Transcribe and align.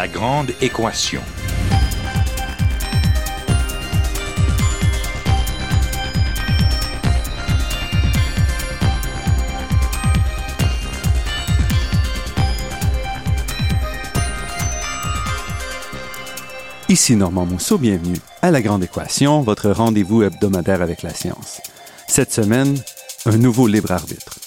La 0.00 0.08
grande 0.08 0.52
équation. 0.62 1.20
Ici 16.88 17.14
Normand 17.14 17.44
Mousseau, 17.44 17.76
bienvenue 17.76 18.16
à 18.40 18.50
La 18.50 18.62
Grande 18.62 18.82
Équation, 18.82 19.42
votre 19.42 19.70
rendez-vous 19.70 20.22
hebdomadaire 20.22 20.80
avec 20.80 21.02
la 21.02 21.12
science. 21.12 21.60
Cette 22.08 22.32
semaine, 22.32 22.74
un 23.26 23.36
nouveau 23.36 23.66
libre 23.66 23.92
arbitre. 23.92 24.39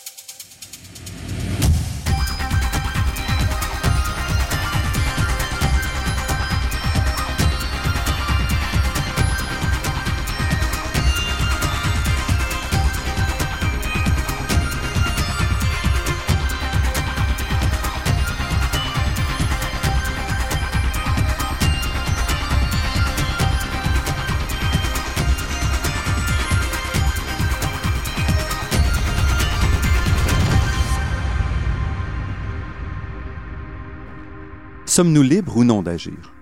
Sommes-nous 35.03 35.21
libres 35.21 35.57
ou 35.57 35.65
non 35.65 35.83
d'agir? 35.83 36.33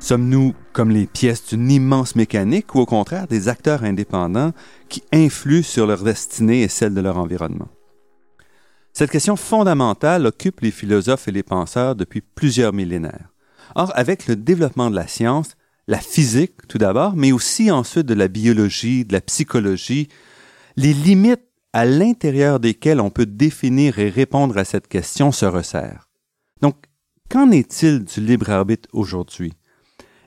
Sommes-nous 0.00 0.52
comme 0.72 0.90
les 0.90 1.06
pièces 1.06 1.50
d'une 1.50 1.70
immense 1.70 2.16
mécanique 2.16 2.74
ou 2.74 2.80
au 2.80 2.86
contraire 2.86 3.28
des 3.28 3.46
acteurs 3.46 3.84
indépendants 3.84 4.50
qui 4.88 5.04
influent 5.12 5.62
sur 5.62 5.86
leur 5.86 6.02
destinée 6.02 6.62
et 6.62 6.68
celle 6.68 6.92
de 6.92 7.00
leur 7.00 7.18
environnement? 7.18 7.68
Cette 8.92 9.12
question 9.12 9.36
fondamentale 9.36 10.26
occupe 10.26 10.62
les 10.62 10.72
philosophes 10.72 11.28
et 11.28 11.30
les 11.30 11.44
penseurs 11.44 11.94
depuis 11.94 12.20
plusieurs 12.20 12.72
millénaires. 12.72 13.28
Or, 13.76 13.92
avec 13.94 14.26
le 14.26 14.34
développement 14.34 14.90
de 14.90 14.96
la 14.96 15.06
science, 15.06 15.54
la 15.86 16.00
physique 16.00 16.66
tout 16.66 16.78
d'abord, 16.78 17.14
mais 17.14 17.30
aussi 17.30 17.70
ensuite 17.70 18.06
de 18.06 18.14
la 18.14 18.26
biologie, 18.26 19.04
de 19.04 19.12
la 19.12 19.20
psychologie, 19.20 20.08
les 20.74 20.94
limites 20.94 21.46
à 21.72 21.84
l'intérieur 21.84 22.58
desquelles 22.58 23.00
on 23.00 23.10
peut 23.10 23.24
définir 23.24 24.00
et 24.00 24.08
répondre 24.08 24.58
à 24.58 24.64
cette 24.64 24.88
question 24.88 25.30
se 25.30 25.46
resserrent. 25.46 26.08
Donc, 26.60 26.74
Qu'en 27.34 27.50
est-il 27.50 28.04
du 28.04 28.20
libre 28.20 28.48
arbitre 28.50 28.88
aujourd'hui? 28.92 29.54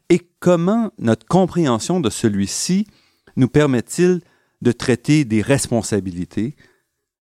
Et 0.10 0.28
comment 0.42 0.92
notre 1.00 1.26
compréhension 1.26 2.02
de 2.02 2.10
celui-ci 2.10 2.86
nous 3.38 3.48
permet-il 3.48 4.20
de 4.62 4.72
traiter 4.74 5.24
des 5.24 5.42
responsabilités, 5.42 6.58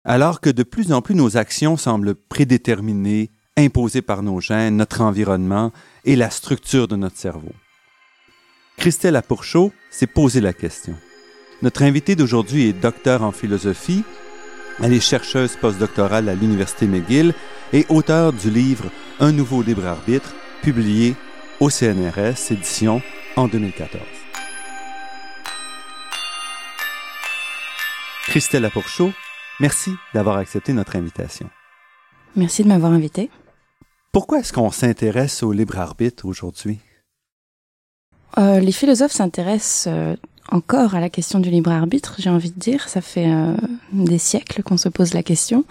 alors 0.04 0.42
que 0.42 0.50
de 0.50 0.64
plus 0.64 0.92
en 0.92 1.04
plus 1.04 1.14
nos 1.14 1.38
actions 1.38 1.78
semblent 1.78 2.16
prédéterminées, 2.16 3.30
imposées 3.58 4.02
par 4.02 4.24
nos 4.24 4.40
gènes, 4.40 4.78
notre 4.78 5.02
environnement 5.02 5.72
et 6.04 6.16
la 6.16 6.32
structure 6.32 6.88
de 6.88 6.96
notre 6.96 7.18
cerveau? 7.18 7.54
Christelle 8.78 9.16
Apourchaud 9.16 9.72
s'est 9.92 10.08
posé 10.08 10.42
la 10.42 10.54
question. 10.54 10.96
Notre 11.62 11.84
invitée 11.84 12.16
d'aujourd'hui 12.16 12.70
est 12.70 12.74
docteur 12.74 13.22
en 13.22 13.32
philosophie, 13.32 14.04
elle 14.82 14.94
est 14.94 15.00
chercheuse 15.00 15.56
postdoctorale 15.58 16.28
à 16.28 16.34
l'Université 16.34 16.88
McGill 16.88 17.36
et 17.74 17.86
auteur 17.90 18.34
du 18.34 18.50
livre 18.50 18.86
Un 19.20 19.32
nouveau 19.32 19.62
libre 19.62 19.86
arbitre, 19.86 20.34
publié 20.62 21.16
au 21.60 21.70
CNRS, 21.70 22.52
édition 22.52 23.02
en 23.36 23.48
2014. 23.48 24.02
Christelle 28.28 28.64
Lapourchaud, 28.64 29.12
merci 29.60 29.92
d'avoir 30.14 30.38
accepté 30.38 30.74
notre 30.74 30.96
invitation. 30.96 31.50
Merci 32.36 32.64
de 32.64 32.68
m'avoir 32.68 32.92
invité. 32.92 33.30
Pourquoi 34.12 34.40
est-ce 34.40 34.52
qu'on 34.52 34.72
s'intéresse 34.72 35.44
au 35.44 35.52
libre 35.52 35.80
arbitre 35.80 36.26
aujourd'hui? 36.26 36.80
Euh, 38.38 38.60
les 38.60 38.72
philosophes 38.72 39.14
s'intéressent 39.14 39.88
euh, 39.88 40.16
encore 40.52 40.96
à 40.96 41.00
la 41.00 41.10
question 41.10 41.40
du 41.40 41.50
libre 41.50 41.72
arbitre, 41.72 42.16
j'ai 42.20 42.30
envie 42.30 42.52
de 42.52 42.60
dire. 42.60 42.88
Ça 42.90 43.02
fait 43.02 43.32
euh, 43.32 43.56
des 43.92 44.18
siècles 44.18 44.64
qu'on 44.64 44.78
se 44.78 44.90
pose 44.90 45.14
la 45.14 45.24
question. 45.24 45.64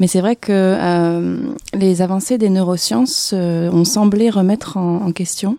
Mais 0.00 0.06
c'est 0.06 0.20
vrai 0.20 0.36
que 0.36 0.50
euh, 0.50 1.36
les 1.74 2.02
avancées 2.02 2.38
des 2.38 2.50
neurosciences 2.50 3.32
euh, 3.34 3.70
ont 3.70 3.84
semblé 3.84 4.30
remettre 4.30 4.76
en, 4.76 5.06
en 5.06 5.12
question 5.12 5.58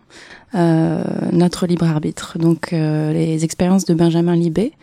euh, 0.56 1.04
notre 1.32 1.66
libre 1.66 1.86
arbitre. 1.86 2.38
Donc 2.38 2.72
les 2.72 3.44
expériences 3.44 3.86
de 3.86 3.94
Benjamin 3.94 4.36
Libet 4.36 4.74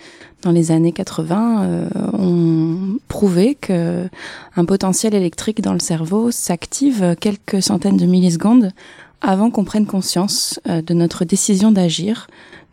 dans 0.43 0.50
les 0.50 0.72
années 0.72 0.93
80 0.93 1.88
ont 2.15 2.99
prouvé 3.09 3.55
que 3.55 4.09
un 4.56 4.65
potentiel 4.65 5.15
électrique 5.15 5.61
dans 5.61 5.75
le 5.75 5.78
cerveau 5.78 6.31
s'active 6.31 7.15
quelques 7.21 7.62
centaines 7.62 7.99
de 7.99 8.06
millisecondes 8.06 8.72
avant 9.21 9.50
qu'on 9.50 9.65
prenne 9.65 9.84
conscience 9.84 10.59
de 10.67 10.94
notre 10.94 11.27
décision 11.27 11.72
d'agir 11.72 12.27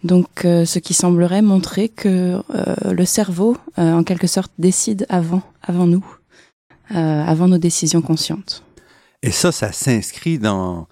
donc, 0.03 0.45
euh, 0.45 0.65
ce 0.65 0.79
qui 0.79 0.93
semblerait 0.93 1.41
montrer 1.41 1.89
que 1.89 2.41
euh, 2.53 2.75
le 2.91 3.05
cerveau, 3.05 3.57
euh, 3.79 3.93
en 3.93 4.03
quelque 4.03 4.27
sorte, 4.27 4.51
décide 4.59 5.05
avant, 5.09 5.41
avant 5.63 5.87
nous, 5.87 6.05
avant 6.89 7.47
nos 7.47 7.57
décisions 7.57 8.01
conscientes. 8.01 8.63
Et 9.23 9.31
ça, 9.31 9.51
ça 9.51 9.71
s'inscrit 9.71 10.39
dans 10.39 10.87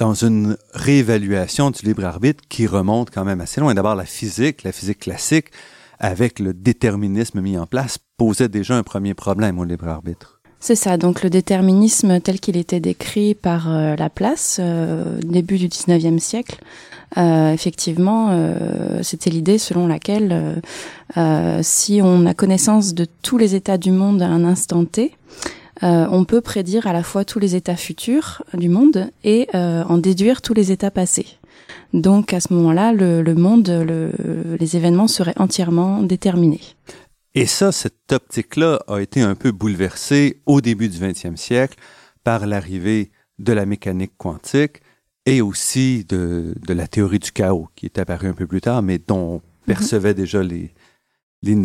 dans 0.00 0.14
une 0.14 0.56
réévaluation 0.72 1.70
du 1.70 1.84
libre 1.84 2.06
arbitre 2.06 2.42
qui 2.48 2.66
remonte 2.66 3.10
quand 3.10 3.26
même 3.26 3.42
assez 3.42 3.60
loin. 3.60 3.74
D'abord, 3.74 3.94
la 3.94 4.06
physique, 4.06 4.62
la 4.62 4.72
physique 4.72 5.00
classique, 5.00 5.50
avec 5.98 6.38
le 6.38 6.54
déterminisme 6.54 7.42
mis 7.42 7.58
en 7.58 7.66
place, 7.66 7.98
posait 8.16 8.48
déjà 8.48 8.76
un 8.76 8.82
premier 8.82 9.12
problème 9.12 9.58
au 9.58 9.64
libre 9.64 9.88
arbitre. 9.88 10.39
C'est 10.62 10.74
ça, 10.74 10.98
donc 10.98 11.22
le 11.22 11.30
déterminisme 11.30 12.20
tel 12.20 12.38
qu'il 12.38 12.58
était 12.58 12.80
décrit 12.80 13.34
par 13.34 13.72
euh, 13.72 13.96
Laplace, 13.96 14.58
euh, 14.60 15.18
début 15.24 15.56
du 15.56 15.68
19e 15.68 16.18
siècle, 16.18 16.58
euh, 17.16 17.54
effectivement, 17.54 18.28
euh, 18.30 19.02
c'était 19.02 19.30
l'idée 19.30 19.56
selon 19.56 19.86
laquelle 19.86 20.60
si 21.62 22.00
on 22.04 22.26
a 22.26 22.34
connaissance 22.34 22.94
de 22.94 23.06
tous 23.22 23.38
les 23.38 23.54
états 23.54 23.78
du 23.78 23.90
monde 23.90 24.20
à 24.20 24.26
un 24.26 24.44
instant 24.44 24.84
T, 24.84 25.12
on 25.82 26.24
peut 26.24 26.42
prédire 26.42 26.86
à 26.86 26.92
la 26.92 27.02
fois 27.02 27.24
tous 27.24 27.38
les 27.38 27.56
états 27.56 27.74
futurs 27.74 28.44
du 28.54 28.68
monde 28.68 29.10
et 29.24 29.48
en 29.54 29.98
déduire 29.98 30.40
tous 30.40 30.54
les 30.54 30.70
états 30.70 30.92
passés. 30.92 31.26
Donc 31.94 32.32
à 32.32 32.38
ce 32.38 32.52
moment-là, 32.54 32.92
le, 32.92 33.34
monde, 33.34 33.68
le, 33.68 34.12
les 34.60 34.76
événements 34.76 35.08
seraient 35.08 35.34
entièrement 35.36 36.02
déterminés. 36.02 36.60
Et 37.34 37.46
ça, 37.46 37.70
cette 37.70 38.12
optique-là 38.12 38.80
a 38.88 38.98
été 38.98 39.20
un 39.20 39.34
peu 39.34 39.52
bouleversée 39.52 40.40
au 40.46 40.60
début 40.60 40.88
du 40.88 40.98
20e 40.98 41.36
siècle 41.36 41.78
par 42.24 42.46
l'arrivée 42.46 43.10
de 43.38 43.52
la 43.52 43.66
mécanique 43.66 44.12
quantique 44.18 44.82
et 45.26 45.40
aussi 45.40 46.04
de, 46.08 46.54
de, 46.66 46.74
la 46.74 46.88
théorie 46.88 47.18
du 47.18 47.30
chaos 47.30 47.68
qui 47.76 47.86
est 47.86 47.98
apparue 47.98 48.28
un 48.28 48.32
peu 48.32 48.46
plus 48.46 48.60
tard, 48.60 48.82
mais 48.82 48.98
dont 48.98 49.16
on 49.16 49.34
mhm. 49.34 49.40
percevait 49.66 50.14
déjà 50.14 50.42
les, 50.42 50.74
les, 51.42 51.56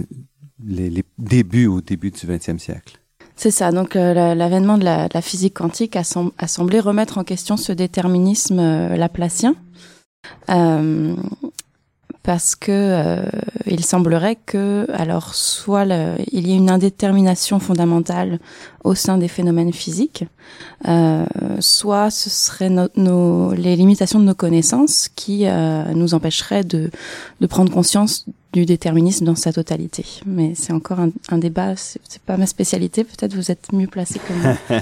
les, 0.63 1.03
débuts 1.17 1.67
au 1.67 1.81
début 1.81 2.11
du 2.11 2.27
20e 2.27 2.59
siècle. 2.59 2.99
C'est 3.35 3.51
ça. 3.51 3.71
Donc 3.71 3.95
euh, 3.95 4.35
l'avènement 4.35 4.77
de, 4.77 4.85
la, 4.85 5.07
de 5.07 5.13
la, 5.13 5.21
physique 5.21 5.55
quantique 5.55 5.95
a, 5.95 6.03
a, 6.37 6.47
semblé 6.47 6.79
remettre 6.79 7.17
en 7.17 7.23
question 7.23 7.57
ce 7.57 7.71
déterminisme 7.71 8.59
euh, 8.59 8.95
laplacien. 8.95 9.55
Euh, 10.49 11.16
parce 12.25 12.55
que 12.55 12.72
euh, 12.72 13.23
il 13.67 13.85
semblerait 13.85 14.35
que 14.47 14.87
alors 14.91 15.35
soit 15.35 15.85
il 16.31 16.47
y 16.47 16.53
ait 16.53 16.57
une 16.57 16.72
indétermination 16.72 17.59
fondamentale 17.59 18.39
au 18.83 18.95
sein 18.95 19.19
des 19.19 19.27
phénomènes 19.27 19.72
physiques, 19.72 20.25
euh, 20.87 21.25
soit 21.59 22.09
ce 22.09 22.31
seraient 22.31 22.72
nos, 22.95 23.53
les 23.53 23.75
limitations 23.75 24.19
de 24.19 24.25
nos 24.25 24.33
connaissances 24.33 25.07
qui 25.16 25.45
euh, 25.45 25.83
nous 25.93 26.16
empêcheraient 26.16 26.63
de, 26.63 26.89
de 27.41 27.47
prendre 27.47 27.72
conscience 27.72 28.25
du 28.53 28.66
déterminisme 28.66 29.25
dans 29.25 29.35
sa 29.35 29.53
totalité. 29.53 30.03
Mais 30.25 30.53
c'est 30.55 30.73
encore 30.73 30.99
un, 30.99 31.11
un 31.29 31.37
débat, 31.37 31.75
c'est 31.75 32.21
pas 32.25 32.37
ma 32.37 32.47
spécialité. 32.47 33.03
Peut-être 33.03 33.35
vous 33.35 33.51
êtes 33.51 33.71
mieux 33.71 33.87
placé 33.87 34.19
que 34.19 34.33
moi. 34.33 34.81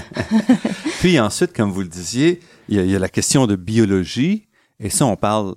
Puis 1.00 1.20
ensuite, 1.20 1.52
comme 1.52 1.70
vous 1.70 1.82
le 1.82 1.88
disiez, 1.88 2.40
il 2.70 2.80
y, 2.80 2.90
y 2.90 2.96
a 2.96 2.98
la 2.98 3.08
question 3.08 3.46
de 3.46 3.56
biologie. 3.56 4.46
Et 4.80 4.90
ça, 4.90 5.06
on 5.06 5.16
parle 5.16 5.54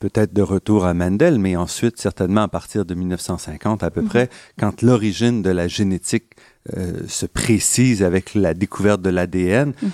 peut-être 0.00 0.32
de 0.32 0.42
retour 0.42 0.84
à 0.84 0.94
Mendel, 0.94 1.38
mais 1.38 1.56
ensuite 1.56 1.98
certainement 1.98 2.42
à 2.42 2.48
partir 2.48 2.84
de 2.84 2.94
1950 2.94 3.82
à 3.82 3.90
peu 3.90 4.02
mhm. 4.02 4.08
près, 4.08 4.30
quand 4.58 4.82
l'origine 4.82 5.42
de 5.42 5.50
la 5.50 5.68
génétique 5.68 6.34
euh, 6.76 7.00
se 7.06 7.26
précise 7.26 8.02
avec 8.02 8.34
la 8.34 8.54
découverte 8.54 9.02
de 9.02 9.10
l'ADN. 9.10 9.72
Mhm. 9.80 9.90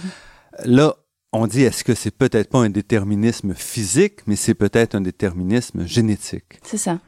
Là, 0.65 0.97
on 1.33 1.47
dit 1.47 1.63
est-ce 1.63 1.85
que 1.85 1.95
c'est 1.95 2.11
peut-être 2.11 2.51
pas 2.51 2.61
un 2.61 2.71
déterminisme 2.71 3.55
physique, 3.55 4.21
mais 4.27 4.37
c'est 4.37 4.55
peut-être 4.55 4.95
un 4.95 5.01
déterminisme 5.01 5.87
génétique? 5.87 6.61
C'est 6.63 6.79
ça. 6.79 7.01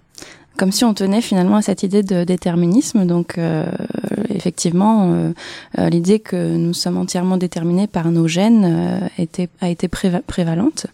Comme 0.56 0.72
si 0.72 0.84
on 0.84 0.94
tenait 0.94 1.20
finalement 1.20 1.56
à 1.56 1.62
cette 1.62 1.82
idée 1.82 2.02
de 2.02 2.24
déterminisme. 2.24 3.06
Donc, 3.06 3.38
euh, 3.38 3.66
effectivement, 4.34 5.12
euh, 5.12 5.32
euh, 5.78 5.88
l'idée 5.88 6.18
que 6.18 6.56
nous 6.56 6.74
sommes 6.74 6.96
entièrement 6.96 7.36
déterminés 7.36 7.86
par 7.86 8.10
nos 8.10 8.26
gènes 8.26 9.10
a 9.60 9.68
été 9.68 9.88
prévalente, 9.88 10.86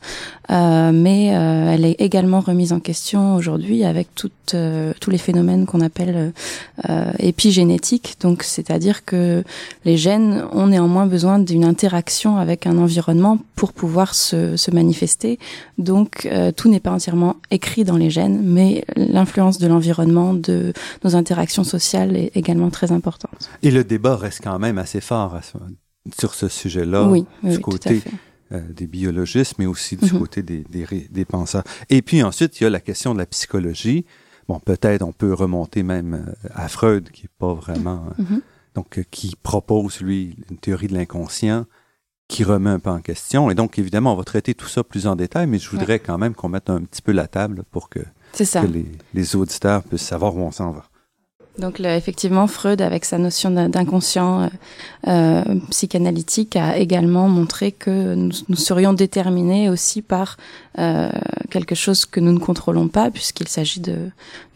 mais 0.50 1.26
elle 1.26 1.85
est 1.85 2.00
également 2.00 2.41
remise 2.41 2.73
en 2.73 2.81
question 2.81 3.35
aujourd'hui 3.37 3.85
avec 3.85 4.09
tous 4.14 4.31
les 5.11 5.19
phénomènes 5.19 5.67
qu'on 5.67 5.81
appelle 5.81 6.32
épigénétiques. 7.19 8.17
Donc, 8.20 8.43
c'est-à-dire 8.43 9.05
que 9.05 9.44
les 9.85 9.97
gènes 9.97 10.44
ont 10.53 10.67
néanmoins 10.67 11.06
besoin 11.06 11.38
d'une 11.38 11.65
interaction 11.65 12.37
avec 12.37 12.67
un 12.67 12.79
environnement 12.79 13.38
pour 13.56 13.73
pouvoir 13.73 14.15
se, 14.15 14.56
se 14.56 14.70
manifester. 14.70 15.38
Donc, 15.79 16.29
tout 16.56 16.69
n'est 16.69 16.81
pas 16.81 16.91
entièrement 16.91 17.37
écrit 17.50 17.85
dans 17.85 17.97
les 17.97 18.11
gènes, 18.11 18.41
mais 18.43 18.85
l'influence 18.97 19.51
de 19.58 19.66
l'environnement, 19.66 20.34
de 20.34 20.72
nos 21.04 21.16
interactions 21.16 21.64
sociales 21.64 22.16
est 22.16 22.37
également 22.37 22.70
très 22.70 22.93
importante. 22.93 23.50
Et 23.62 23.70
le 23.70 23.84
débat 23.84 24.16
reste 24.16 24.40
quand 24.43 24.58
même 24.58 24.78
assez 24.78 25.00
fort 25.00 25.38
sur 26.19 26.34
ce 26.34 26.49
sujet-là, 26.49 27.04
oui, 27.04 27.25
du 27.43 27.58
côté 27.60 28.02
euh, 28.52 28.60
des 28.72 28.87
biologistes, 28.87 29.54
mais 29.58 29.66
aussi 29.66 29.96
du 29.96 30.12
mhm. 30.12 30.19
côté 30.19 30.43
des, 30.43 30.64
des, 31.10 31.25
penseurs. 31.25 31.64
Et 31.88 32.02
puis 32.02 32.22
ensuite, 32.22 32.60
il 32.60 32.64
y 32.64 32.66
a 32.66 32.70
la 32.70 32.81
question 32.81 33.14
de 33.14 33.19
la 33.19 33.26
psychologie. 33.26 34.04
Bon, 34.49 34.60
peut-être 34.60 35.02
on 35.02 35.12
peut 35.12 35.32
remonter 35.32 35.82
même 35.82 36.14
euh, 36.14 36.48
à 36.55 36.69
Freud, 36.69 37.10
qui 37.10 37.26
est 37.26 37.37
pas 37.38 37.55
vraiment... 37.55 38.05
Euh, 38.19 38.22
mhm. 38.22 38.43
Donc, 38.75 39.06
qui 39.10 39.37
propose, 39.43 40.00
lui, 40.00 40.34
une 40.50 40.56
théorie 40.56 40.87
de 40.87 40.94
l'inconscient 40.94 41.66
qui 42.32 42.44
remet 42.44 42.70
un 42.70 42.78
peu 42.78 42.88
en 42.88 43.00
question. 43.00 43.50
Et 43.50 43.55
donc, 43.55 43.78
évidemment, 43.78 44.14
on 44.14 44.16
va 44.16 44.25
traiter 44.25 44.55
tout 44.55 44.66
ça 44.66 44.82
plus 44.82 45.06
en 45.06 45.16
détail, 45.16 45.46
mais 45.46 45.58
je 45.58 45.69
voudrais 45.69 45.98
quand 45.98 46.16
même 46.16 46.34
qu'on 46.34 46.48
mette 46.48 46.70
un 46.70 46.81
petit 46.81 47.02
peu 47.02 47.12
la 47.12 47.28
table 47.28 47.64
pour 47.70 47.90
que 47.90 48.00
ça. 48.32 48.62
que 48.62 48.69
les, 49.14 49.37
auditeurs 49.37 49.82
puissent 49.82 50.02
savoir 50.02 50.37
où 50.37 50.40
on 50.40 50.52
s'en 50.52 50.70
va. 50.70 50.84
Donc 51.58 51.81
effectivement, 51.81 52.46
Freud, 52.46 52.81
avec 52.81 53.05
sa 53.05 53.19
notion 53.19 53.50
d'inconscient 53.50 54.43
euh, 54.43 54.49
euh, 55.06 55.43
psychanalytique, 55.70 56.56
a 56.56 56.79
également 56.79 57.29
montré 57.29 57.73
que 57.73 58.14
nous, 58.14 58.56
serions 58.56 58.94
déterminés 58.94 59.69
aussi 59.69 60.00
par 60.00 60.38
euh, 60.79 61.11
quelque 61.50 61.75
chose 61.75 62.06
que 62.06 62.20
nous 62.20 62.32
ne 62.32 62.38
contrôlons 62.38 62.88
pas, 62.88 63.11
puisqu'il 63.11 63.49
s'agit 63.49 63.81
de, 63.81 63.96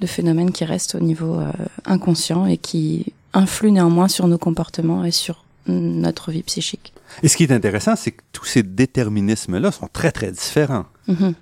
de, 0.01 0.07
phénomènes 0.07 0.53
qui 0.53 0.65
restent 0.65 0.95
au 0.95 1.01
niveau 1.01 1.39
inconscient 1.85 2.47
et 2.47 2.57
qui 2.57 3.13
influent 3.35 3.73
néanmoins 3.73 4.09
sur 4.09 4.27
nos 4.27 4.39
comportements 4.39 5.05
et 5.05 5.11
sur 5.11 5.45
notre 5.67 6.31
vie 6.31 6.43
psychique. 6.45 6.95
Et 7.23 7.29
ce 7.29 7.37
qui 7.37 7.45
est 7.45 7.53
intéressant, 7.53 7.95
c'est 7.97 8.13
que 8.13 8.23
tous 8.33 8.47
ces 8.47 8.63
déterminismes-là 8.63 9.71
sont 9.71 9.89
très, 9.93 10.13
très 10.13 10.33
différents. 10.33 10.87
Mm-hmm. 11.09 11.35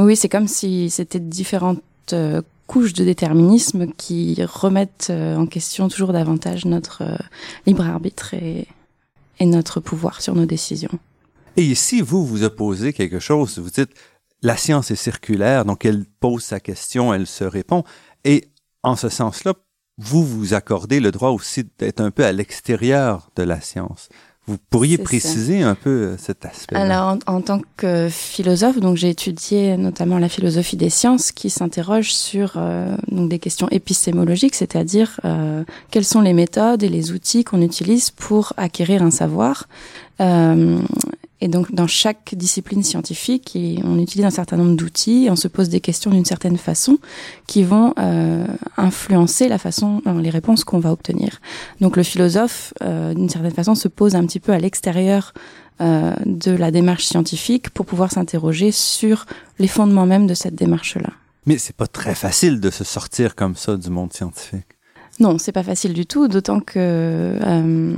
Oui, 0.00 0.16
c'est 0.16 0.30
comme 0.30 0.48
si 0.48 0.88
c'était 0.88 1.20
différentes 1.20 1.82
euh, 2.14 2.40
couches 2.66 2.94
de 2.94 3.04
déterminisme 3.04 3.92
qui 3.98 4.42
remettent 4.42 5.08
euh, 5.10 5.36
en 5.36 5.44
question 5.46 5.88
toujours 5.88 6.14
davantage 6.14 6.64
notre 6.64 7.02
euh, 7.02 7.16
libre 7.66 7.84
arbitre 7.84 8.32
et, 8.32 8.66
et 9.40 9.44
notre 9.44 9.78
pouvoir 9.78 10.22
sur 10.22 10.34
nos 10.34 10.46
décisions. 10.46 10.98
Et 11.58 11.64
ici, 11.64 12.00
vous 12.00 12.24
vous 12.24 12.44
opposez 12.44 12.94
quelque 12.94 13.18
chose, 13.18 13.58
vous 13.58 13.68
dites 13.68 13.90
la 14.40 14.56
science 14.56 14.90
est 14.90 14.96
circulaire, 14.96 15.66
donc 15.66 15.84
elle 15.84 16.06
pose 16.18 16.42
sa 16.42 16.60
question, 16.60 17.12
elle 17.12 17.26
se 17.26 17.44
répond. 17.44 17.84
Et 18.24 18.48
en 18.82 18.96
ce 18.96 19.10
sens-là, 19.10 19.52
vous 19.98 20.24
vous 20.24 20.54
accordez 20.54 21.00
le 21.00 21.10
droit 21.10 21.28
aussi 21.28 21.66
d'être 21.78 22.00
un 22.00 22.10
peu 22.10 22.24
à 22.24 22.32
l'extérieur 22.32 23.28
de 23.36 23.42
la 23.42 23.60
science. 23.60 24.08
Vous 24.46 24.56
pourriez 24.70 24.98
préciser 24.98 25.62
un 25.62 25.74
peu 25.74 25.90
euh, 25.90 26.16
cet 26.18 26.44
aspect 26.44 26.74
Alors, 26.74 27.16
en, 27.26 27.40
tant 27.40 27.60
que 27.76 28.08
philosophe, 28.10 28.80
donc 28.80 28.96
j'ai 28.96 29.10
étudié 29.10 29.76
notamment 29.76 30.18
la 30.18 30.28
philosophie 30.28 30.76
des 30.76 30.90
sciences 30.90 31.30
qui 31.30 31.50
s'interroge 31.50 32.12
sur 32.12 32.54
euh, 32.56 32.96
donc 33.08 33.28
des 33.28 33.38
questions 33.38 33.68
épistémologiques, 33.70 34.54
c'est-à-dire 34.54 35.20
euh, 35.24 35.62
quelles 35.90 36.04
sont 36.04 36.20
les 36.20 36.32
méthodes 36.32 36.82
et 36.82 36.88
les 36.88 37.12
outils 37.12 37.44
qu'on 37.44 37.60
utilise 37.60 38.10
pour 38.10 38.52
acquérir 38.56 39.02
un 39.02 39.10
savoir. 39.10 39.68
Euh, 40.20 40.80
et 41.40 41.48
donc, 41.48 41.72
dans 41.72 41.86
chaque 41.86 42.34
discipline 42.34 42.82
scientifique, 42.82 43.56
on 43.82 43.98
utilise 43.98 44.26
un 44.26 44.30
certain 44.30 44.58
nombre 44.58 44.76
d'outils, 44.76 45.28
on 45.30 45.36
se 45.36 45.48
pose 45.48 45.70
des 45.70 45.80
questions 45.80 46.10
d'une 46.10 46.26
certaine 46.26 46.58
façon 46.58 46.98
qui 47.46 47.62
vont 47.62 47.94
euh, 47.98 48.46
influencer 48.76 49.48
la 49.48 49.56
façon, 49.56 50.02
les 50.20 50.30
réponses 50.30 50.64
qu'on 50.64 50.80
va 50.80 50.92
obtenir. 50.92 51.40
Donc, 51.80 51.96
le 51.96 52.02
philosophe, 52.02 52.74
euh, 52.82 53.14
d'une 53.14 53.30
certaine 53.30 53.54
façon, 53.54 53.74
se 53.74 53.88
pose 53.88 54.14
un 54.16 54.26
petit 54.26 54.40
peu 54.40 54.52
à 54.52 54.58
l'extérieur 54.58 55.32
euh, 55.80 56.14
de 56.26 56.50
la 56.50 56.70
démarche 56.70 57.06
scientifique 57.06 57.70
pour 57.70 57.86
pouvoir 57.86 58.12
s'interroger 58.12 58.70
sur 58.70 59.24
les 59.58 59.68
fondements 59.68 60.04
même 60.04 60.26
de 60.26 60.34
cette 60.34 60.54
démarche-là. 60.54 61.08
Mais 61.46 61.56
c'est 61.56 61.74
pas 61.74 61.86
très 61.86 62.14
facile 62.14 62.60
de 62.60 62.68
se 62.68 62.84
sortir 62.84 63.34
comme 63.34 63.56
ça 63.56 63.78
du 63.78 63.88
monde 63.88 64.12
scientifique. 64.12 64.66
Non, 65.20 65.38
c'est 65.38 65.52
pas 65.52 65.62
facile 65.62 65.94
du 65.94 66.04
tout, 66.04 66.28
d'autant 66.28 66.60
que 66.60 66.74
euh, 66.76 67.96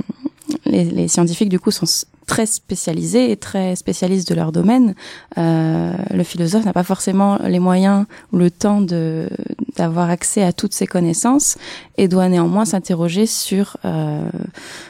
les, 0.65 0.85
les, 0.85 1.07
scientifiques 1.09 1.49
du 1.49 1.59
coup 1.59 1.71
sont 1.71 1.85
très 2.25 2.45
spécialisés 2.45 3.31
et 3.31 3.37
très 3.37 3.75
spécialistes 3.75 4.29
de 4.29 4.35
leur 4.35 4.51
domaine. 4.51 4.95
Euh, 5.37 5.93
le 6.11 6.23
philosophe 6.23 6.65
n'a 6.65 6.73
pas 6.73 6.83
forcément 6.83 7.37
les 7.43 7.59
moyens 7.59 8.05
ou 8.31 8.37
le 8.37 8.49
temps 8.51 8.81
de 8.81 9.29
d'avoir 9.75 10.09
accès 10.09 10.43
à 10.43 10.53
toutes 10.53 10.73
ces 10.73 10.85
connaissances 10.85 11.57
et 11.97 12.07
doit 12.07 12.29
néanmoins 12.29 12.65
s'interroger 12.65 13.25
sur 13.25 13.77
euh, 13.85 14.29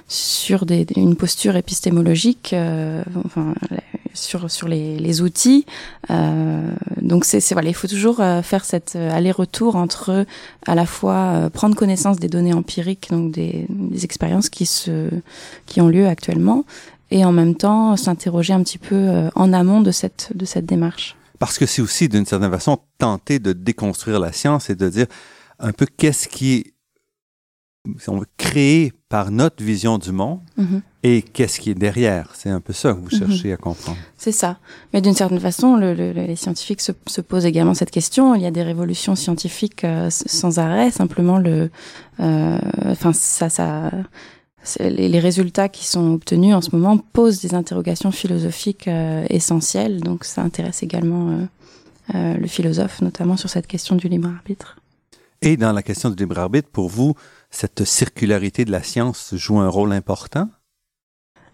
sur 0.08 0.66
des, 0.66 0.86
une 0.96 1.16
posture 1.16 1.56
épistémologique, 1.56 2.52
euh, 2.54 3.02
enfin 3.26 3.54
sur 4.14 4.50
sur 4.50 4.68
les, 4.68 5.00
les 5.00 5.22
outils. 5.22 5.66
Euh, 6.12 6.72
donc 7.02 7.26
c'est 7.26 7.54
voilà, 7.54 7.70
il 7.70 7.76
faut 7.76 7.88
toujours 7.88 8.20
euh, 8.20 8.42
faire 8.42 8.66
cet 8.66 8.96
euh, 8.96 9.12
aller-retour 9.12 9.76
entre 9.76 10.26
à 10.66 10.76
la 10.76 10.86
fois 10.86 11.50
prendre 11.54 11.76
connaissance 11.76 12.18
des 12.20 12.28
données 12.28 12.54
empiriques, 12.54 13.08
donc 13.10 13.32
des, 13.32 13.66
des 13.70 14.06
expériences 14.06 14.50
qui 14.50 14.66
se 14.66 15.10
qui 15.66 15.82
ont 15.82 15.88
lieu 15.88 16.08
actuellement, 16.08 16.66
et 17.14 17.24
en 17.24 17.32
même 17.32 17.56
temps 17.56 17.96
s'interroger 17.96 18.54
un 18.54 18.64
petit 18.64 18.80
peu 18.80 18.96
euh, 18.96 19.30
en 19.36 19.54
amont 19.54 19.82
de 19.82 19.92
cette, 19.92 20.32
de 20.36 20.46
cette 20.46 20.66
démarche. 20.66 21.16
Parce 21.38 21.60
que 21.60 21.66
c'est 21.66 21.82
aussi 21.82 22.10
d'une 22.10 22.26
certaine 22.26 22.52
façon 22.52 22.80
tenter 22.98 23.38
de 23.40 23.54
déconstruire 23.54 24.20
la 24.20 24.32
science 24.32 24.70
et 24.70 24.76
de 24.76 24.90
dire 24.90 25.06
un 25.60 25.72
peu 25.72 25.86
qu'est-ce 25.86 26.28
qui 26.28 26.54
est 26.56 26.74
on 28.08 28.20
veut 28.20 28.28
créer 28.38 28.94
par 29.10 29.30
notre 29.30 29.62
vision 29.62 29.98
du 29.98 30.14
monde 30.14 30.40
mm-hmm. 30.58 30.82
et 31.04 31.22
qu'est-ce 31.22 31.60
qui 31.60 31.70
est 31.70 31.76
derrière. 31.76 32.30
C'est 32.34 32.50
un 32.50 32.62
peu 32.62 32.72
ça 32.72 32.94
que 32.94 33.00
vous 33.00 33.10
mm-hmm. 33.10 33.28
cherchez 33.28 33.52
à 33.52 33.58
comprendre. 33.58 33.98
C'est 34.16 34.32
ça. 34.32 34.58
Mais 34.94 35.02
d'une 35.02 35.14
certaine 35.14 35.42
façon, 35.42 35.76
le, 35.76 35.92
les 35.94 36.36
scientifiques 36.38 36.80
se, 36.80 36.94
se, 37.08 37.20
posent 37.20 37.46
également 37.46 37.74
cette 37.74 37.92
question. 37.92 38.36
Il 38.36 38.42
y 38.42 38.46
a 38.46 38.52
des 38.52 38.64
révolutions 38.64 39.16
scientifiques 39.18 39.84
euh, 39.84 40.10
sans 40.10 40.60
arrêt. 40.60 40.92
Simplement, 40.92 41.38
le, 41.38 41.70
euh, 42.22 42.58
enfin, 42.86 43.12
ça, 43.12 43.50
ça, 43.50 43.92
les, 44.80 45.20
résultats 45.20 45.70
qui 45.70 45.86
sont 45.86 46.14
obtenus 46.14 46.56
en 46.56 46.62
ce 46.62 46.76
moment 46.76 46.98
posent 46.98 47.42
des 47.42 47.54
interrogations 47.54 48.12
philosophiques 48.12 48.88
euh, 48.88 49.26
essentielles, 49.30 50.00
donc 50.02 50.24
ça 50.24 50.42
intéresse 50.42 50.84
également 50.84 51.30
euh, 51.30 51.46
euh, 52.16 52.38
le 52.38 52.48
philosophe, 52.48 53.02
notamment 53.02 53.38
sur 53.38 53.50
cette 53.50 53.68
question 53.68 53.96
du 53.96 54.08
libre 54.08 54.30
arbitre. 54.30 54.78
Et 55.42 55.58
dans 55.58 55.74
la 55.74 55.84
question 55.84 56.10
du 56.10 56.16
libre 56.16 56.40
arbitre, 56.40 56.70
pour 56.70 56.90
vous, 56.90 57.16
cette 57.50 57.84
circularité 57.84 58.64
de 58.66 58.72
la 58.72 58.82
science 58.82 59.36
joue 59.36 59.60
un 59.60 59.68
rôle 59.68 59.92
important? 59.92 60.50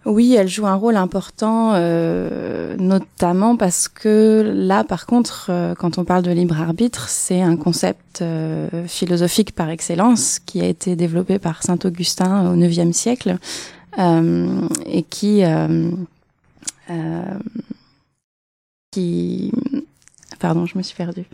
Oui, 0.06 0.34
elle 0.36 0.48
joue 0.48 0.66
un 0.66 0.76
rôle 0.76 0.96
important, 0.96 1.74
euh, 1.74 2.76
notamment 2.78 3.58
parce 3.58 3.90
que 3.90 4.50
là, 4.56 4.86
par 4.86 5.06
contre, 5.06 5.48
euh, 5.50 5.76
quand 5.76 5.98
on 5.98 6.06
parle 6.06 6.24
de 6.24 6.32
libre 6.32 6.60
arbitre, 6.60 7.10
c'est 7.10 7.42
un 7.42 7.58
concept 7.58 8.22
euh, 8.22 8.88
philosophique 8.88 9.54
par 9.54 9.70
excellence 9.70 10.40
qui 10.40 10.62
a 10.62 10.66
été 10.68 10.96
développé 10.96 11.38
par 11.38 11.64
saint 11.64 11.78
Augustin 11.84 12.50
au 12.50 12.56
IXe 12.56 12.96
siècle 12.96 13.38
et 13.98 15.04
qui 15.04 15.44
qui 18.92 19.52
pardon, 20.40 20.66
je 20.66 20.78
me 20.78 20.84
suis 20.84 20.96
perdue. 20.96 21.26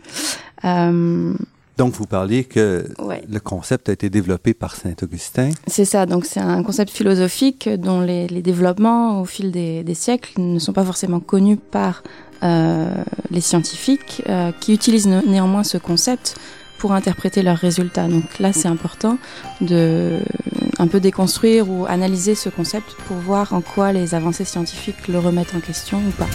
Donc, 1.76 1.92
vous 1.92 2.06
parliez 2.06 2.44
que 2.44 2.88
le 3.28 3.40
concept 3.40 3.88
a 3.88 3.92
été 3.92 4.08
développé 4.08 4.54
par 4.54 4.74
Saint-Augustin. 4.74 5.50
C'est 5.66 5.84
ça. 5.84 6.06
Donc, 6.06 6.24
c'est 6.24 6.40
un 6.40 6.62
concept 6.62 6.90
philosophique 6.90 7.68
dont 7.68 8.00
les, 8.00 8.28
les 8.28 8.42
développements 8.42 9.20
au 9.20 9.24
fil 9.24 9.52
des, 9.52 9.84
des, 9.84 9.94
siècles 9.94 10.40
ne 10.40 10.58
sont 10.58 10.72
pas 10.72 10.84
forcément 10.84 11.20
connus 11.20 11.58
par 11.58 12.02
euh, 12.42 12.90
les 13.30 13.40
scientifiques 13.40 14.22
euh, 14.28 14.52
qui 14.60 14.72
utilisent 14.72 15.06
néanmoins 15.06 15.64
ce 15.64 15.78
concept 15.78 16.36
pour 16.78 16.92
interpréter 16.92 17.42
leurs 17.42 17.56
résultats. 17.56 18.08
Donc 18.08 18.38
là, 18.38 18.52
c'est 18.52 18.68
important 18.68 19.18
de 19.60 20.18
un 20.78 20.86
peu 20.88 21.00
déconstruire 21.00 21.70
ou 21.70 21.86
analyser 21.86 22.34
ce 22.34 22.48
concept 22.50 22.94
pour 23.06 23.16
voir 23.16 23.54
en 23.54 23.62
quoi 23.62 23.92
les 23.92 24.14
avancées 24.14 24.44
scientifiques 24.44 25.08
le 25.08 25.18
remettent 25.18 25.54
en 25.54 25.60
question 25.60 25.98
ou 25.98 26.10
pas. 26.10 26.28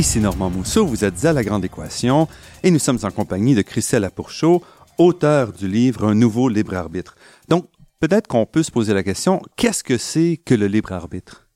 Ici 0.00 0.18
Normand 0.18 0.48
Mousseau, 0.48 0.86
vous 0.86 1.04
êtes 1.04 1.26
à 1.26 1.34
La 1.34 1.44
Grande 1.44 1.62
Équation 1.62 2.26
et 2.62 2.70
nous 2.70 2.78
sommes 2.78 3.00
en 3.02 3.10
compagnie 3.10 3.54
de 3.54 3.60
Christelle 3.60 4.04
Apourchaud, 4.04 4.62
auteur 4.96 5.52
du 5.52 5.68
livre 5.68 6.06
Un 6.06 6.14
nouveau 6.14 6.48
libre 6.48 6.72
arbitre. 6.74 7.16
Donc, 7.50 7.66
peut-être 8.00 8.26
qu'on 8.26 8.46
peut 8.46 8.62
se 8.62 8.70
poser 8.70 8.94
la 8.94 9.02
question, 9.02 9.42
qu'est-ce 9.56 9.84
que 9.84 9.98
c'est 9.98 10.40
que 10.42 10.54
le 10.54 10.68
libre 10.68 10.92
arbitre? 10.92 11.48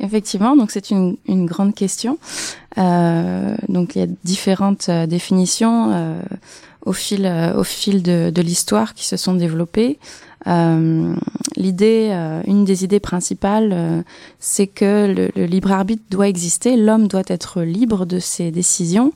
Effectivement, 0.00 0.54
donc 0.54 0.70
c'est 0.70 0.90
une, 0.90 1.16
grande 1.46 1.74
question. 1.74 2.18
Euh, 2.76 3.56
donc 3.68 3.96
il 3.96 4.00
y 4.00 4.02
a 4.02 4.08
différentes 4.22 4.90
euh, 4.90 5.06
définitions 5.06 5.90
euh, 5.92 6.20
au 6.84 6.92
fil 6.92 7.22
de 8.02 8.42
l'histoire 8.42 8.92
qui 8.92 9.06
se 9.06 9.16
sont 9.16 9.32
développées. 9.32 9.98
Euh, 10.48 11.14
l'idée, 11.56 12.10
une 12.46 12.64
des 12.64 12.84
idées 12.84 13.00
principales, 13.00 14.04
c'est 14.38 14.66
que 14.66 15.30
le, 15.36 15.44
libre 15.44 15.72
arbitre 15.72 16.04
doit 16.10 16.28
exister. 16.28 16.76
L'homme 16.76 17.08
doit 17.08 17.22
être 17.26 17.62
libre 17.62 18.06
de 18.06 18.18
ses 18.18 18.50
décisions, 18.50 19.12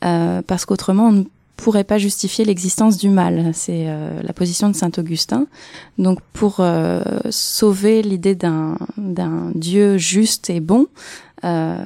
parce 0.00 0.64
qu'autrement 0.66 1.08
on 1.08 1.24
pourrait 1.56 1.84
pas 1.84 1.98
justifier 1.98 2.44
l'existence 2.44 2.96
du 2.98 3.08
mal. 3.08 3.52
C'est 3.54 3.84
euh, 3.86 4.20
la 4.22 4.32
position 4.32 4.68
de 4.68 4.74
saint 4.74 4.90
Augustin. 4.98 5.46
Donc 5.98 6.18
pour 6.32 6.56
euh, 6.58 7.02
sauver 7.30 8.02
l'idée 8.02 8.34
d'un 8.34 8.76
Dieu 9.54 9.96
juste 9.96 10.50
et 10.50 10.60
bon, 10.60 10.88
euh, 11.44 11.84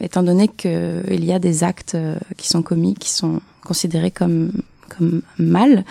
étant 0.00 0.22
donné 0.22 0.48
qu'il 0.48 1.24
y 1.24 1.32
a 1.32 1.38
des 1.38 1.64
actes 1.64 1.94
euh, 1.94 2.16
qui 2.36 2.48
sont 2.48 2.62
commis, 2.62 2.94
qui 2.94 3.10
sont 3.10 3.40
considérés 3.62 4.10
comme 4.10 4.52
comme 4.96 5.22
mal, 5.38 5.84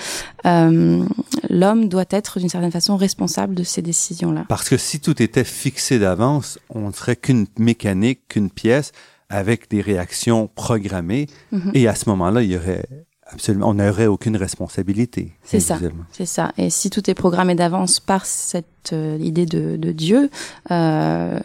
euh, 0.45 1.03
l'homme 1.49 1.89
doit 1.89 2.05
être 2.09 2.39
d'une 2.39 2.49
certaine 2.49 2.71
façon 2.71 2.97
responsable 2.97 3.55
de 3.55 3.63
ces 3.63 3.81
décisions-là. 3.81 4.45
Parce 4.49 4.69
que 4.69 4.77
si 4.77 4.99
tout 4.99 5.21
était 5.21 5.43
fixé 5.43 5.99
d'avance, 5.99 6.59
on 6.69 6.87
ne 6.87 6.93
serait 6.93 7.15
qu'une 7.15 7.47
mécanique, 7.57 8.21
qu'une 8.29 8.49
pièce 8.49 8.91
avec 9.29 9.69
des 9.69 9.81
réactions 9.81 10.49
programmées, 10.55 11.27
mm 11.51 11.57
-hmm. 11.57 11.71
et 11.73 11.87
à 11.87 11.95
ce 11.95 12.09
moment-là, 12.09 12.41
il 12.41 12.51
y 12.51 12.57
aurait 12.57 12.85
Absolument. 13.29 13.67
On 13.71 13.73
n'aurait 13.73 14.07
aucune 14.07 14.37
responsabilité. 14.37 15.33
C'est 15.43 15.59
ça. 15.59 15.77
C'est 16.13 16.25
ça. 16.25 16.53
Et 16.57 16.69
si 16.69 16.89
tout 16.89 17.09
est 17.09 17.13
programmé 17.13 17.55
d'avance 17.55 17.99
par 17.99 18.25
cette 18.25 18.93
euh, 18.93 19.17
idée 19.19 19.45
de, 19.45 19.75
de 19.75 19.91
Dieu, 19.91 20.29
euh, 20.71 21.37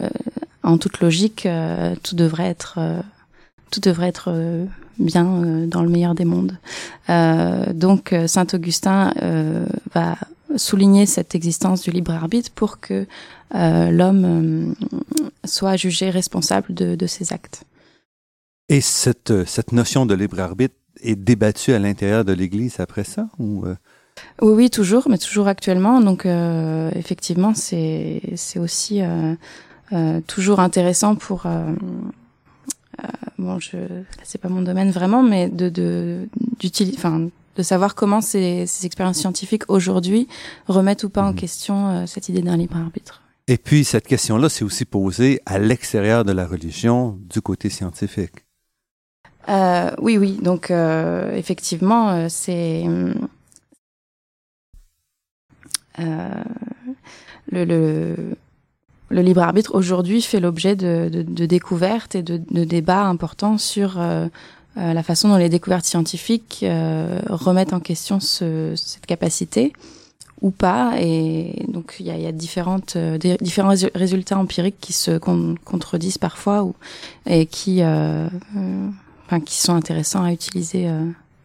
en 0.63 0.79
toute 0.79 1.01
logique, 1.01 1.49
tout 2.05 2.15
devrait 2.15 2.51
être, 2.57 2.79
tout 3.73 3.81
devrait 3.81 4.11
être 4.15 4.29
euh, 5.01 5.05
bien 5.05 5.25
dans 5.67 5.83
le 5.83 5.89
meilleur 5.89 6.15
des 6.15 6.25
mondes. 6.25 6.57
donc, 7.75 8.15
Saint 8.27 8.47
Augustin 8.53 9.13
va 9.95 10.17
souligner 10.57 11.07
cette 11.07 11.35
existence 11.35 11.83
du 11.83 11.91
libre 11.91 12.13
arbitre 12.13 12.51
pour 12.55 12.81
que 12.81 13.07
l'homme 13.53 14.75
soit 15.45 15.77
jugé 15.77 16.11
responsable 16.11 16.75
de, 16.75 16.95
de 16.95 17.07
ses 17.07 17.33
actes. 17.33 17.65
Et 18.69 18.81
cette, 18.81 19.45
cette 19.45 19.73
notion 19.73 20.07
de 20.07 20.15
libre 20.15 20.41
arbitre 20.41 20.75
est 21.03 21.17
débattu 21.17 21.73
à 21.73 21.79
l'intérieur 21.79 22.25
de 22.25 22.33
l'Église 22.33 22.81
après 22.81 23.05
ça 23.05 23.29
ou 23.39 23.65
euh... 23.67 23.75
Oui, 24.41 24.53
oui, 24.53 24.71
toujours, 24.71 25.09
mais 25.09 25.19
toujours 25.19 25.49
actuellement. 25.49 26.01
Donc, 26.01 26.27
euh, 26.27 26.91
effectivement, 26.95 27.55
c'est 27.55 28.21
c'est 28.37 28.59
aussi 28.59 29.03
euh, 29.03 29.35
euh, 29.93 30.21
toujours 30.27 30.61
intéressant 30.61 31.17
pour 31.17 31.47
euh, 31.47 31.51
euh, 31.51 31.75
bon, 33.39 33.59
je 33.59 33.77
c'est 34.23 34.41
pas 34.41 34.49
mon 34.49 34.63
domaine 34.63 34.91
vraiment, 34.91 35.23
mais 35.23 35.49
de 35.49 35.69
de 35.69 36.29
d'utiliser, 36.59 36.97
enfin, 36.97 37.29
de 37.57 37.63
savoir 37.63 37.95
comment 37.95 38.21
ces, 38.21 38.67
ces 38.67 38.87
expériences 38.87 39.19
scientifiques 39.19 39.65
aujourd'hui 39.69 40.29
remettent 40.69 41.05
ou 41.05 41.11
pas 41.11 41.23
en 41.23 41.33
mmh. 41.33 41.37
question 41.37 41.89
euh, 41.89 42.07
cette 42.07 42.29
idée 42.29 42.43
d'un 42.43 42.57
libre 42.57 42.77
arbitre. 42.77 43.23
Et 43.49 43.59
puis 43.59 43.85
cette 43.85 44.07
question-là, 44.07 44.49
c'est 44.49 44.65
aussi 44.65 44.85
posée 44.85 45.41
à 45.47 45.59
l'extérieur 45.59 46.25
de 46.25 46.33
la 46.33 46.47
religion, 46.47 47.19
du 47.29 47.41
côté 47.41 47.69
scientifique. 47.71 48.47
Euh, 49.49 49.91
oui, 49.99 50.17
oui. 50.19 50.39
Donc, 50.41 50.71
euh, 50.71 51.35
effectivement, 51.35 52.11
euh, 52.11 52.27
c'est 52.29 52.85
euh, 55.99 56.45
le, 57.51 57.65
le, 57.65 58.17
le, 59.13 59.23
libre 59.23 59.43
arbitre 59.43 59.75
aujourd'hui 59.75 60.23
fait 60.23 60.41
l'objet 60.41 60.77
de, 60.77 61.23
découvertes 61.47 62.15
et 62.15 62.23
de, 62.23 62.65
débats 62.65 63.05
importants 63.05 63.59
sur 63.59 63.99
euh, 63.99 64.29
la 64.77 65.03
façon 65.03 65.29
dont 65.29 65.37
les 65.37 65.49
découvertes 65.49 65.85
scientifiques 65.85 66.65
remettent 67.29 67.73
en 67.73 67.81
question 67.81 68.21
ce, 68.21 68.73
cette 68.77 69.07
capacité 69.07 69.73
ou 70.41 70.51
pas. 70.51 70.95
Et 70.99 71.65
donc, 71.69 71.97
il 72.01 72.07
y 72.07 72.27
a, 72.27 72.33
différents 72.33 72.81
résultats 73.95 74.39
empiriques 74.39 74.81
qui 74.81 74.93
se 74.93 75.19
con 75.19 75.57
contredisent 75.65 76.19
parfois 76.19 76.65
ou, 76.65 76.75
et 77.27 77.47
qui 77.47 77.83
qui 79.41 79.61
sont 79.61 79.75
intéressants 79.75 80.23
à 80.23 80.33
utiliser 80.33 80.89
euh, 80.89 81.05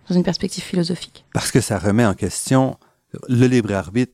dans 0.10 0.16
une 0.16 0.24
perspective 0.24 0.64
philosophique. 0.64 1.26
Parce 1.34 1.52
que 1.52 1.62
ça 1.62 1.80
remet 1.80 2.06
en 2.06 2.14
question 2.14 2.78
le 3.30 3.48
libre 3.48 3.74
arbitre 3.74 4.14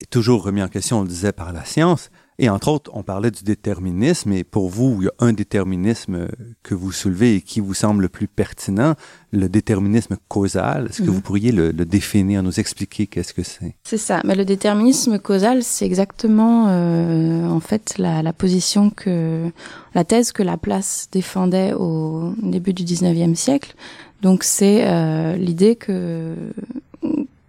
est 0.00 0.10
toujours 0.10 0.44
remis 0.44 0.62
en 0.62 0.68
question, 0.68 1.00
on 1.00 1.02
le 1.02 1.08
disait, 1.08 1.32
par 1.32 1.52
la 1.52 1.64
science. 1.64 2.10
Et 2.38 2.50
entre 2.50 2.68
autres, 2.68 2.90
on 2.92 3.02
parlait 3.02 3.30
du 3.30 3.44
déterminisme. 3.44 4.32
Et 4.32 4.44
pour 4.44 4.68
vous, 4.68 4.98
il 5.00 5.04
y 5.06 5.08
a 5.08 5.12
un 5.20 5.32
déterminisme 5.32 6.28
que 6.62 6.74
vous 6.74 6.92
soulevez 6.92 7.36
et 7.36 7.40
qui 7.40 7.60
vous 7.60 7.72
semble 7.72 8.02
le 8.02 8.08
plus 8.08 8.28
pertinent, 8.28 8.94
le 9.32 9.48
déterminisme 9.48 10.16
causal. 10.28 10.88
Est-ce 10.88 10.98
que 10.98 11.08
mmh. 11.08 11.14
vous 11.14 11.20
pourriez 11.22 11.52
le, 11.52 11.70
le, 11.70 11.84
définir, 11.86 12.42
nous 12.42 12.60
expliquer 12.60 13.06
qu'est-ce 13.06 13.32
que 13.32 13.42
c'est? 13.42 13.74
C'est 13.84 13.96
ça. 13.96 14.20
Mais 14.24 14.34
le 14.34 14.44
déterminisme 14.44 15.18
causal, 15.18 15.62
c'est 15.62 15.86
exactement 15.86 16.66
euh, 16.68 17.46
en 17.46 17.60
fait 17.60 17.96
la, 17.96 18.22
la, 18.22 18.32
position 18.34 18.90
que 18.90 19.50
la 19.94 20.04
thèse 20.04 20.32
que 20.32 20.42
Laplace 20.42 21.08
défendait 21.10 21.72
au 21.72 22.34
début 22.42 22.74
du 22.74 22.84
19e 22.84 23.34
siècle. 23.34 23.74
Donc 24.20 24.44
c'est 24.44 24.86
euh, 24.86 25.36
l'idée 25.36 25.76
que 25.76 26.34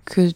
que 0.06 0.32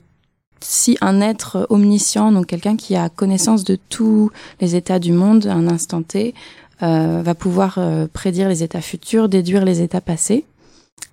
si 0.62 0.98
un 1.02 1.22
être 1.22 1.68
omniscient, 1.70 2.32
donc 2.32 2.46
quelqu'un 2.48 2.78
qui 2.78 2.96
a 2.96 3.10
connaissance 3.10 3.64
de 3.64 3.78
tous 3.90 4.32
les 4.60 4.76
états 4.76 5.00
du 5.00 5.12
monde 5.12 5.48
à 5.48 5.54
un 5.54 5.68
instant 5.68 6.02
T, 6.04 6.34
euh, 6.84 7.22
va 7.24 7.36
pouvoir 7.36 7.76
euh, 7.78 8.08
prédire 8.12 8.50
les 8.50 8.64
états 8.64 8.82
futurs, 8.82 9.30
déduire 9.30 9.66
les 9.66 9.82
états 9.82 10.02
passés. 10.02 10.46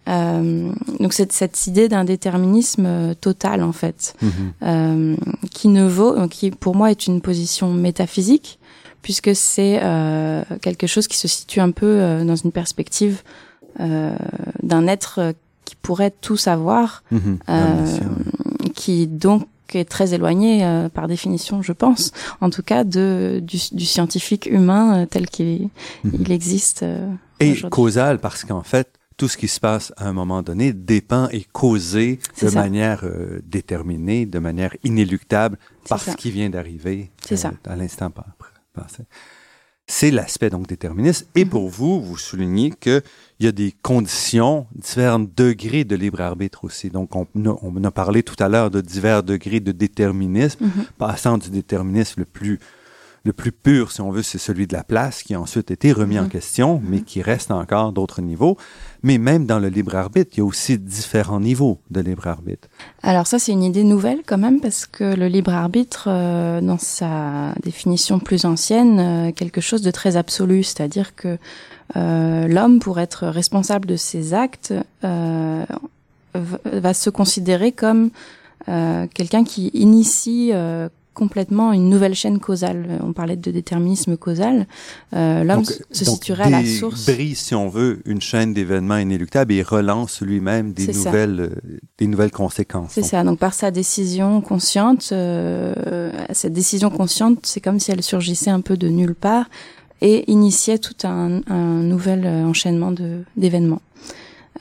Euh, 0.09 0.71
donc 1.00 1.12
c'est 1.12 1.31
cette 1.33 1.67
idée 1.67 1.88
d'un 1.88 2.05
déterminisme 2.05 2.87
euh, 2.87 3.14
total 3.14 3.62
en 3.62 3.73
fait, 3.73 4.14
mm 4.23 4.28
-hmm. 4.28 5.17
qui 5.50 5.69
ne 5.69 5.87
vaut, 5.87 6.28
qui 6.28 6.50
pour 6.50 6.75
moi 6.75 6.90
est 6.90 7.07
une 7.07 7.21
position 7.21 7.73
métaphysique, 7.73 8.59
puisque 9.02 9.35
c'est 9.35 9.81
quelque 10.61 10.87
chose 10.87 11.07
qui 11.09 11.19
se 11.19 11.28
situe 11.28 11.61
un 11.61 11.71
peu 11.71 12.25
dans 12.25 12.37
une 12.45 12.52
perspective 12.52 13.23
d'un 13.78 14.87
être 14.87 15.35
qui 15.69 15.77
pourrait 15.87 16.15
tout 16.27 16.39
savoir. 16.49 16.87
Mm 17.11 17.19
-hmm 17.19 17.99
qui 18.79 19.07
donc 19.07 19.47
est 19.75 19.89
très 19.89 20.15
éloigné 20.15 20.65
euh, 20.65 20.89
par 20.89 21.09
définition, 21.09 21.63
je 21.63 21.73
pense, 21.73 22.13
en 22.41 22.49
tout 22.49 22.63
cas 22.63 22.85
de 22.85 23.41
du, 23.51 23.59
du 23.73 23.87
scientifique 23.95 24.47
humain 24.59 24.87
euh, 25.03 25.07
tel 25.07 25.25
qu'il 25.35 25.53
mm 25.65 25.71
-hmm. 26.11 26.23
il 26.23 26.31
existe. 26.33 26.81
Euh, 26.83 27.13
et 27.45 27.51
causal 27.79 28.15
parce 28.27 28.43
qu'en 28.47 28.63
fait, 28.73 28.89
tout 29.19 29.29
ce 29.33 29.37
qui 29.41 29.49
se 29.57 29.61
passe 29.69 29.87
à 29.97 30.05
un 30.11 30.15
moment 30.21 30.43
donné 30.49 30.67
dépend 30.73 31.25
et 31.39 31.45
causé 31.61 32.07
de 32.43 32.49
ça. 32.49 32.61
manière 32.65 33.01
euh, 33.05 33.41
déterminée, 33.57 34.21
de 34.35 34.39
manière 34.49 34.75
inéluctable 34.91 35.57
par 35.91 36.01
ce 36.07 36.13
qui 36.21 36.31
vient 36.37 36.51
d'arriver 36.55 36.99
euh, 37.33 37.37
à 37.73 37.77
l'instant 37.81 38.11
passé. 38.79 39.03
C'est 39.99 40.13
l'aspect 40.19 40.51
donc 40.57 40.65
déterministe. 40.75 41.23
Et 41.35 41.45
mm 41.45 41.49
-hmm. 41.49 41.51
pour 41.55 41.67
vous, 41.79 41.95
vous 42.07 42.19
soulignez 42.29 42.71
que 42.85 42.97
il 43.40 43.47
y 43.47 43.49
a 43.49 43.52
des 43.52 43.73
conditions, 43.83 44.66
différents 44.75 45.21
degrés 45.21 45.85
de 45.85 45.95
libre 45.95 46.21
arbitre 46.21 46.64
aussi. 46.64 46.90
Donc, 46.90 47.14
on, 47.14 47.26
on 47.37 47.85
a 47.85 47.90
parlé 47.90 48.23
tout 48.25 48.35
à 48.40 48.49
l'heure 48.49 48.71
de 48.71 48.80
divers 48.80 49.23
degrés 49.23 49.61
de 49.61 49.71
déterminisme, 49.73 50.64
mm 50.64 50.68
-hmm. 50.68 50.87
passant 50.99 51.38
du 51.38 51.50
déterminisme 51.50 52.21
le 52.21 52.26
plus 52.26 52.59
le 53.29 53.35
plus 53.35 53.53
pur, 53.53 53.93
si 53.93 54.01
on 54.01 54.11
veut, 54.11 54.23
c'est 54.23 54.39
celui 54.39 54.67
de 54.67 54.73
la 54.73 54.83
place, 54.83 55.23
qui 55.23 55.35
a 55.35 55.41
ensuite 55.41 55.71
été 55.71 55.93
remis 55.93 56.17
mmh. 56.17 56.25
en 56.25 56.29
question, 56.29 56.81
mais 56.83 57.03
qui 57.03 57.21
reste 57.21 57.51
encore 57.51 57.93
d'autres 57.93 58.23
niveaux. 58.23 58.57
Mais 59.03 59.19
même 59.19 59.45
dans 59.45 59.59
le 59.59 59.69
libre 59.69 59.95
arbitre, 59.97 60.31
il 60.33 60.39
y 60.39 60.41
a 60.41 60.47
aussi 60.47 60.79
différents 60.79 61.39
niveaux 61.39 61.79
de 61.91 62.01
libre 62.01 62.27
arbitre. 62.27 62.69
Alors 63.03 63.27
ça, 63.27 63.39
c'est 63.39 63.53
une 63.53 63.63
idée 63.63 63.85
nouvelle 63.85 64.21
quand 64.27 64.39
même, 64.39 64.61
parce 64.63 64.87
que 64.87 65.15
le 65.15 65.27
libre 65.29 65.53
arbitre, 65.53 66.07
euh, 66.09 66.63
dans 66.63 66.79
sa 66.79 67.53
définition 67.63 68.19
plus 68.19 68.47
ancienne, 68.47 68.99
euh, 68.99 69.33
quelque 69.33 69.61
chose 69.61 69.83
de 69.83 69.91
très 69.91 70.17
absolu, 70.17 70.63
c'est-à-dire 70.63 71.15
que 71.15 71.37
euh, 71.97 72.49
l'homme, 72.49 72.79
pour 72.79 72.99
être 72.99 73.27
responsable 73.27 73.87
de 73.87 73.97
ses 73.97 74.33
actes, 74.33 74.73
euh, 75.05 75.67
va 76.35 76.95
se 76.95 77.11
considérer 77.11 77.73
comme 77.73 78.11
quelqu'un 79.15 79.45
qui 79.45 79.69
initie 79.69 80.53
complètement 81.19 81.73
une 81.73 81.91
nouvelle 81.91 82.15
chaîne 82.15 82.39
causale. 82.39 83.01
On 83.03 83.13
parlait 83.13 83.37
de 83.37 83.51
déterminisme 83.51 84.17
causal. 84.17 84.69
Euh, 85.15 85.43
L'homme 85.43 85.65
se 85.65 86.05
donc 86.05 86.15
situerait 86.15 86.45
à 86.45 86.51
la 86.51 86.65
source. 86.65 87.07
brise, 87.07 87.39
si 87.39 87.55
on 87.57 87.69
veut, 87.69 88.01
une 88.07 88.21
chaîne 88.21 88.55
d'événements 88.55 88.99
inéluctables 88.99 89.53
et 89.53 89.63
relance 89.63 90.21
lui-même 90.21 90.73
des 90.73 90.87
nouvelles, 90.93 91.41
euh, 91.41 91.79
des 91.99 92.07
nouvelles 92.07 92.31
conséquences. 92.31 92.93
C'est 92.93 93.03
ça. 93.03 93.25
Donc 93.25 93.41
par 93.41 93.53
sa 93.53 93.73
décision 93.73 94.41
consciente, 94.41 95.09
euh, 95.11 96.13
cette 96.33 96.53
décision 96.53 96.89
consciente, 96.89 97.41
c'est 97.43 97.61
comme 97.61 97.81
si 97.81 97.91
elle 97.91 98.05
surgissait 98.05 98.51
un 98.51 98.61
peu 98.61 98.77
de 98.77 98.89
nulle 98.89 99.17
part 99.17 99.51
et 100.01 100.31
initiait 100.31 100.79
tout 100.79 100.95
un, 101.03 101.41
un 101.49 101.83
nouvel 101.83 102.25
enchaînement 102.27 102.93
d'événements. 103.37 103.83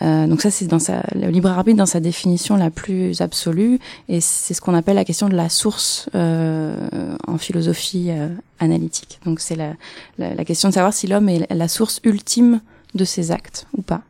Euh, 0.01 0.27
donc 0.27 0.41
ça, 0.41 0.51
c'est 0.51 0.67
dans 0.67 0.79
sa, 0.79 1.03
le 1.15 1.29
libre 1.29 1.49
arbitre 1.49 1.77
dans 1.77 1.85
sa 1.85 1.99
définition 1.99 2.55
la 2.55 2.69
plus 2.69 3.21
absolue, 3.21 3.79
et 4.09 4.21
c'est 4.21 4.53
ce 4.53 4.61
qu'on 4.61 4.73
appelle 4.73 4.95
la 4.95 5.05
question 5.05 5.29
de 5.29 5.35
la 5.35 5.49
source 5.49 6.09
euh, 6.15 7.15
en 7.27 7.37
philosophie 7.37 8.07
euh, 8.09 8.29
analytique. 8.59 9.19
Donc 9.25 9.39
c'est 9.39 9.55
la, 9.55 9.73
la, 10.17 10.45
question 10.45 10.69
de 10.69 10.73
savoir 10.73 10.93
si 10.93 11.07
l'homme 11.07 11.29
est 11.29 11.51
la 11.53 11.67
source 11.67 11.99
ultime 12.03 12.61
de 12.93 13.05
ses 13.05 13.31
actes 13.31 13.67
ou 13.75 13.81
pas. 13.81 14.03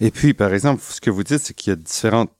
Et 0.00 0.10
puis, 0.10 0.34
par 0.34 0.52
exemple, 0.52 0.82
ce 0.86 1.00
que 1.00 1.10
vous 1.10 1.24
dites, 1.24 1.38
c'est 1.38 1.54
qu'il 1.54 1.70
y 1.70 1.72
a 1.72 1.76
différentes 1.76 2.30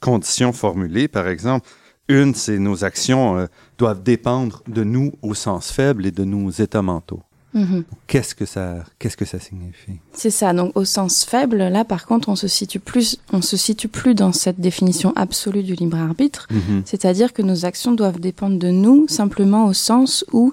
conditions 0.00 0.52
formulées. 0.52 1.08
Par 1.08 1.28
exemple, 1.28 1.68
une, 2.08 2.34
c'est 2.34 2.58
nos 2.58 2.84
actions 2.84 3.38
euh, 3.38 3.46
doivent 3.78 4.02
dépendre 4.02 4.62
de 4.66 4.84
nous 4.84 5.12
au 5.22 5.34
sens 5.34 5.70
faible 5.70 6.06
et 6.06 6.10
de 6.10 6.24
nos 6.24 6.50
états 6.50 6.82
mentaux. 6.82 7.22
Mhm. 7.54 7.84
Qu'est-ce 8.06 8.34
que 8.34 8.46
ça, 8.46 8.84
qu'est-ce 8.98 9.16
que 9.16 9.24
ça 9.26 9.38
signifie? 9.38 10.00
C'est 10.14 10.30
ça. 10.30 10.52
Donc 10.54 10.72
au 10.74 10.84
sens 10.84 11.24
faible, 11.24 11.58
là 11.58 11.84
par 11.84 12.06
contre, 12.06 12.28
on 12.30 12.36
se 12.36 12.48
situe 12.48 12.80
plus, 12.80 13.18
on 13.32 13.42
se 13.42 13.56
situe 13.56 13.88
plus 13.88 14.14
dans 14.14 14.32
cette 14.32 14.58
définition 14.60 15.12
absolue 15.16 15.62
du 15.62 15.74
libre 15.74 15.98
arbitre. 15.98 16.46
Mhm. 16.50 16.82
C'est-à-dire 16.86 17.32
que 17.32 17.42
nos 17.42 17.64
actions 17.66 17.92
doivent 17.92 18.20
dépendre 18.20 18.58
de 18.58 18.68
nous, 18.70 19.06
simplement 19.08 19.66
au 19.66 19.72
sens 19.74 20.24
où 20.32 20.52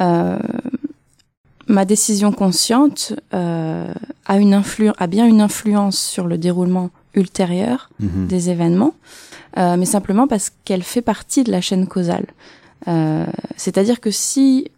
euh, 0.00 0.38
ma 1.68 1.84
décision 1.84 2.32
consciente 2.32 3.12
euh, 3.32 3.92
a 4.26 4.38
une 4.38 4.54
influ 4.54 4.90
a 4.98 5.06
bien 5.06 5.26
une 5.26 5.40
influence 5.40 5.98
sur 5.98 6.26
le 6.26 6.36
déroulement 6.38 6.90
ultérieur 7.14 7.90
Mhm. 8.00 8.26
des 8.26 8.50
événements, 8.50 8.94
euh, 9.58 9.76
mais 9.76 9.84
simplement 9.86 10.26
parce 10.26 10.50
qu'elle 10.64 10.82
fait 10.82 11.02
partie 11.02 11.44
de 11.44 11.50
la 11.52 11.60
chaîne 11.60 11.86
causale. 11.86 12.26
Euh, 12.88 13.26
C'est-à-dire 13.56 14.00
que 14.00 14.10
si, 14.10 14.70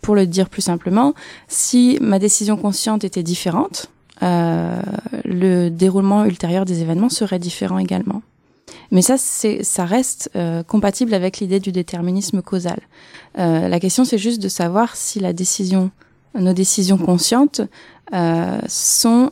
pour 0.00 0.14
le 0.14 0.26
dire 0.26 0.48
plus 0.48 0.62
simplement, 0.62 1.14
si 1.48 1.98
ma 2.00 2.18
décision 2.18 2.56
consciente 2.56 3.04
était 3.04 3.22
différente, 3.22 3.90
euh, 4.22 4.80
le 5.24 5.68
déroulement 5.68 6.24
ultérieur 6.24 6.64
des 6.64 6.82
événements 6.82 7.08
serait 7.08 7.38
différent 7.38 7.78
également. 7.78 8.22
Mais 8.90 9.02
ça, 9.02 9.16
c'est, 9.18 9.62
ça 9.64 9.84
reste 9.84 10.30
euh, 10.34 10.62
compatible 10.62 11.14
avec 11.14 11.38
l'idée 11.38 11.60
du 11.60 11.72
déterminisme 11.72 12.42
causal. 12.42 12.80
Euh, 13.38 13.68
la 13.68 13.80
question, 13.80 14.04
c'est 14.04 14.18
juste 14.18 14.42
de 14.42 14.48
savoir 14.48 14.96
si 14.96 15.20
la 15.20 15.32
décision, 15.32 15.90
nos 16.38 16.52
décisions 16.52 16.98
conscientes 16.98 17.60
sont 18.66 19.30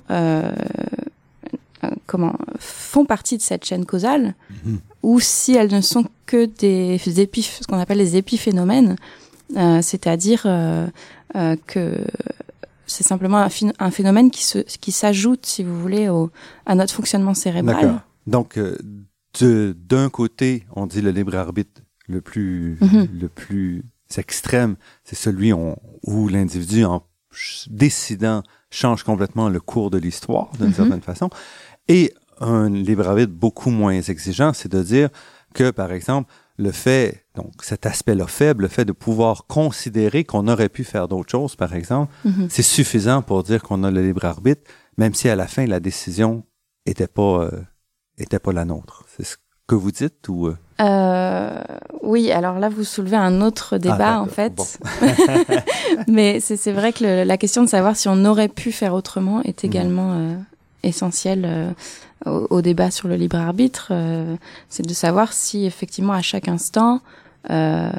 comment 2.06 2.34
font 2.58 3.04
partie 3.04 3.36
de 3.36 3.42
cette 3.42 3.64
chaîne 3.64 3.84
causale 3.86 4.34
Mhm. 4.64 4.78
ou 5.02 5.20
si 5.20 5.54
elles 5.54 5.72
ne 5.72 5.80
sont 5.80 6.04
que 6.26 6.46
des 6.46 7.20
épiph 7.20 7.60
ce 7.62 7.66
qu'on 7.66 7.78
appelle 7.78 7.98
les 7.98 8.16
épiphénomènes, 8.16 8.96
c'est-à-dire 9.54 10.42
euh, 10.46 10.86
euh, 11.36 11.56
que 11.66 11.98
c'est 12.86 13.02
simplement 13.04 13.38
un, 13.78 13.90
phénomène 13.90 14.30
qui 14.30 14.44
se 14.44 14.58
qui 14.58 14.92
s'ajoute, 14.92 15.44
si 15.46 15.62
vous 15.64 15.80
voulez, 15.80 16.08
au, 16.08 16.30
à 16.66 16.74
notre 16.74 16.92
fonctionnement 16.94 17.34
cérébral. 17.34 17.76
D'accord. 17.76 18.00
Donc, 18.26 18.58
euh, 18.58 18.76
de- 19.40 19.76
d'un 19.88 20.08
côté, 20.08 20.64
on 20.74 20.86
dit 20.86 21.00
le 21.00 21.10
libre 21.10 21.34
arbitre 21.36 21.82
le 22.08 22.20
plus, 22.20 22.78
Mhm. 22.80 23.08
le 23.20 23.28
plus 23.28 23.84
extrême, 24.16 24.76
c'est 25.04 25.16
celui 25.16 25.52
on- 25.52 25.76
où 26.04 26.28
l'individu, 26.28 26.84
en 26.84 27.02
décidant, 27.68 28.42
change 28.70 29.02
complètement 29.02 29.48
le 29.48 29.60
cours 29.60 29.90
de 29.90 29.98
l'histoire, 29.98 30.50
d'une 30.58 30.68
Mhm. 30.68 30.74
certaine 30.74 31.00
façon. 31.02 31.28
Et 31.88 32.12
un 32.40 32.68
libre 32.70 33.08
arbitre 33.08 33.32
beaucoup 33.32 33.70
moins 33.70 33.92
exigeant, 34.00 34.52
c'est 34.52 34.70
de 34.70 34.82
dire 34.82 35.08
que, 35.54 35.70
par 35.70 35.92
exemple, 35.92 36.32
le 36.58 36.72
fait, 36.72 37.24
donc 37.34 37.52
cet 37.62 37.84
aspect-là 37.86 38.26
faible, 38.26 38.62
le 38.62 38.68
fait 38.68 38.84
de 38.86 38.92
pouvoir 38.92 39.46
considérer 39.46 40.24
qu'on 40.24 40.48
aurait 40.48 40.68
pu 40.70 40.84
faire 40.84 41.06
d'autres 41.08 41.30
choses, 41.30 41.54
par 41.56 41.74
exemple, 41.74 42.12
Mhm. 42.24 42.46
c'est 42.48 42.62
suffisant 42.62 43.20
pour 43.22 43.42
dire 43.42 43.62
qu'on 43.62 43.84
a 43.84 43.90
le 43.90 44.02
libre 44.02 44.24
arbitre, 44.24 44.62
même 44.96 45.12
si 45.14 45.28
à 45.28 45.36
la 45.36 45.46
fin 45.46 45.66
la 45.66 45.80
décision 45.80 46.44
était 46.86 47.08
pas 47.08 47.42
euh, 47.44 47.50
était 48.18 48.38
pas 48.38 48.52
la 48.52 48.64
nôtre. 48.64 49.04
C'est 49.14 49.24
ce 49.24 49.36
que 49.66 49.74
vous 49.74 49.90
dites 49.92 50.26
ou 50.28 50.46
euh? 50.46 50.56
Euh, 50.80 51.62
oui, 52.02 52.30
alors 52.32 52.58
là, 52.58 52.68
vous 52.70 52.84
soulevez 52.84 53.16
un 53.16 53.40
autre 53.40 53.76
débat, 53.78 54.14
Ah, 54.16 54.20
en 54.22 54.26
fait. 54.26 54.54
bon. 54.54 54.64
Mais 56.08 56.40
c'est 56.40 56.72
vrai 56.72 56.92
que 56.92 57.04
le- 57.04 57.24
la 57.24 57.36
question 57.36 57.62
de 57.62 57.68
savoir 57.68 57.96
si 57.96 58.08
on 58.08 58.24
aurait 58.24 58.48
pu 58.48 58.72
faire 58.72 58.94
autrement 58.94 59.42
est 59.42 59.62
Mhm. 59.64 59.70
également 59.70 60.36
essentielle 60.82 61.74
au, 62.24 62.46
au 62.50 62.62
débat 62.62 62.90
sur 62.90 63.08
le 63.08 63.16
libre 63.16 63.36
arbitre. 63.36 63.88
euh, 63.90 64.36
c'est 64.68 64.86
de 64.86 64.94
savoir 64.94 65.32
si 65.32 65.66
effectivement 65.66 66.12
à 66.14 66.22
chaque 66.22 66.48
instant 66.48 67.00
euh, 67.50 67.90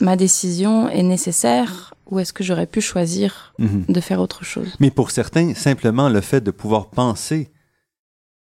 ma 0.00 0.16
décision 0.16 0.88
est 0.88 1.02
nécessaire 1.02 1.94
ou 2.10 2.18
est-ce 2.20 2.32
que 2.32 2.42
j'aurais 2.44 2.66
pu 2.66 2.80
choisir 2.80 3.52
Mhm. 3.58 3.84
de 3.88 4.00
faire 4.00 4.20
autre 4.20 4.44
chose. 4.44 4.68
Mais 4.80 4.90
pour 4.90 5.10
certains, 5.10 5.54
simplement 5.54 6.08
le 6.08 6.20
fait 6.20 6.40
de 6.40 6.50
pouvoir 6.50 6.86
penser 6.86 7.50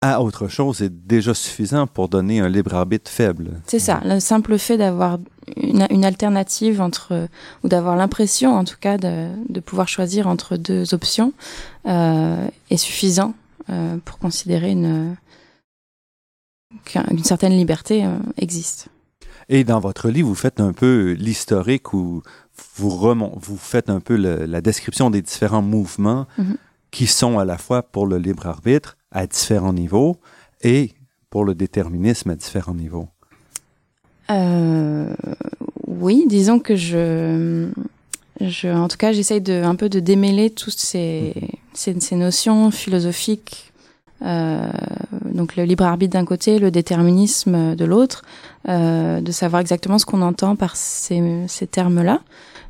à 0.02 0.20
autre 0.22 0.46
chose 0.48 0.82
est 0.82 0.92
déjà 1.06 1.32
suffisant 1.32 1.86
pour 1.86 2.08
donner 2.08 2.40
un 2.40 2.48
libre 2.48 2.74
arbitre 2.74 3.10
faible. 3.10 3.52
C'est 3.66 3.78
ça, 3.78 4.00
le 4.04 4.20
simple 4.20 4.58
fait 4.58 4.76
d'avoir 4.76 5.18
une, 5.56 5.86
une 5.90 6.04
alternative 6.04 6.80
entre, 6.82 7.28
ou 7.64 7.68
d'avoir 7.68 7.96
l'impression 7.96 8.54
en 8.56 8.64
tout 8.64 8.76
cas 8.78 8.98
de, 8.98 9.28
de 9.48 9.60
pouvoir 9.60 9.88
choisir 9.88 10.26
entre 10.28 10.56
deux 10.56 10.92
options 10.92 11.32
euh, 11.86 12.46
est 12.70 12.76
suffisant 12.76 13.32
euh, 13.70 13.96
pour 14.04 14.18
considérer 14.18 14.70
une, 14.72 15.16
qu'un- 16.84 17.04
qu'une 17.04 17.24
certaine 17.24 17.52
liberté 17.56 18.04
euh, 18.04 18.16
existe. 18.36 18.88
Et 19.48 19.62
dans 19.64 19.78
votre 19.80 20.08
livre, 20.08 20.28
vous 20.28 20.34
faites 20.34 20.58
un 20.60 20.72
peu 20.72 21.12
l'historique 21.18 21.92
où 21.92 22.22
vous, 22.76 22.90
remon- 22.90 23.32
vous 23.40 23.56
faites 23.56 23.90
un 23.90 24.00
peu 24.00 24.16
le- 24.16 24.44
la 24.46 24.60
description 24.60 25.10
des 25.10 25.22
différents 25.22 25.62
mouvements 25.62 26.26
Mhm. 26.38 26.56
qui 26.90 27.06
sont 27.06 27.38
à 27.38 27.44
la 27.44 27.58
fois 27.58 27.82
pour 27.82 28.06
le 28.06 28.18
libre 28.18 28.46
arbitre 28.46 28.96
à 29.12 29.26
différents 29.26 29.72
niveaux 29.72 30.16
et 30.62 30.92
pour 31.30 31.44
le 31.44 31.54
déterminisme 31.54 32.30
à 32.30 32.34
différents 32.36 32.74
niveaux. 32.74 33.08
Euh, 34.30 35.14
oui, 35.86 36.24
disons 36.28 36.58
que 36.58 36.74
je, 36.74 37.68
je 38.40 38.68
en 38.68 38.88
tout 38.88 38.96
cas, 38.96 39.12
j'essaye 39.12 39.40
de 39.40 39.62
un 39.62 39.76
peu 39.76 39.88
de 39.88 40.00
démêler 40.00 40.50
toutes 40.50 40.78
ces, 40.80 41.32
ces, 41.76 41.98
ces 42.00 42.16
notions 42.16 42.70
philosophiques. 42.70 43.72
Euh, 44.22 44.70
donc 45.34 45.56
le 45.56 45.64
libre 45.64 45.84
arbitre 45.84 46.14
d'un 46.14 46.24
côté, 46.24 46.58
le 46.58 46.70
déterminisme 46.70 47.76
de 47.76 47.84
l'autre, 47.84 48.22
euh, 48.68 49.20
de 49.20 49.30
savoir 49.32 49.60
exactement 49.60 49.98
ce 49.98 50.06
qu'on 50.06 50.22
entend 50.22 50.56
par 50.56 50.74
ces, 50.74 51.44
ces 51.48 51.66
termes-là, 51.66 52.20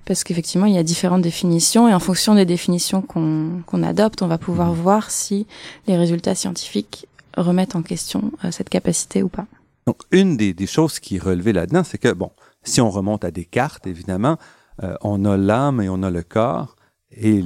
parce 0.07 0.25
qu'effectivement 0.25 0.67
il 0.67 0.75
y 0.75 0.79
a 0.79 0.83
différentes 0.83 1.23
définitions 1.23 1.89
et 1.89 1.95
en 1.95 2.01
fonction 2.01 2.35
des 2.35 2.45
définitions 2.45 3.01
qu'on 3.01 3.63
qu'on 3.65 3.83
adopte, 3.85 4.23
on 4.23 4.27
va 4.27 4.39
pouvoir 4.39 4.71
Mhm. 4.71 4.81
voir 4.83 5.11
si 5.11 5.47
les 5.87 5.97
résultats 5.97 6.35
scientifiques 6.35 7.07
remettent 7.37 7.77
en 7.77 7.83
question 7.83 8.33
euh, 8.45 8.51
cette 8.51 8.69
capacité 8.69 9.23
ou 9.23 9.29
pas. 9.29 9.47
Donc, 9.87 9.99
une 10.11 10.37
des, 10.37 10.53
des 10.53 10.67
choses 10.67 10.99
qui 10.99 11.17
est 11.17 11.23
relevée 11.23 11.53
là-dedans, 11.53 11.85
c'est 11.85 11.99
que, 11.99 12.13
bon, 12.13 12.33
si 12.65 12.81
on 12.81 12.91
remonte 12.91 13.25
à 13.25 13.31
Descartes, 13.31 13.87
évidemment, 13.87 14.37
euh, 14.83 14.97
on 15.03 15.25
a 15.25 15.37
l'âme 15.37 15.81
et 15.81 15.89
on 15.89 16.03
a 16.03 16.11
le 16.11 16.25
corps, 16.25 16.75
et 17.13 17.45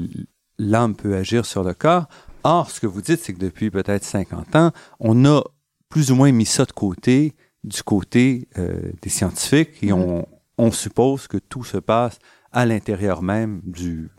l'âme 0.62 0.94
peut 0.94 1.14
agir 1.16 1.44
sur 1.46 1.64
le 1.64 1.72
corps. 1.74 2.06
Or, 2.44 2.70
ce 2.70 2.80
que 2.80 2.86
vous 2.86 3.00
dites, 3.02 3.20
c'est 3.22 3.32
que 3.34 3.38
depuis 3.40 3.70
peut-être 3.70 4.04
50 4.04 4.54
ans, 4.56 4.70
on 4.98 5.24
a 5.24 5.42
plus 5.88 6.10
ou 6.10 6.14
moins 6.14 6.30
mis 6.32 6.46
ça 6.46 6.64
de 6.64 6.72
côté, 6.72 7.34
du 7.64 7.82
côté 7.82 8.48
euh, 8.58 8.92
des 9.02 9.10
scientifiques, 9.10 9.82
et 9.82 9.92
Mhm. 9.92 9.98
on, 10.00 10.26
on 10.58 10.70
suppose 10.70 11.26
que 11.28 11.36
tout 11.38 11.64
se 11.64 11.76
passe 11.78 12.18
à 12.52 12.64
l'intérieur 12.66 13.22
même 13.22 13.60
du, 13.64 14.10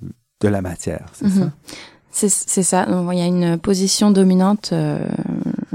de 0.42 0.48
la 0.48 0.62
matière, 0.62 1.08
c'est 1.14 1.26
Mhm. 1.26 1.32
ça? 1.32 1.52
C'est 2.14 2.64
ça. 2.64 2.86
Il 3.14 3.18
y 3.18 3.22
a 3.22 3.26
une 3.26 3.58
position 3.58 4.12
dominante, 4.12 4.72
euh, 4.74 5.00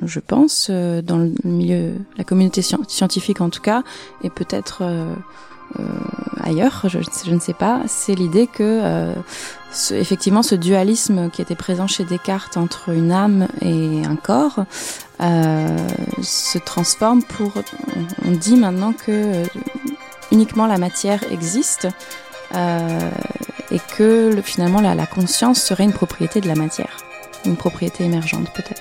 je 0.04 0.20
pense, 0.20 0.68
euh, 0.70 1.00
dans 1.00 1.16
le 1.16 1.32
milieu, 1.44 1.94
la 2.18 2.24
communauté 2.24 2.60
scien- 2.60 2.86
scientifique 2.88 3.40
en 3.40 3.48
tout 3.48 3.62
cas, 3.62 3.82
et 4.22 4.28
peut-être 4.28 4.82
ailleurs, 6.42 6.82
je, 6.88 6.98
je 7.24 7.30
ne 7.34 7.40
sais 7.40 7.54
pas. 7.54 7.82
C'est 7.86 8.14
l'idée 8.14 8.46
que, 8.46 9.14
effectivement, 9.92 10.42
ce 10.42 10.54
dualisme 10.54 11.30
qui 11.30 11.42
était 11.42 11.54
présent 11.54 11.86
chez 11.86 12.04
Descartes 12.04 12.56
entre 12.56 12.90
une 12.90 13.12
âme 13.12 13.48
et 13.60 14.02
un 14.04 14.16
corps 14.16 14.64
euh, 15.20 15.76
se 16.22 16.58
transforme 16.58 17.22
pour. 17.22 17.52
On, 18.24 18.32
dit 18.32 18.56
maintenant 18.56 18.92
que 18.92 19.10
euh, 19.10 19.44
uniquement 20.32 20.66
la 20.66 20.78
matière 20.78 21.20
existe. 21.30 21.88
Euh, 22.54 23.10
et 23.72 23.80
que 23.98 24.30
le- 24.32 24.42
finalement 24.42 24.80
la 24.80 25.06
conscience 25.06 25.60
serait 25.60 25.82
une 25.82 25.92
propriété 25.92 26.40
de 26.40 26.46
la 26.46 26.54
matière, 26.54 26.96
une 27.44 27.56
propriété 27.56 28.04
émergente 28.04 28.52
peut-être. 28.54 28.80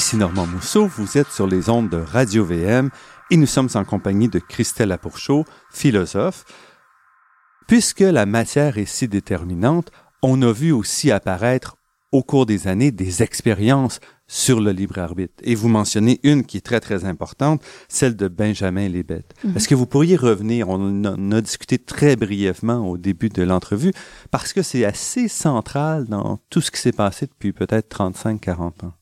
Ici 0.00 0.16
Normand 0.16 0.46
Mousseau, 0.46 0.86
vous 0.86 1.18
êtes 1.18 1.30
sur 1.30 1.46
les 1.46 1.68
ondes 1.68 1.90
de 1.90 1.98
Radio 1.98 2.42
VM 2.42 2.88
et 3.30 3.36
nous 3.36 3.44
sommes 3.44 3.68
en 3.74 3.84
compagnie 3.84 4.28
de 4.28 4.38
Christelle 4.38 4.92
Apourchaud, 4.92 5.44
philosophe. 5.70 6.46
Puisque 7.68 8.00
la 8.00 8.24
matière 8.24 8.78
est 8.78 8.86
si 8.86 9.08
déterminante, 9.08 9.90
on 10.22 10.40
a 10.40 10.52
vu 10.52 10.72
aussi 10.72 11.10
apparaître 11.10 11.76
au 12.12 12.22
cours 12.22 12.46
des 12.46 12.66
années 12.66 12.92
des 12.92 13.22
expériences 13.22 14.00
sur 14.26 14.62
le 14.62 14.70
libre 14.70 14.98
arbitre. 14.98 15.34
Et 15.42 15.54
vous 15.54 15.68
mentionnez 15.68 16.18
une 16.22 16.44
qui 16.44 16.56
est 16.56 16.62
très, 16.62 16.80
très 16.80 17.04
importante, 17.04 17.62
celle 17.88 18.16
de 18.16 18.26
Benjamin 18.26 18.88
Libet. 18.88 19.24
Mhm. 19.44 19.56
Est-ce 19.56 19.68
que 19.68 19.74
vous 19.74 19.86
pourriez 19.86 20.16
revenir, 20.16 20.70
on 20.70 21.04
en 21.04 21.30
a 21.30 21.40
discuté 21.42 21.76
très 21.76 22.16
brièvement 22.16 22.88
au 22.88 22.96
début 22.96 23.28
de 23.28 23.42
l'entrevue, 23.42 23.92
parce 24.30 24.54
que 24.54 24.62
c'est 24.62 24.86
assez 24.86 25.28
central 25.28 26.06
dans 26.06 26.38
tout 26.48 26.62
ce 26.62 26.70
qui 26.70 26.80
s'est 26.80 26.90
passé 26.90 27.26
depuis 27.26 27.52
peut-être 27.52 27.94
35-40 27.94 28.86
ans. 28.86 28.94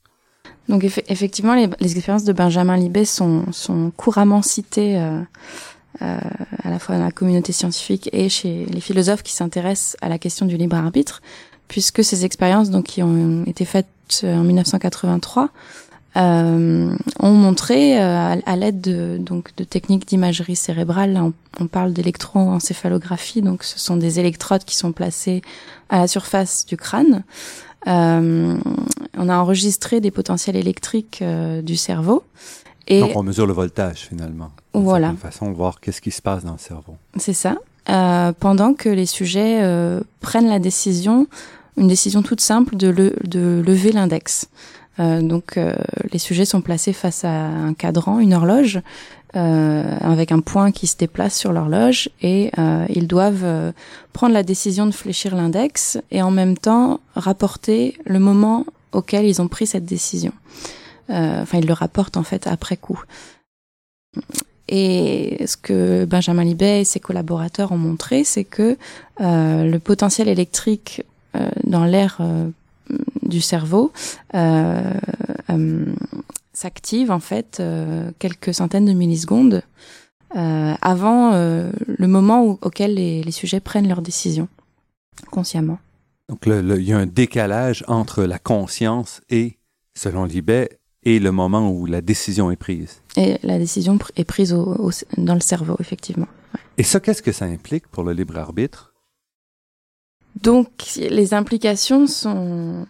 Donc 0.68 0.84
effectivement, 0.84 1.54
les, 1.54 1.96
expériences 1.96 2.24
de 2.24 2.32
Benjamin 2.32 2.76
Libet 2.76 3.04
sont, 3.04 3.44
couramment 3.96 4.42
citées 4.42 4.98
euh, 4.98 5.20
euh, 6.02 6.18
à 6.62 6.70
la 6.70 6.78
fois 6.78 6.96
dans 6.96 7.04
la 7.04 7.10
communauté 7.10 7.52
scientifique 7.52 8.10
et 8.12 8.28
chez 8.28 8.66
les 8.66 8.80
philosophes 8.80 9.22
qui 9.22 9.32
s'intéressent 9.32 9.96
à 10.02 10.08
la 10.08 10.18
question 10.18 10.44
du 10.44 10.56
libre 10.56 10.76
arbitre, 10.76 11.22
puisque 11.68 12.04
ces 12.04 12.24
expériences 12.24 12.70
donc 12.70 12.84
qui 12.84 13.02
ont 13.02 13.44
été 13.46 13.64
faites 13.64 13.86
en 14.24 14.42
1983 14.42 15.50
euh, 16.18 16.96
ont 17.20 17.32
montré 17.32 18.00
euh, 18.00 18.34
à, 18.44 18.56
l'aide 18.56 18.80
de 18.80 19.18
donc 19.20 19.54
de 19.56 19.62
techniques 19.62 20.08
d'imagerie 20.08 20.56
cérébrale, 20.56 21.16
on, 21.16 21.32
on, 21.60 21.66
parle 21.68 21.92
d'électroencéphalographie, 21.92 23.40
donc 23.40 23.62
ce 23.62 23.78
sont 23.78 23.96
des 23.96 24.18
électrodes 24.18 24.64
qui 24.64 24.74
sont 24.76 24.92
placées 24.92 25.42
à 25.90 25.98
la 25.98 26.08
surface 26.08 26.66
du 26.66 26.76
crâne. 26.76 27.22
Euh, 27.86 28.56
on 29.16 29.28
a 29.28 29.36
enregistré 29.36 30.00
des 30.00 30.10
potentiels 30.10 30.56
électriques 30.56 31.20
euh, 31.22 31.62
du 31.62 31.76
cerveau. 31.76 32.24
Et 32.86 33.00
donc 33.00 33.12
on 33.14 33.22
mesure 33.22 33.46
le 33.46 33.52
voltage 33.52 34.06
finalement. 34.08 34.50
Voilà. 34.74 35.08
Une 35.08 35.16
façon 35.16 35.50
de 35.50 35.56
voir 35.56 35.80
qu'est-ce 35.80 36.00
qui 36.00 36.10
se 36.10 36.22
passe 36.22 36.44
dans 36.44 36.52
le 36.52 36.58
cerveau. 36.58 36.96
C'est 37.16 37.32
ça. 37.34 37.56
Euh, 37.88 38.32
pendant 38.38 38.74
que 38.74 38.88
les 38.88 39.06
sujets 39.06 39.60
euh, 39.62 40.00
prennent 40.20 40.48
la 40.48 40.58
décision, 40.58 41.26
une 41.76 41.88
décision 41.88 42.22
toute 42.22 42.40
simple 42.40 42.76
de, 42.76 42.88
le, 42.88 43.14
de 43.24 43.62
lever 43.64 43.92
l'index. 43.92 44.48
Euh, 45.00 45.22
donc 45.22 45.56
euh, 45.56 45.74
les 46.12 46.18
sujets 46.18 46.44
sont 46.44 46.60
placés 46.60 46.92
face 46.92 47.24
à 47.24 47.30
un 47.30 47.72
cadran, 47.74 48.18
une 48.18 48.34
horloge, 48.34 48.80
avec 49.34 50.32
un 50.32 50.40
point 50.40 50.72
qui 50.72 50.86
se 50.86 50.96
déplace 50.96 51.36
sur 51.36 51.52
l'horloge 51.52 52.08
et 52.22 52.50
euh, 52.58 52.86
ils 52.88 53.06
doivent 53.06 53.44
euh, 53.44 53.72
prendre 54.12 54.32
la 54.32 54.42
décision 54.42 54.86
de 54.86 54.92
fléchir 54.92 55.34
l'index 55.34 55.98
et 56.10 56.22
en 56.22 56.30
même 56.30 56.56
temps 56.56 57.00
rapporter 57.14 57.98
le 58.06 58.18
moment 58.18 58.66
auquel 58.92 59.26
ils 59.26 59.42
ont 59.42 59.48
pris 59.48 59.66
cette 59.66 59.84
décision. 59.84 60.32
Enfin, 61.10 61.58
ils 61.58 61.66
le 61.66 61.72
rapportent 61.72 62.18
en 62.18 62.22
fait 62.22 62.46
après 62.46 62.76
coup. 62.76 63.02
Et 64.68 65.42
ce 65.46 65.56
que 65.56 66.04
Benjamin 66.04 66.44
Libet 66.44 66.82
et 66.82 66.84
ses 66.84 67.00
collaborateurs 67.00 67.72
ont 67.72 67.78
montré, 67.78 68.24
c'est 68.24 68.44
que 68.44 68.76
le 69.18 69.78
potentiel 69.78 70.28
électrique 70.28 71.02
dans 71.64 71.86
l'air 71.86 72.20
du 73.22 73.40
cerveau 73.40 73.92
euh, 74.34 74.94
euh, 75.50 75.84
s'active 76.58 77.10
en 77.10 77.20
fait 77.20 77.58
euh, 77.60 78.10
quelques 78.18 78.52
centaines 78.52 78.86
de 78.86 78.92
millisecondes 78.92 79.62
avant 80.30 81.32
le 81.32 82.06
moment 82.06 82.58
auquel 82.60 82.96
les, 82.96 83.30
sujets 83.30 83.60
prennent 83.60 83.88
leurs 83.88 84.02
décisions 84.02 84.48
consciemment. 85.30 85.78
Donc 86.28 86.40
il 86.44 86.82
y 86.82 86.92
a 86.92 86.98
un 86.98 87.06
décalage 87.06 87.82
entre 87.88 88.24
la 88.24 88.38
conscience 88.38 89.22
et, 89.30 89.56
selon 89.96 90.26
Libet, 90.26 90.78
et 91.02 91.18
le 91.18 91.32
moment 91.32 91.70
où 91.70 91.86
la 91.86 92.02
décision 92.02 92.50
est 92.50 92.56
prise. 92.56 93.00
Et 93.16 93.38
la 93.42 93.58
décision 93.58 93.98
est 94.16 94.24
prise 94.24 94.54
dans 95.16 95.34
le 95.34 95.40
cerveau, 95.40 95.76
effectivement. 95.80 96.28
Et 96.76 96.82
ça, 96.82 97.00
qu'est-ce 97.00 97.22
que 97.22 97.32
ça 97.32 97.46
implique 97.46 97.86
pour 97.88 98.02
le 98.04 98.12
libre 98.12 98.36
arbitre? 98.36 98.92
Donc, 100.42 100.68
les 100.96 101.34
implications 101.34 102.06
sont 102.06 102.86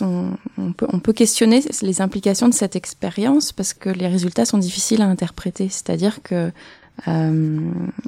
on, 0.00 0.72
peut, 0.76 0.86
on 0.92 1.00
peut 1.00 1.12
questionner 1.12 1.62
les 1.82 2.00
implications 2.00 2.48
de 2.48 2.54
cette 2.54 2.76
expérience 2.76 3.52
parce 3.52 3.74
que 3.74 3.90
les 3.90 4.08
résultats 4.08 4.44
sont 4.44 4.58
difficiles 4.58 5.02
à 5.02 5.06
interpréter. 5.06 5.68
C'est-à-dire 5.68 6.22
que 6.22 6.50
euh, 7.08 7.60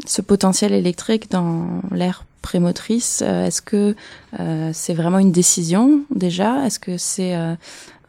ce 0.07 0.23
potentiel 0.23 0.73
électrique 0.73 1.31
dans 1.31 1.83
l'air 1.93 2.25
prémotrice, 2.43 3.23
euh, 3.23 3.47
est-ce 3.47 3.61
que 3.61 3.95
euh, 4.41 4.71
c'est 4.73 4.95
vraiment 4.95 5.19
une 5.19 5.33
décision 5.33 6.01
déjà? 6.11 6.65
Est-ce 6.65 6.79
que 6.79 6.97
c'est 6.97 7.37
euh, 7.37 7.55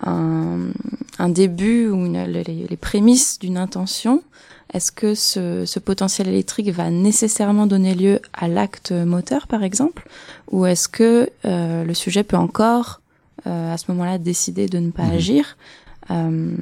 un, 0.06 1.30
début 1.30 1.90
ou 1.90 2.12
les, 2.12 2.44
les, 2.44 2.78
prémices 2.78 3.40
d'une 3.40 3.58
intention? 3.58 4.24
Est-ce 4.74 4.92
que 4.94 5.16
ce, 5.16 5.80
potentiel 5.80 6.30
électrique 6.30 6.70
va 6.70 6.90
nécessairement 6.90 7.68
donner 7.68 7.96
lieu 7.96 8.22
à 8.34 8.48
l'acte 8.48 8.92
moteur, 8.94 9.48
par 9.48 9.64
exemple? 9.64 10.08
Ou 10.52 10.66
est-ce 10.66 10.88
que 10.88 11.30
le 11.44 11.94
sujet 11.94 12.24
peut 12.24 12.38
encore 12.38 13.02
à 13.46 13.78
ce 13.78 13.86
moment-là 13.90 14.18
décider 14.18 14.68
de 14.68 14.80
ne 14.80 14.92
pas 14.92 15.06
mhm. 15.06 15.14
agir. 15.14 15.58
Euh, 16.12 16.56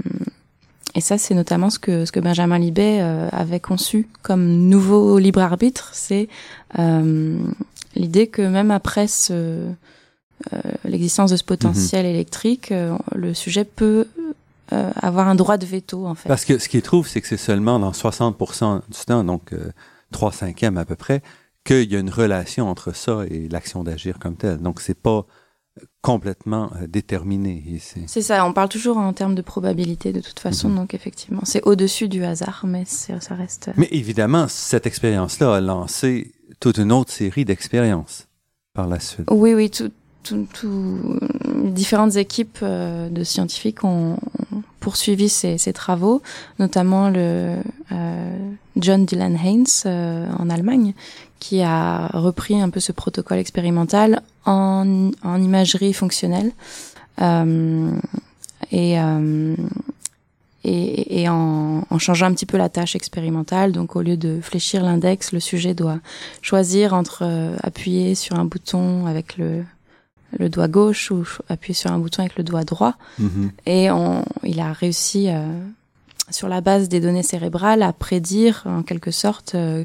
et 0.95 1.01
ça, 1.01 1.17
c'est 1.17 1.35
notamment 1.35 1.69
ce 1.69 1.79
que, 1.79 2.05
ce 2.05 2.11
que 2.11 2.19
Benjamin 2.19 2.57
Libet 2.57 2.99
euh, 3.01 3.29
avait 3.31 3.59
conçu 3.59 4.07
comme 4.23 4.45
nouveau 4.45 5.19
libre 5.19 5.41
arbitre, 5.41 5.89
c'est 5.93 6.27
l'idée 7.95 8.27
que 8.27 8.41
même 8.43 8.69
après 8.69 9.07
ce, 9.07 9.67
l'existence 10.85 11.31
de 11.31 11.35
ce 11.35 11.43
potentiel 11.43 12.05
mhm. 12.05 12.11
électrique, 12.11 12.73
le 13.15 13.33
sujet 13.33 13.65
peut 13.65 14.07
avoir 14.69 15.27
un 15.27 15.35
droit 15.35 15.57
de 15.57 15.65
veto 15.65 16.05
en 16.05 16.13
fait. 16.13 16.27
Parce 16.27 16.45
que 16.45 16.59
ce 16.59 16.69
qu'il 16.69 16.81
trouve, 16.81 17.07
c'est 17.07 17.21
que 17.21 17.27
c'est 17.27 17.37
seulement 17.37 17.79
dans 17.79 17.91
60% 17.91 18.81
du 18.87 19.05
temps, 19.05 19.23
donc 19.23 19.53
3 20.11 20.31
cinquièmes 20.31 20.77
à 20.77 20.85
peu 20.85 20.95
près, 20.95 21.21
qu'il 21.65 21.91
y 21.91 21.95
a 21.95 21.99
une 21.99 22.09
relation 22.09 22.69
entre 22.69 22.93
ça 22.95 23.23
et 23.29 23.47
l'action 23.49 23.83
d'agir 23.83 24.19
comme 24.19 24.35
telle. 24.35 24.57
Donc 24.57 24.79
c'est 24.79 24.97
pas 24.99 25.25
complètement 26.07 26.71
euh, 26.77 26.87
déterminé 26.87 27.61
ici. 27.67 28.03
C'est 28.07 28.21
ça, 28.21 28.45
on 28.45 28.53
parle 28.53 28.69
toujours 28.69 28.95
en 28.95 29.11
termes 29.11 29.35
de 29.35 29.41
probabilité 29.41 30.13
de 30.13 30.21
toute 30.21 30.39
façon, 30.39 30.69
mhm. 30.69 30.77
donc 30.77 30.93
effectivement, 30.93 31.41
c'est 31.43 31.61
au-dessus 31.63 32.07
du 32.07 32.23
hasard, 32.23 32.63
mais 32.65 32.85
ça 32.85 33.35
reste... 33.35 33.67
Euh, 33.67 33.73
mais 33.75 33.89
évidemment, 33.91 34.47
cette 34.47 34.87
expérience-là 34.87 35.55
a 35.55 35.59
lancé 35.59 36.31
toute 36.61 36.77
une 36.77 36.93
autre 36.93 37.11
série 37.11 37.43
d'expériences 37.43 38.29
par 38.73 38.87
la 38.87 39.01
suite. 39.01 39.27
Oui, 39.29 39.53
oui, 39.53 39.69
tout, 39.69 39.91
tout, 40.23 40.47
tout, 40.53 41.19
différentes 41.65 42.15
équipes 42.15 42.59
euh, 42.63 43.09
de 43.09 43.25
scientifiques 43.25 43.83
ont, 43.83 44.17
poursuivi 44.79 45.27
ces, 45.27 45.73
travaux, 45.73 46.21
notamment 46.59 47.09
le 47.09 47.57
euh, 47.91 48.49
John 48.77 49.05
Dylan 49.05 49.35
Haynes 49.35 49.65
euh, 49.85 50.25
en 50.39 50.49
Allemagne, 50.49 50.93
qui 51.39 51.61
a 51.61 52.07
repris 52.13 52.61
un 52.61 52.69
peu 52.69 52.79
ce 52.79 52.93
protocole 52.93 53.37
expérimental 53.37 54.21
en, 54.47 55.11
en 55.23 55.41
imagerie 55.41 55.93
fonctionnelle 55.93 56.51
et, 58.71 58.95
et, 60.63 61.21
et 61.21 61.29
en, 61.29 61.83
en, 61.89 61.99
changeant 61.99 62.25
un 62.25 62.33
petit 62.33 62.45
peu 62.45 62.57
la 62.57 62.69
tâche 62.69 62.95
expérimentale. 62.95 63.71
Donc 63.71 63.95
au 63.95 64.01
lieu 64.01 64.17
de 64.17 64.39
fléchir 64.41 64.83
l'index, 64.83 65.31
le 65.31 65.39
sujet 65.39 65.73
doit 65.73 65.99
choisir 66.41 66.93
entre 66.93 67.55
appuyer 67.63 68.15
sur 68.15 68.39
un 68.39 68.45
bouton 68.45 69.05
avec 69.05 69.37
le 69.37 69.63
le 70.37 70.49
doigt 70.49 70.67
gauche 70.67 71.11
ou 71.11 71.25
appuyer 71.49 71.73
sur 71.73 71.91
un 71.91 71.99
bouton 71.99 72.21
avec 72.21 72.37
le 72.37 72.43
doigt 72.43 72.63
droit. 72.63 72.95
Mhm. 73.19 73.51
Et 73.65 73.91
on, 73.91 74.23
il 74.43 74.59
a 74.59 74.73
réussi, 74.73 75.29
euh, 75.29 75.45
sur 76.29 76.47
la 76.47 76.61
base 76.61 76.89
des 76.89 76.99
données 76.99 77.23
cérébrales, 77.23 77.81
à 77.81 77.93
prédire 77.93 78.63
en 78.65 78.83
quelque 78.83 79.11
sorte 79.11 79.55
euh, 79.55 79.83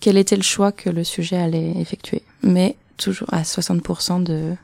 quel 0.00 0.16
était 0.16 0.36
le 0.36 0.42
choix 0.42 0.72
que 0.72 0.90
le 0.90 1.04
sujet 1.04 1.36
allait 1.36 1.72
effectuer. 1.78 2.22
Mais 2.42 2.76
toujours 2.98 3.32
à 3.32 3.42
60% 3.42 4.22
de... 4.22 4.54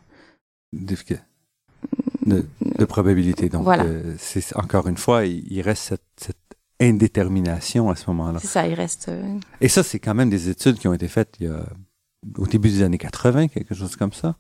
De, 0.73 2.47
de, 2.63 2.85
probabilité. 2.85 3.49
Donc, 3.49 3.65
voilà. 3.65 3.85
Euh, 3.85 4.15
c'est 4.19 4.57
encore 4.57 4.89
une 4.89 4.97
fois, 4.97 5.25
il, 5.27 5.61
reste 5.61 5.83
cette, 5.85 6.03
cette, 6.17 6.37
indétermination 6.81 7.91
à 7.91 7.97
ce 7.97 8.11
moment-là. 8.11 8.41
C'est 8.41 8.49
ça, 8.49 8.67
il 8.67 8.75
reste. 8.75 9.11
Et 9.61 9.69
ça, 9.69 9.83
c'est 9.83 9.99
quand 9.99 10.15
même 10.15 10.31
des 10.31 10.49
études 10.49 10.79
qui 10.79 10.89
ont 10.89 10.95
été 10.95 11.07
faites 11.07 11.37
il 11.39 11.47
y 11.47 11.51
a, 11.51 11.65
au 12.37 12.47
début 12.47 12.71
des 12.71 12.83
années 12.83 12.99
80, 12.99 13.49
quelque 13.49 13.75
chose 13.75 13.97
comme 13.97 14.13
ça. 14.13 14.37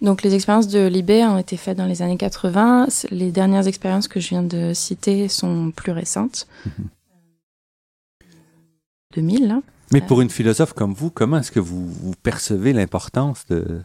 Donc 0.00 0.22
les 0.22 0.34
expériences 0.34 0.68
de 0.68 0.86
Libé 0.86 1.24
ont 1.24 1.38
été 1.38 1.56
faites 1.56 1.76
dans 1.76 1.86
les 1.86 2.02
années 2.02 2.16
80. 2.16 2.88
Les 3.10 3.30
dernières 3.30 3.66
expériences 3.66 4.08
que 4.08 4.20
je 4.20 4.28
viens 4.28 4.42
de 4.42 4.72
citer 4.74 5.28
sont 5.28 5.70
plus 5.70 5.92
récentes. 5.92 6.46
2000. 9.14 9.50
Hein. 9.50 9.62
Mais 9.92 10.00
pour 10.00 10.20
une 10.20 10.30
philosophe 10.30 10.72
comme 10.72 10.94
vous, 10.94 11.10
comment 11.10 11.38
est-ce 11.38 11.52
que 11.52 11.60
vous, 11.60 11.86
vous 11.86 12.14
percevez 12.22 12.72
l'importance 12.72 13.46
de, 13.46 13.82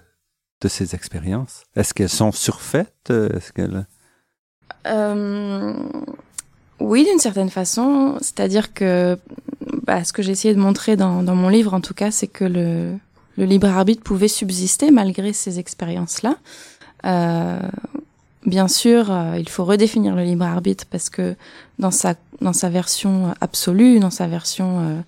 de 0.61 0.67
ces 0.67 0.95
expériences? 0.95 1.63
Est-ce 1.75 1.93
qu'elles 1.93 2.09
sont 2.09 2.31
surfaites? 2.31 3.09
Est-ce 3.09 3.53
qu'elles... 3.53 3.85
Euh, 4.87 5.73
oui, 6.79 7.05
d'une 7.05 7.19
certaine 7.19 7.51
façon. 7.51 8.17
C'est-à-dire 8.21 8.73
que 8.73 9.17
bah, 9.83 10.03
ce 10.03 10.11
que 10.11 10.23
j'ai 10.23 10.31
essayé 10.31 10.55
de 10.55 10.59
montrer 10.59 10.95
dans, 10.95 11.21
dans 11.21 11.35
mon 11.35 11.49
livre, 11.49 11.73
en 11.73 11.81
tout 11.81 11.93
cas, 11.93 12.09
c'est 12.09 12.27
que 12.27 12.45
le, 12.45 12.97
le 13.37 13.45
libre 13.45 13.67
arbitre 13.67 14.01
pouvait 14.01 14.27
subsister 14.27 14.89
malgré 14.89 15.33
ces 15.33 15.59
expériences-là, 15.59 16.37
euh, 17.05 17.59
bien 18.45 18.67
sûr, 18.67 19.11
euh, 19.11 19.37
il 19.37 19.49
faut 19.49 19.65
redéfinir 19.65 20.15
le 20.15 20.23
libre 20.23 20.45
arbitre 20.45 20.85
parce 20.89 21.09
que 21.09 21.35
dans 21.79 21.91
sa 21.91 22.15
dans 22.41 22.53
sa 22.53 22.69
version 22.69 23.35
absolue, 23.39 23.99
dans 23.99 24.09
sa 24.09 24.25
version 24.25 25.03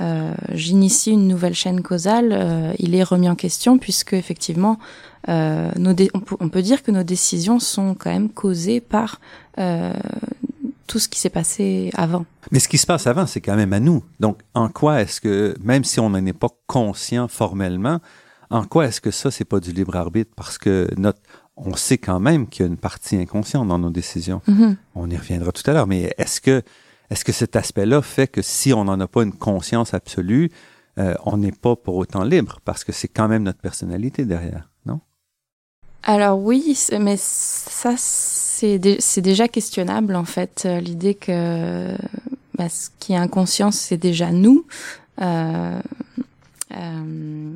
euh, 0.00 0.32
j'initie 0.52 1.10
une 1.10 1.26
nouvelle 1.26 1.54
chaîne 1.54 1.82
causale, 1.82 2.30
euh, 2.32 2.72
il 2.78 2.94
est 2.94 3.02
remis 3.02 3.28
en 3.28 3.34
question 3.34 3.78
puisque 3.78 4.12
effectivement, 4.12 4.78
euh, 5.28 5.70
nos 5.76 5.90
on, 6.14 6.20
peut, 6.20 6.36
on, 6.40 6.48
peut, 6.48 6.62
dire 6.62 6.82
que 6.82 6.90
nos 6.90 7.02
décisions 7.02 7.58
sont 7.58 7.94
quand 7.94 8.10
même 8.10 8.30
causées 8.30 8.80
par 8.80 9.20
tout 10.86 10.98
ce 10.98 11.08
qui 11.08 11.18
s'est 11.18 11.30
passé 11.30 11.90
avant. 11.94 12.24
Mais 12.52 12.60
ce 12.60 12.68
qui 12.68 12.78
se 12.78 12.86
passe 12.86 13.06
avant, 13.08 13.26
c'est 13.26 13.40
quand 13.40 13.56
même 13.56 13.72
à 13.72 13.80
nous. 13.80 14.04
Donc, 14.20 14.38
en 14.54 14.68
quoi 14.68 15.02
est-ce 15.02 15.20
que, 15.20 15.56
même 15.62 15.82
si 15.82 15.98
on 15.98 16.10
n'en 16.10 16.24
est 16.24 16.32
pas 16.32 16.48
conscient 16.66 17.26
formellement, 17.26 18.00
en 18.50 18.64
quoi 18.64 18.86
est-ce 18.86 19.00
que 19.00 19.10
ça, 19.10 19.30
c'est 19.30 19.44
pas 19.44 19.60
du 19.60 19.72
libre 19.72 19.96
arbitre? 19.96 20.30
Parce 20.36 20.58
que 20.58 20.88
notre, 20.96 21.18
on 21.56 21.74
sait 21.74 21.98
quand 21.98 22.20
même 22.20 22.46
qu'il 22.46 22.64
y 22.64 22.68
a 22.68 22.70
une 22.70 22.78
partie 22.78 23.16
inconsciente 23.16 23.68
dans 23.68 23.78
nos 23.78 23.90
décisions. 23.90 24.40
Mm-hmm. 24.48 24.76
On 24.94 25.10
y 25.10 25.16
reviendra 25.16 25.52
tout 25.52 25.68
à 25.68 25.74
l'heure, 25.74 25.86
mais 25.86 26.14
est-ce 26.18 26.40
que, 26.40 26.62
est-ce 27.10 27.24
que 27.24 27.32
cet 27.32 27.56
aspect-là 27.56 28.02
fait 28.02 28.26
que 28.28 28.42
si 28.42 28.72
on 28.72 28.84
n'en 28.84 29.00
a 29.00 29.06
pas 29.06 29.22
une 29.22 29.32
conscience 29.32 29.94
absolue, 29.94 30.50
euh, 30.98 31.14
on 31.24 31.38
n'est 31.38 31.52
pas 31.52 31.76
pour 31.76 31.96
autant 31.96 32.24
libre? 32.24 32.60
Parce 32.64 32.84
que 32.84 32.92
c'est 32.92 33.08
quand 33.08 33.28
même 33.28 33.44
notre 33.44 33.60
personnalité 33.60 34.24
derrière, 34.24 34.70
non? 34.86 35.00
Alors 36.02 36.38
oui, 36.38 36.78
mais 37.00 37.16
ça, 37.18 37.94
c'est 37.96 38.78
déjà 38.78 39.48
questionnable 39.48 40.14
en 40.16 40.24
fait. 40.24 40.66
L'idée 40.80 41.14
que 41.14 41.96
bah, 42.58 42.68
ce 42.68 42.90
qui 42.98 43.12
est 43.12 43.16
inconscient, 43.16 43.70
c'est 43.70 43.96
déjà 43.96 44.32
nous. 44.32 44.66
Euh, 45.20 45.80
euh, 46.76 47.52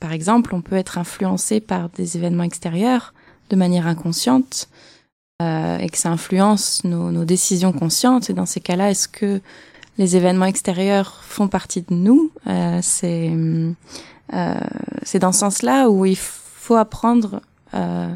par 0.00 0.12
exemple, 0.12 0.54
on 0.54 0.60
peut 0.60 0.76
être 0.76 0.98
influencé 0.98 1.60
par 1.60 1.88
des 1.90 2.16
événements 2.16 2.42
extérieurs 2.42 3.14
de 3.48 3.56
manière 3.56 3.86
inconsciente 3.86 4.68
euh, 5.40 5.78
et 5.78 5.88
que 5.88 5.98
ça 5.98 6.10
influence 6.10 6.84
nos, 6.84 7.10
nos, 7.10 7.24
décisions 7.24 7.72
conscientes. 7.72 8.30
Et 8.30 8.34
dans 8.34 8.46
ces 8.46 8.60
cas-là, 8.60 8.90
est-ce 8.90 9.08
que 9.08 9.40
les 9.98 10.16
événements 10.16 10.46
extérieurs 10.46 11.20
font 11.22 11.48
partie 11.48 11.82
de 11.82 11.94
nous? 11.94 12.30
Euh, 12.46 12.78
C'est 12.82 13.30
euh, 14.32 14.60
c'est 15.02 15.18
dans 15.18 15.32
ce 15.32 15.40
sens-là 15.40 15.88
où 15.90 16.06
il 16.06 16.16
faut 16.16 16.76
apprendre 16.76 17.40
euh, 17.74 18.14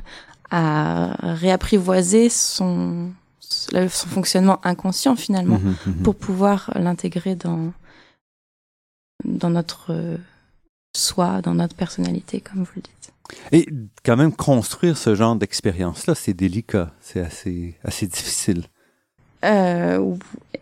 à 0.51 1.17
réapprivoiser 1.21 2.29
son 2.29 3.11
son 3.41 4.09
fonctionnement 4.09 4.61
inconscient 4.63 5.17
finalement 5.17 5.59
Mhm, 5.59 5.77
mhm. 5.87 6.03
pour 6.03 6.15
pouvoir 6.17 6.71
l'intégrer 6.75 7.35
dans 7.35 7.73
dans 9.25 9.51
notre 9.51 9.93
euh, 9.93 10.19
soi, 10.95 11.41
dans 11.41 11.55
notre 11.55 11.75
personnalité, 11.75 12.41
comme 12.41 12.63
vous 12.63 12.73
le 12.77 12.83
dites. 12.83 13.04
Et 13.53 13.67
quand 14.05 14.17
même, 14.17 14.33
construire 14.33 14.97
ce 14.97 15.15
genre 15.15 15.37
d'expérience-là, 15.37 16.15
c'est 16.15 16.35
délicat, 16.35 16.93
c'est 17.01 17.21
assez, 17.21 17.77
assez 17.85 18.07
difficile. 18.07 18.65
Euh, 19.45 20.15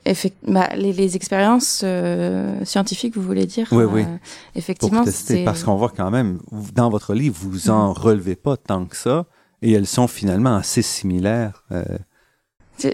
effect- 0.04 0.36
bah, 0.46 0.68
les, 0.74 0.92
les 0.92 1.14
expériences 1.16 1.82
euh, 1.84 2.64
scientifiques, 2.64 3.14
vous 3.16 3.22
voulez 3.22 3.46
dire 3.46 3.68
Oui, 3.70 3.84
oui. 3.84 4.02
euh, 4.02 4.16
Effectivement, 4.56 5.04
c'est 5.06 5.44
Parce 5.44 5.62
qu'on 5.62 5.76
voit 5.76 5.92
quand 5.96 6.10
même, 6.10 6.40
dans 6.74 6.90
votre 6.90 7.14
livre, 7.14 7.36
vous 7.40 7.70
en 7.70 7.92
relevez 7.92 8.36
pas 8.36 8.56
tant 8.56 8.84
que 8.86 8.96
ça, 8.96 9.26
et 9.60 9.72
elles 9.72 9.86
sont 9.86 10.08
finalement 10.08 10.56
assez 10.56 10.82
similaires. 10.82 11.64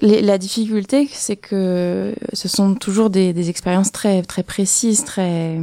La 0.03 0.38
difficulté, 0.38 1.09
c'est 1.12 1.37
que 1.37 2.14
ce 2.33 2.48
sont 2.48 2.74
toujours 2.74 3.11
des, 3.11 3.33
des 3.33 3.51
expériences 3.51 3.92
très 3.92 4.22
très 4.22 4.42
précises, 4.42 5.05
très 5.05 5.59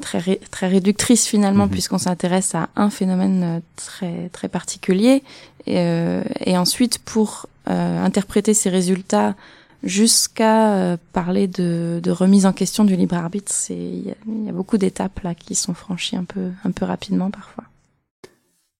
très 0.00 0.18
ré- 0.18 0.40
très 0.50 0.68
réductrices 0.68 1.26
finalement, 1.26 1.64
Mhm. 1.66 1.70
puisqu'on 1.72 1.98
s'intéresse 1.98 2.54
à 2.54 2.68
un 2.76 2.90
phénomène 2.90 3.42
euh, 3.44 3.60
très 3.76 4.28
très 4.30 4.48
particulier, 4.48 5.22
et, 5.66 5.78
euh, 5.78 6.22
et 6.44 6.56
ensuite 6.58 6.98
pour 6.98 7.46
euh, 7.68 8.04
interpréter 8.04 8.54
ces 8.54 8.70
résultats 8.70 9.34
jusqu'à 9.82 10.74
euh, 10.74 10.96
parler 11.12 11.48
de, 11.48 12.00
de 12.02 12.10
remise 12.10 12.46
en 12.46 12.52
question 12.52 12.84
du 12.84 12.96
libre 12.96 13.16
arbitre, 13.16 13.52
c'est 13.52 13.74
il 13.76 14.06
y, 14.06 14.10
a- 14.10 14.14
il 14.26 14.44
y 14.44 14.48
a 14.48 14.52
beaucoup 14.52 14.78
d'étapes 14.78 15.20
là 15.20 15.34
qui 15.34 15.54
sont 15.54 15.74
franchies 15.74 16.16
un 16.16 16.24
peu 16.24 16.50
un 16.64 16.70
peu 16.70 16.84
rapidement 16.84 17.30
parfois. 17.30 17.64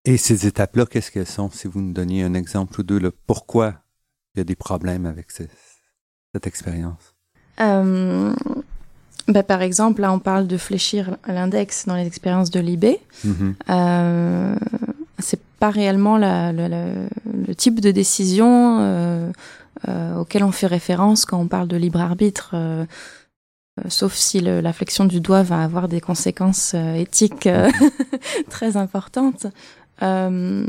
Et 0.04 0.16
ces 0.16 0.46
étapes-là, 0.46 0.86
qu'est-ce 0.86 1.12
qu'elles 1.12 1.26
sont? 1.28 1.48
Si 1.50 1.68
vous 1.68 1.80
nous 1.80 1.92
donniez 1.92 2.24
un 2.24 2.34
exemple 2.34 2.80
ou 2.80 2.82
deux, 2.82 2.98
là, 2.98 3.10
pourquoi 3.28 3.74
il 4.34 4.38
y 4.38 4.40
a 4.40 4.44
des 4.44 4.56
problèmes 4.56 5.06
avec 5.06 5.30
ce- 5.30 5.42
cette 6.34 6.46
expérience? 6.46 7.14
Euh, 7.60 8.34
bah, 9.28 9.42
par 9.42 9.62
exemple, 9.62 10.00
là 10.00 10.12
on 10.12 10.18
parle 10.18 10.46
de 10.46 10.56
fléchir 10.56 11.16
l'index 11.26 11.86
dans 11.86 11.94
les 11.96 12.06
expériences 12.06 12.50
de 12.50 12.60
l'IB. 12.60 12.96
Mhm. 13.24 13.54
Euh, 13.70 14.56
c'est 15.18 15.40
pas 15.60 15.70
réellement 15.70 16.16
la, 16.16 16.52
la- 16.52 16.68
la- 16.68 16.86
le 17.46 17.54
type 17.54 17.80
de 17.80 17.90
décision 17.90 18.78
euh, 18.80 19.30
auquel 20.18 20.42
on 20.44 20.52
fait 20.52 20.66
référence 20.66 21.24
quand 21.24 21.38
on 21.38 21.46
parle 21.48 21.68
de 21.68 21.76
libre 21.76 22.00
arbitre, 22.00 22.54
sauf 23.88 24.14
si 24.14 24.40
le- 24.40 24.60
la 24.60 24.72
flexion 24.72 25.04
du 25.04 25.20
doigt 25.20 25.42
va 25.42 25.62
avoir 25.62 25.88
des 25.88 26.00
conséquences 26.00 26.74
éthiques 26.74 27.46
euh, 27.46 27.70
très 28.50 28.76
importantes. 28.76 29.46
Euh, 30.02 30.66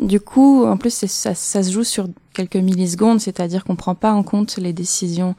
du 0.00 0.20
coup, 0.20 0.64
en 0.66 0.76
plus, 0.76 0.90
ça, 1.06 1.34
ça 1.34 1.62
se 1.62 1.70
joue 1.72 1.84
sur 1.84 2.08
quelques 2.34 2.56
millisecondes, 2.56 3.20
c'est-à-dire 3.20 3.64
qu'on 3.64 3.76
prend 3.76 3.94
pas 3.94 4.12
en 4.12 4.22
compte 4.22 4.56
les 4.58 4.72
décisions 4.72 5.34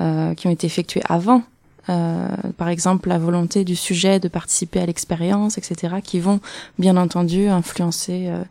euh, 0.00 0.34
qui 0.34 0.46
ont 0.46 0.50
été 0.50 0.66
effectuées 0.66 1.02
avant. 1.08 1.42
Euh, 1.88 2.28
par 2.58 2.68
exemple, 2.68 3.08
la 3.08 3.18
volonté 3.18 3.64
du 3.64 3.74
sujet 3.74 4.20
de 4.20 4.28
participer 4.28 4.80
à 4.80 4.86
l'expérience, 4.86 5.58
etc., 5.58 5.96
qui 6.02 6.20
vont 6.20 6.40
bien 6.78 6.96
entendu 6.96 7.48
influencer 7.48 8.28
euh, 8.28 8.42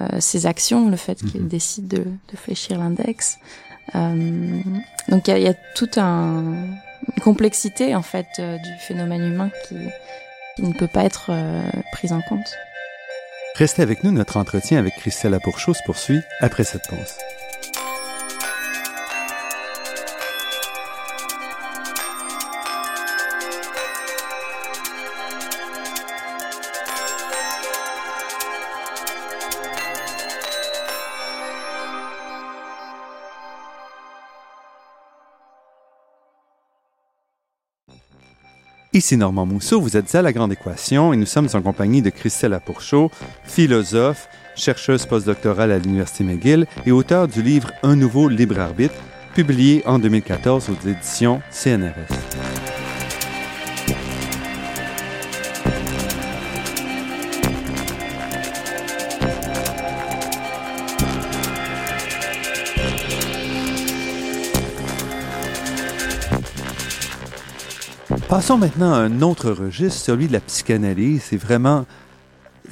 euh, 0.00 0.20
ses 0.20 0.46
actions, 0.46 0.88
le 0.88 0.96
fait 0.96 1.18
qu'il 1.18 1.40
Mhm. 1.42 1.48
décide 1.48 1.88
de, 1.88 1.98
de 1.98 2.36
fléchir 2.36 2.78
l'index. 2.78 3.38
Euh, 3.94 4.60
donc 5.08 5.26
il 5.26 5.30
y 5.30 5.34
a, 5.34 5.38
y 5.38 5.48
a 5.48 5.54
toute 5.74 5.96
un, 5.96 6.42
une 7.16 7.22
complexité 7.22 7.94
en 7.94 8.02
fait 8.02 8.26
euh, 8.38 8.58
du 8.58 8.70
phénomène 8.86 9.22
humain 9.32 9.50
qui, 9.66 9.76
qui 10.56 10.62
ne 10.62 10.74
peut 10.74 10.88
pas 10.92 11.04
être 11.04 11.30
euh, 11.30 11.62
prise 11.92 12.12
en 12.12 12.20
compte. 12.20 12.46
Restez 13.58 13.82
avec 13.82 14.04
nous, 14.04 14.12
notre 14.12 14.36
entretien 14.36 14.78
avec 14.78 14.94
Christelle 14.94 15.32
Lapourchot 15.32 15.74
se 15.74 15.82
poursuit 15.84 16.20
après 16.40 16.62
cette 16.62 16.86
pause. 16.86 17.16
Ici 38.94 39.18
Normand 39.18 39.44
Mousseau, 39.44 39.82
vous 39.82 39.98
êtes 39.98 40.14
à 40.14 40.22
La 40.22 40.32
Grande 40.32 40.52
Équation 40.52 41.12
et 41.12 41.18
nous 41.18 41.26
sommes 41.26 41.48
en 41.52 41.60
compagnie 41.60 42.00
de 42.00 42.08
Christelle 42.08 42.52
Lapourchot, 42.52 43.10
philosophe, 43.44 44.30
chercheuse 44.56 45.04
postdoctorale 45.04 45.72
à 45.72 45.78
l'Université 45.78 46.24
McGill 46.24 46.66
et 46.86 46.90
auteur 46.90 47.28
du 47.28 47.42
livre 47.42 47.70
Un 47.82 47.96
nouveau 47.96 48.30
libre 48.30 48.58
arbitre, 48.58 48.94
publié 49.34 49.82
en 49.86 49.98
2014 49.98 50.70
aux 50.70 50.88
éditions 50.88 51.42
CNRS. 51.50 52.57
Passons 68.38 68.56
maintenant 68.56 68.94
à 68.94 68.98
un 68.98 69.20
autre 69.22 69.50
registre, 69.50 70.00
celui 70.00 70.28
de 70.28 70.32
la 70.32 70.38
psychanalyse. 70.38 71.24
C'est 71.24 71.36
vraiment 71.36 71.86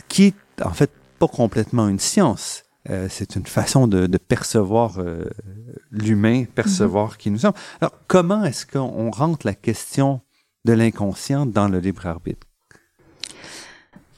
qui 0.06 0.26
est 0.26 0.62
en 0.62 0.70
fait 0.70 0.92
pas 1.18 1.26
complètement 1.26 1.88
une 1.88 1.98
science. 1.98 2.62
Euh, 2.88 3.08
c'est 3.10 3.34
une 3.34 3.46
façon 3.46 3.88
de, 3.88 4.06
de 4.06 4.16
percevoir 4.16 5.00
euh, 5.00 5.24
l'humain, 5.90 6.44
percevoir 6.44 7.18
qui 7.18 7.32
nous 7.32 7.38
sommes. 7.38 7.52
Alors, 7.80 7.94
comment 8.06 8.44
est-ce 8.44 8.64
qu'on 8.64 9.10
rentre 9.10 9.44
la 9.44 9.54
question 9.54 10.20
de 10.64 10.72
l'inconscient 10.72 11.46
dans 11.46 11.66
le 11.66 11.80
libre 11.80 12.06
arbitre? 12.06 12.45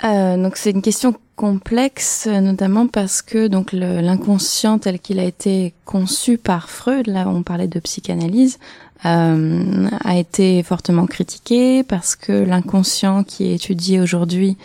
Euh, 0.04 0.36
donc 0.42 0.56
c'est 0.56 0.70
une 0.70 0.82
question 0.82 1.14
complexe, 1.36 2.26
euh, 2.28 2.40
notamment 2.40 2.86
parce 2.86 3.22
que 3.22 3.48
donc 3.48 3.72
l'inconscient 3.72 4.78
tel 4.78 4.98
qu'il 5.00 5.18
a 5.18 5.24
été 5.24 5.74
conçu 5.84 6.38
par 6.38 6.70
Freud, 6.70 7.06
là 7.06 7.28
on 7.28 7.42
parlait 7.42 7.68
de 7.68 7.80
psychanalyse, 7.80 8.58
euh, 9.04 9.88
a 10.04 10.16
été 10.16 10.62
fortement 10.62 11.06
critiqué 11.06 11.82
parce 11.82 12.16
que 12.16 12.32
l'inconscient 12.32 13.24
qui 13.24 13.46
est 13.46 13.54
étudié 13.54 14.00
aujourd'hui 14.00 14.56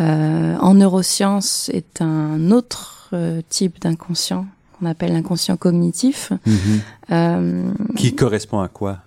euh, 0.00 0.56
en 0.58 0.74
neurosciences 0.74 1.70
est 1.72 2.00
un 2.02 2.50
autre 2.50 3.08
euh, 3.12 3.40
type 3.48 3.80
d'inconscient 3.80 4.46
qu'on 4.78 4.86
appelle 4.86 5.12
l'inconscient 5.12 5.56
cognitif. 5.56 6.32
Euh, 7.12 7.70
Qui 7.96 8.14
correspond 8.14 8.60
à 8.60 8.68
quoi? 8.68 8.98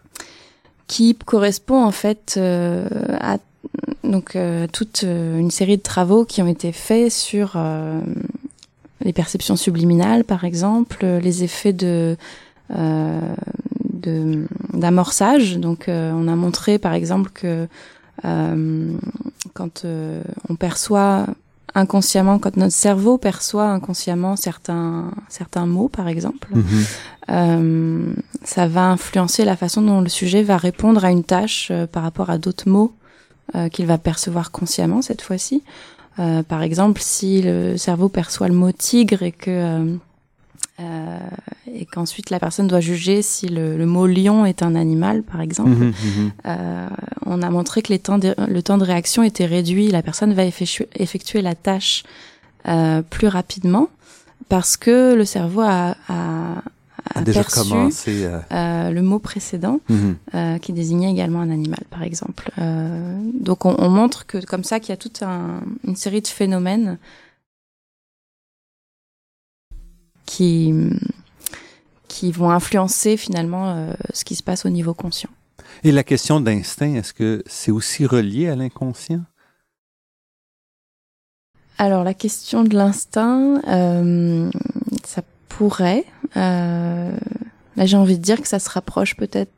qui 0.88 1.16
correspond 1.16 1.84
en 1.84 1.92
fait 1.92 2.36
euh, 2.38 2.88
à 3.20 3.40
donc 4.08 4.36
euh, 4.36 4.68
toute 4.72 5.04
euh, 5.04 5.38
une 5.38 5.52
série 5.52 5.78
de 5.78 5.82
travaux 5.82 6.26
qui 6.26 6.42
ont 6.42 6.48
été 6.48 6.72
faits 6.72 7.12
sur 7.12 7.54
euh, 7.56 8.00
les 9.02 9.14
perceptions 9.14 9.56
subliminales, 9.56 10.24
par 10.24 10.44
exemple, 10.44 11.06
les 11.06 11.44
effets 11.44 11.74
de 11.74 12.18
d'amorçage. 14.74 15.58
Donc, 15.58 15.86
on 15.88 16.28
a 16.28 16.36
montré, 16.36 16.80
par 16.80 16.94
exemple, 16.94 17.32
que 17.34 17.68
quand 19.54 19.86
on 19.86 20.56
perçoit 20.56 21.28
inconsciemment, 21.78 22.40
quand 22.40 22.58
notre 22.58 22.74
cerveau 22.74 23.18
perçoit 23.18 23.70
inconsciemment 23.70 24.36
certains 24.36 25.12
certains 25.30 25.66
mots, 25.66 25.90
par 25.90 26.08
exemple, 26.08 26.50
mhm. 26.54 26.86
euh, 27.30 28.14
ça 28.44 28.68
va 28.68 28.90
influencer 28.90 29.46
la 29.46 29.56
façon 29.56 29.82
dont 29.82 30.02
le 30.02 30.10
sujet 30.10 30.44
va 30.44 30.58
répondre 30.58 31.06
à 31.06 31.12
une 31.12 31.24
tâche 31.24 31.70
euh, 31.72 31.86
par 31.86 32.04
rapport 32.04 32.30
à 32.30 32.38
d'autres 32.38 32.68
mots 32.68 32.94
euh, 33.56 33.70
qu'il 33.70 33.86
va 33.86 33.98
percevoir 33.98 34.52
consciemment 34.52 35.02
cette 35.02 35.22
fois-ci. 35.22 35.64
par 36.48 36.64
exemple, 36.64 37.00
si 37.02 37.44
le 37.44 37.78
cerveau 37.78 38.10
perçoit 38.10 38.48
le 38.48 38.56
mot 38.56 38.72
tigre 38.72 39.22
et 39.22 39.32
que 39.32 39.98
euh, 40.80 41.18
et 41.74 41.86
qu'ensuite 41.86 42.30
la 42.30 42.40
personne 42.40 42.68
doit 42.68 42.82
juger 42.82 43.24
si 43.24 43.48
le, 43.48 43.84
mot 43.88 44.06
lion 44.06 44.46
est 44.46 44.62
un 44.62 44.76
animal, 44.76 45.24
par 45.24 45.42
exemple. 45.42 45.72
Mhm, 45.72 45.88
mhm. 45.88 46.32
Euh, 46.46 46.88
on 47.26 47.42
a 47.42 47.50
montré 47.50 47.82
que 47.82 47.90
les 47.90 47.98
temps 47.98 48.20
le 48.20 48.62
temps 48.62 48.78
de 48.78 48.84
réaction 48.84 49.24
était 49.24 49.48
réduit. 49.48 49.90
La 49.90 50.04
personne 50.04 50.34
va 50.34 50.46
effectuer, 50.46 50.88
effectuer 50.96 51.42
la 51.42 51.56
tâche 51.56 52.04
euh, 52.68 53.02
plus 53.02 53.28
rapidement 53.28 53.90
parce 54.50 54.78
que 54.78 55.16
le 55.16 55.26
cerveau 55.26 55.62
a, 55.62 55.96
a, 56.10 56.62
a, 57.14 57.22
déjà 57.22 57.42
perçu 57.42 57.60
commencé, 57.60 58.30
euh, 58.52 58.90
le 58.90 59.02
mot 59.02 59.20
précédent 59.20 59.80
mhm. 59.90 60.60
qui 60.60 60.74
désignait 60.74 61.12
également 61.12 61.42
un 61.42 61.50
animal, 61.50 61.82
par 61.90 62.04
exemple. 62.04 62.52
donc 63.34 63.66
on, 63.66 63.76
on, 63.80 63.90
montre 63.90 64.26
que 64.26 64.44
comme 64.46 64.64
ça 64.64 64.80
qu'il 64.80 64.90
y 64.90 64.94
a 64.94 64.98
toute 64.98 65.24
un, 65.24 65.62
une 65.84 65.96
série 65.96 66.22
de 66.22 66.28
phénomènes 66.28 66.98
qui, 70.28 70.74
qui 72.08 72.32
vont 72.32 72.52
influencer 72.52 73.18
finalement 73.18 73.70
euh, 73.70 73.94
ce 74.14 74.24
qui 74.24 74.36
se 74.36 74.44
passe 74.44 74.66
au 74.66 74.70
niveau 74.70 74.94
conscient. 74.94 75.30
Et 75.84 75.92
la 75.92 76.04
question 76.04 76.40
d'instinct, 76.40 76.94
est-ce 76.94 77.14
que 77.14 77.44
c'est 77.48 77.72
aussi 77.72 78.06
relié 78.06 78.48
à 78.48 78.56
l'inconscient? 78.56 79.24
Alors 81.80 82.04
la 82.04 82.14
question 82.14 82.64
de 82.64 82.76
l'instinct, 82.76 83.62
euh, 83.68 84.50
ça 85.04 85.22
pourrait. 85.50 86.06
Euh, 86.36 87.12
là 87.76 87.86
j'ai 87.86 87.98
envie 87.98 88.18
de 88.18 88.24
dire 88.24 88.42
que 88.42 88.48
ça 88.48 88.60
se 88.60 88.70
rapproche 88.70 89.16
peut-être 89.16 89.52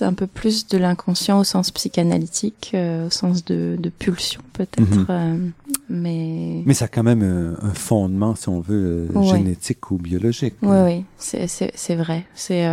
un 0.00 0.12
peu 0.12 0.26
plus 0.26 0.66
de 0.66 0.76
l'inconscient 0.76 1.38
au 1.38 1.44
sens 1.44 1.70
psychanalytique, 1.70 2.72
euh, 2.74 3.06
au 3.06 3.10
sens 3.10 3.44
de, 3.44 3.76
de 3.78 3.88
pulsion 3.90 4.40
peut-être. 4.52 5.06
Euh, 5.08 5.36
mais 5.88 6.62
mais 6.66 6.74
ça 6.74 6.86
a 6.86 6.88
quand 6.88 7.04
même 7.04 7.22
un, 7.22 7.64
un 7.64 7.74
fondement, 7.74 8.34
si 8.34 8.48
on 8.48 8.60
veut, 8.60 9.08
euh, 9.14 9.22
génétique 9.22 9.90
ou 9.90 9.98
biologique. 9.98 10.54
Oui, 10.62 10.76
oui, 10.84 11.04
c'est 11.16 11.46
c'est 11.46 11.94
vrai. 11.94 12.26
C'est 12.34 12.66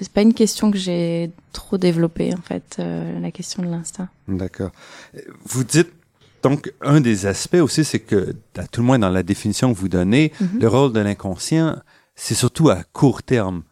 c'est 0.00 0.12
pas 0.12 0.22
une 0.22 0.34
question 0.34 0.70
que 0.70 0.78
j'ai 0.78 1.30
trop 1.52 1.78
développée 1.78 2.32
en 2.34 2.42
fait, 2.42 2.78
la 2.78 3.30
question 3.30 3.62
de 3.62 3.68
l'instinct. 3.68 4.08
D'accord. 4.28 4.70
Vous 5.44 5.64
dites 5.64 5.92
donc, 6.44 6.72
un 6.82 7.00
des 7.00 7.24
aspects 7.24 7.56
aussi, 7.56 7.84
c'est 7.84 8.00
que, 8.00 8.36
à 8.56 8.66
tout 8.66 8.82
le 8.82 8.86
moins 8.86 8.98
dans 8.98 9.08
la 9.08 9.22
définition 9.22 9.72
que 9.72 9.78
vous 9.78 9.88
donnez, 9.88 10.30
mhm. 10.40 10.60
le 10.60 10.68
rôle 10.68 10.92
de 10.92 11.00
l'inconscient, 11.00 11.78
c'est 12.14 12.34
surtout 12.34 12.68
à 12.68 12.84
court 12.92 13.22
terme 13.22 13.62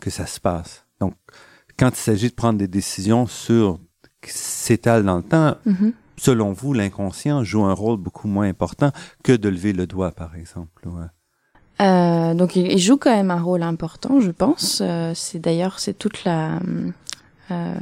que 0.00 0.10
ça 0.10 0.26
se 0.26 0.38
passe. 0.38 0.84
Donc, 1.00 1.14
quand 1.78 1.90
il 1.90 1.96
s'agit 1.96 2.28
de 2.28 2.34
prendre 2.34 2.58
des 2.58 2.68
décisions 2.68 3.26
sur 3.26 3.78
qui 4.20 4.32
s'étalent 4.32 5.04
dans 5.04 5.18
le 5.18 5.22
temps, 5.22 5.56
mm-hmm. 5.66 5.92
selon 6.16 6.52
vous, 6.52 6.72
l'inconscient 6.72 7.44
joue 7.44 7.64
un 7.64 7.72
rôle 7.72 7.96
beaucoup 7.96 8.28
moins 8.28 8.48
important 8.48 8.90
que 9.22 9.32
de 9.32 9.48
lever 9.48 9.72
le 9.72 9.86
doigt, 9.86 10.10
par 10.10 10.34
exemple. 10.34 10.88
Euh, 11.80 12.34
donc 12.34 12.56
il, 12.56 12.78
joue 12.78 12.96
quand 12.96 13.14
même 13.14 13.30
un 13.30 13.40
rôle 13.40 13.62
important, 13.62 14.20
je 14.20 14.30
pense. 14.30 14.82
Euh, 14.82 15.12
c'est 15.14 15.38
d'ailleurs 15.38 15.78
c'est 15.78 15.94
toute 15.94 16.24
la 16.24 16.58
euh, 17.50 17.74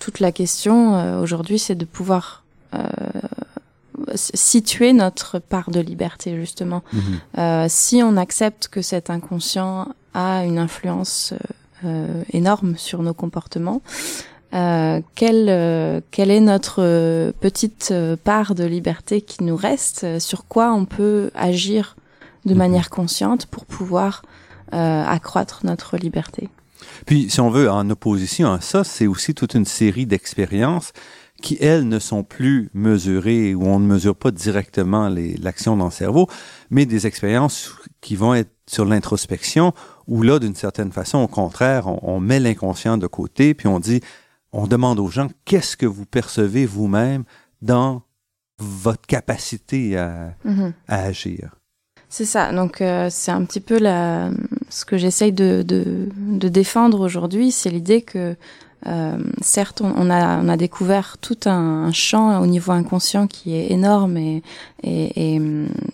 toute 0.00 0.18
la 0.20 0.32
question 0.32 0.96
euh, 0.96 1.20
aujourd'hui, 1.20 1.58
c'est 1.58 1.74
de 1.74 1.84
pouvoir 1.84 2.39
euh, 2.39 2.39
situer 4.14 4.92
notre 4.92 5.38
part 5.38 5.70
de 5.70 5.80
liberté 5.80 6.36
justement. 6.36 6.82
Mm-hmm. 6.92 7.68
si 7.68 8.02
on 8.02 8.16
accepte 8.16 8.68
que 8.68 8.82
cet 8.82 9.10
inconscient 9.10 9.88
a 10.14 10.44
une 10.44 10.58
influence 10.58 11.34
euh, 11.84 12.24
énorme 12.32 12.76
sur 12.76 13.02
nos 13.02 13.14
comportements. 13.14 13.80
Euh, 14.52 15.00
quelle, 15.14 15.46
euh, 15.48 16.02
quelle 16.10 16.30
est 16.30 16.40
notre 16.40 17.32
petite 17.40 17.94
part 18.22 18.54
de 18.54 18.64
liberté 18.64 19.22
qui 19.22 19.44
nous 19.44 19.56
reste? 19.56 20.18
Sur 20.18 20.46
quoi 20.46 20.74
on 20.74 20.84
peut 20.84 21.30
agir 21.34 21.96
de 22.44 22.52
mhm. 22.52 22.58
manière 22.58 22.90
consciente 22.90 23.46
pour 23.46 23.64
pouvoir 23.64 24.22
accroître 24.72 25.60
notre 25.64 25.96
liberté? 25.96 26.48
Puis, 27.04 27.28
si 27.28 27.40
on 27.40 27.50
veut, 27.50 27.68
en 27.68 27.90
opposition 27.90 28.52
à 28.52 28.60
ça, 28.60 28.84
c'est 28.84 29.08
aussi 29.08 29.34
toute 29.34 29.54
une 29.54 29.64
série 29.64 30.06
d'expériences 30.06 30.92
qui, 31.40 31.56
elles, 31.60 31.88
ne 31.88 31.98
sont 31.98 32.22
plus 32.22 32.70
mesurées 32.74 33.54
ou 33.54 33.64
on 33.66 33.78
ne 33.78 33.86
mesure 33.86 34.16
pas 34.16 34.30
directement 34.30 35.08
l'action 35.08 35.76
dans 35.76 35.86
le 35.86 35.90
cerveau, 35.90 36.28
mais 36.70 36.86
des 36.86 37.06
expériences 37.06 37.74
qui 38.00 38.16
vont 38.16 38.34
être 38.34 38.50
sur 38.66 38.84
l'introspection, 38.84 39.72
où 40.06 40.22
là, 40.22 40.38
d'une 40.38 40.54
certaine 40.54 40.92
façon, 40.92 41.18
au 41.18 41.28
contraire, 41.28 41.86
on, 42.04 42.20
met 42.20 42.38
l'inconscient 42.38 42.98
de 42.98 43.06
côté, 43.06 43.54
puis 43.54 43.66
on 43.66 43.80
dit, 43.80 44.00
on 44.52 44.66
demande 44.66 45.00
aux 45.00 45.08
gens, 45.08 45.28
qu'est-ce 45.44 45.76
que 45.76 45.86
vous 45.86 46.06
percevez 46.06 46.66
vous-même 46.66 47.24
dans 47.62 48.02
votre 48.58 49.06
capacité 49.06 49.96
à, 49.98 50.34
mm-hmm. 50.46 50.72
agir? 50.86 51.56
C'est 52.08 52.24
ça. 52.24 52.52
Donc 52.52 52.80
euh, 52.80 53.08
c'est 53.10 53.30
un 53.30 53.44
petit 53.44 53.60
peu 53.60 53.78
la, 53.78 54.30
ce 54.68 54.84
que 54.84 54.98
j'essaye 54.98 55.32
de, 55.32 55.62
de, 55.62 56.08
de, 56.16 56.48
défendre 56.48 57.00
aujourd'hui, 57.00 57.52
c'est 57.52 57.70
l'idée 57.70 58.02
que 58.02 58.36
euh, 58.86 59.18
certes, 59.42 59.82
on, 59.82 60.10
a, 60.10 60.40
on 60.42 60.48
a 60.48 60.56
découvert 60.56 61.18
tout 61.20 61.36
un, 61.46 61.92
champ 61.92 62.40
au 62.40 62.46
niveau 62.46 62.72
inconscient 62.72 63.26
qui 63.26 63.54
est 63.54 63.70
énorme 63.70 64.16
et, 64.16 64.42
et, 64.82 65.34
et, 65.34 65.42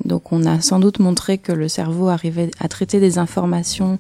donc 0.05 0.33
on 0.33 0.45
a 0.45 0.61
sans 0.61 0.79
doute 0.79 0.99
montré 1.01 1.39
que 1.39 1.53
le 1.53 1.69
cerveau 1.69 2.09
arrivait 2.09 2.51
à 2.61 2.69
traiter 2.69 3.01
des 3.01 3.19
informations 3.19 3.99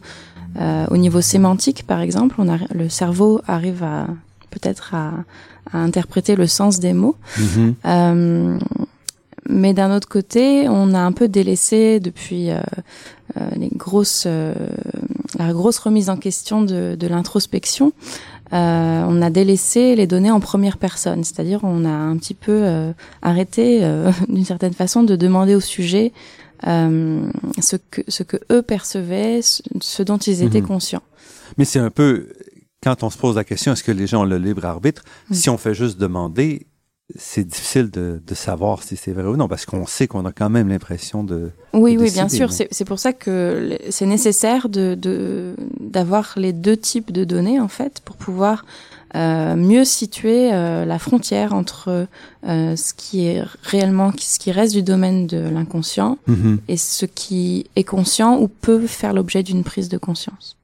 euh, 0.61 0.87
au 0.91 0.97
niveau 0.97 1.21
sémantique, 1.21 1.87
par 1.87 2.01
exemple. 2.01 2.37
On 2.39 2.49
a, 2.49 2.59
le 2.73 2.89
cerveau 2.89 3.41
arrive 3.47 3.83
à 3.83 4.07
peut-être 4.51 4.95
à, 4.95 5.13
à, 5.73 5.79
interpréter 5.79 6.37
le 6.37 6.47
sens 6.47 6.79
des 6.79 6.93
mots. 6.93 7.17
Mm-hmm. 7.39 7.75
Euh, 7.85 8.59
mais 9.49 9.75
d'un 9.75 9.95
autre 9.95 10.09
côté, 10.09 10.69
on 10.69 10.95
a 10.95 10.99
un 10.99 11.13
peu 11.13 11.29
délaissé 11.29 12.01
depuis 12.01 12.51
euh, 12.51 12.61
euh 13.37 13.49
les 13.57 13.69
grosses, 13.69 14.25
euh, 14.27 14.55
la 15.39 15.53
grosse 15.53 15.79
remise 15.79 16.11
en 16.11 16.17
question 16.17 16.63
de, 16.63 16.97
de 16.99 17.07
l'introspection 17.07 17.93
euh, 18.53 19.05
on 19.09 19.23
a 19.23 19.31
délaissé 19.31 19.97
les 19.97 20.07
données 20.07 20.31
en 20.31 20.41
première 20.41 20.79
personne, 20.79 21.25
c'est-à-dire 21.25 21.61
on 21.65 21.85
a 21.85 21.91
un 21.91 22.17
petit 22.17 22.35
peu 22.35 22.53
euh, 22.53 22.93
arrêté 23.23 23.81
euh, 23.83 24.13
d'une 24.29 24.45
certaine 24.45 24.75
façon 24.75 25.03
de 25.03 25.17
demander 25.17 25.55
au 25.55 25.61
sujet 25.61 26.13
ce 26.63 27.77
que 27.91 28.01
ce 28.09 28.23
que 28.23 28.39
eux 28.51 28.63
percevaient, 28.63 29.41
ce 29.43 30.03
dont 30.03 30.17
ils 30.17 30.43
étaient 30.43 30.63
mhm. 30.63 30.67
conscients. 30.67 31.03
Mais 31.59 31.65
c'est 31.65 31.79
un 31.79 31.91
peu 31.91 32.29
quand 32.83 33.03
on 33.03 33.11
se 33.11 33.19
pose 33.19 33.37
la 33.37 33.45
question 33.45 33.73
est-ce 33.73 33.85
que 33.85 33.93
les 33.93 34.07
gens 34.07 34.23
ont 34.23 34.25
le 34.25 34.39
libre 34.39 34.65
arbitre? 34.65 35.03
Si 35.31 35.51
on 35.51 35.59
fait 35.59 35.75
juste 35.75 35.99
demander, 35.99 36.67
c'est 37.15 37.45
difficile 37.45 37.91
de, 37.91 38.21
de, 38.27 38.35
savoir 38.35 38.83
si 38.83 38.97
c'est 38.97 39.13
vrai 39.13 39.25
ou 39.25 39.37
non, 39.37 39.47
parce 39.47 39.65
qu'on 39.65 39.87
sait 39.87 40.09
qu'on 40.09 40.25
a 40.25 40.33
quand 40.33 40.51
même 40.51 40.69
l'impression 40.69 41.23
de. 41.23 41.51
Oui, 41.73 41.97
oui, 41.99 42.11
bien 42.11 42.29
sûr. 42.29 42.51
C'est 42.53 42.85
pour 42.85 42.99
ça 42.99 43.13
que 43.13 43.79
c'est 43.91 44.07
nécessaire 44.07 44.69
de 44.69 45.55
d'avoir 45.81 46.35
les 46.37 46.53
deux 46.53 46.77
types 46.77 47.13
de 47.13 47.25
données 47.25 47.61
en 47.61 47.69
fait 47.69 48.01
pour 48.05 48.17
pouvoir 48.17 48.65
euh, 49.15 49.55
mieux 49.55 49.85
situer 49.85 50.53
euh, 50.53 50.85
la 50.85 50.99
frontière 50.99 51.55
entre 51.55 52.09
euh, 52.47 52.77
ce 52.77 52.93
qui 52.93 53.27
est 53.27 53.43
réellement, 53.63 54.13
ce 54.19 54.39
qui 54.41 54.51
reste 54.51 54.75
du 54.75 54.83
domaine 54.83 55.29
de 55.29 55.39
l'inconscient 55.39 56.19
mm-hmm. 56.29 56.59
et 56.67 56.77
ce 56.77 57.07
qui 57.07 57.67
est 57.77 57.85
conscient 57.85 58.39
ou 58.41 58.49
peut 58.49 58.87
faire 58.87 59.13
l'objet 59.13 59.45
d'une 59.45 59.63
prise 59.63 59.89
de 59.89 59.97
conscience. 59.97 60.57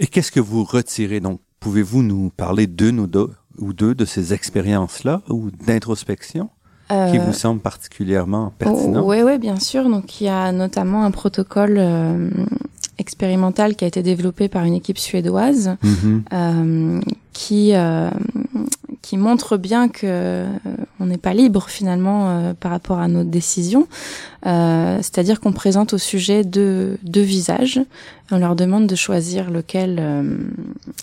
Et 0.00 0.08
qu'est-ce 0.08 0.32
que 0.32 0.40
vous 0.40 0.64
retirez? 0.64 1.20
Donc 1.20 1.40
Pouvez-vous 1.60 2.02
nous 2.02 2.30
parler 2.30 2.66
de 2.66 2.90
nos 2.90 3.06
deux 3.06 3.30
ou 3.58 3.72
deux 3.72 3.94
de 3.94 4.04
ces 4.04 4.32
expériences-là 4.32 5.22
ou 5.28 5.50
d'introspection 5.50 6.50
qui 6.88 7.18
vous 7.18 7.30
euh, 7.30 7.32
semblent 7.32 7.60
particulièrement 7.60 8.52
pertinents? 8.58 9.04
Oui, 9.04 9.22
oui, 9.22 9.38
bien 9.38 9.58
sûr. 9.58 9.88
Donc, 9.88 10.20
il 10.20 10.24
y 10.24 10.28
a 10.28 10.52
notamment 10.52 11.04
un 11.04 11.10
protocole 11.10 11.76
euh, 11.78 12.30
expérimental 12.98 13.74
qui 13.74 13.84
a 13.84 13.88
été 13.88 14.02
développé 14.02 14.48
par 14.48 14.64
une 14.64 14.74
équipe 14.74 14.98
suédoise 14.98 15.76
mm-hmm. 15.82 16.22
euh, 16.32 17.00
qui 17.32 17.72
qui 19.02 19.16
montre 19.18 19.56
bien 19.56 19.88
que 19.88 20.46
on 20.98 21.06
n'est 21.06 21.18
pas 21.18 21.34
libre 21.34 21.66
finalement 21.68 22.54
par 22.58 22.72
rapport 22.72 22.98
à 22.98 23.06
nos 23.06 23.22
décisions. 23.24 23.86
C'est-à-dire 24.42 25.40
qu'on 25.40 25.52
présente 25.52 25.92
au 25.92 25.98
sujet 25.98 26.42
deux, 26.42 26.98
deux 27.02 27.20
visages. 27.20 27.80
On 28.32 28.38
leur 28.38 28.56
demande 28.56 28.86
de 28.86 28.96
choisir 28.96 29.50
lequel 29.50 30.02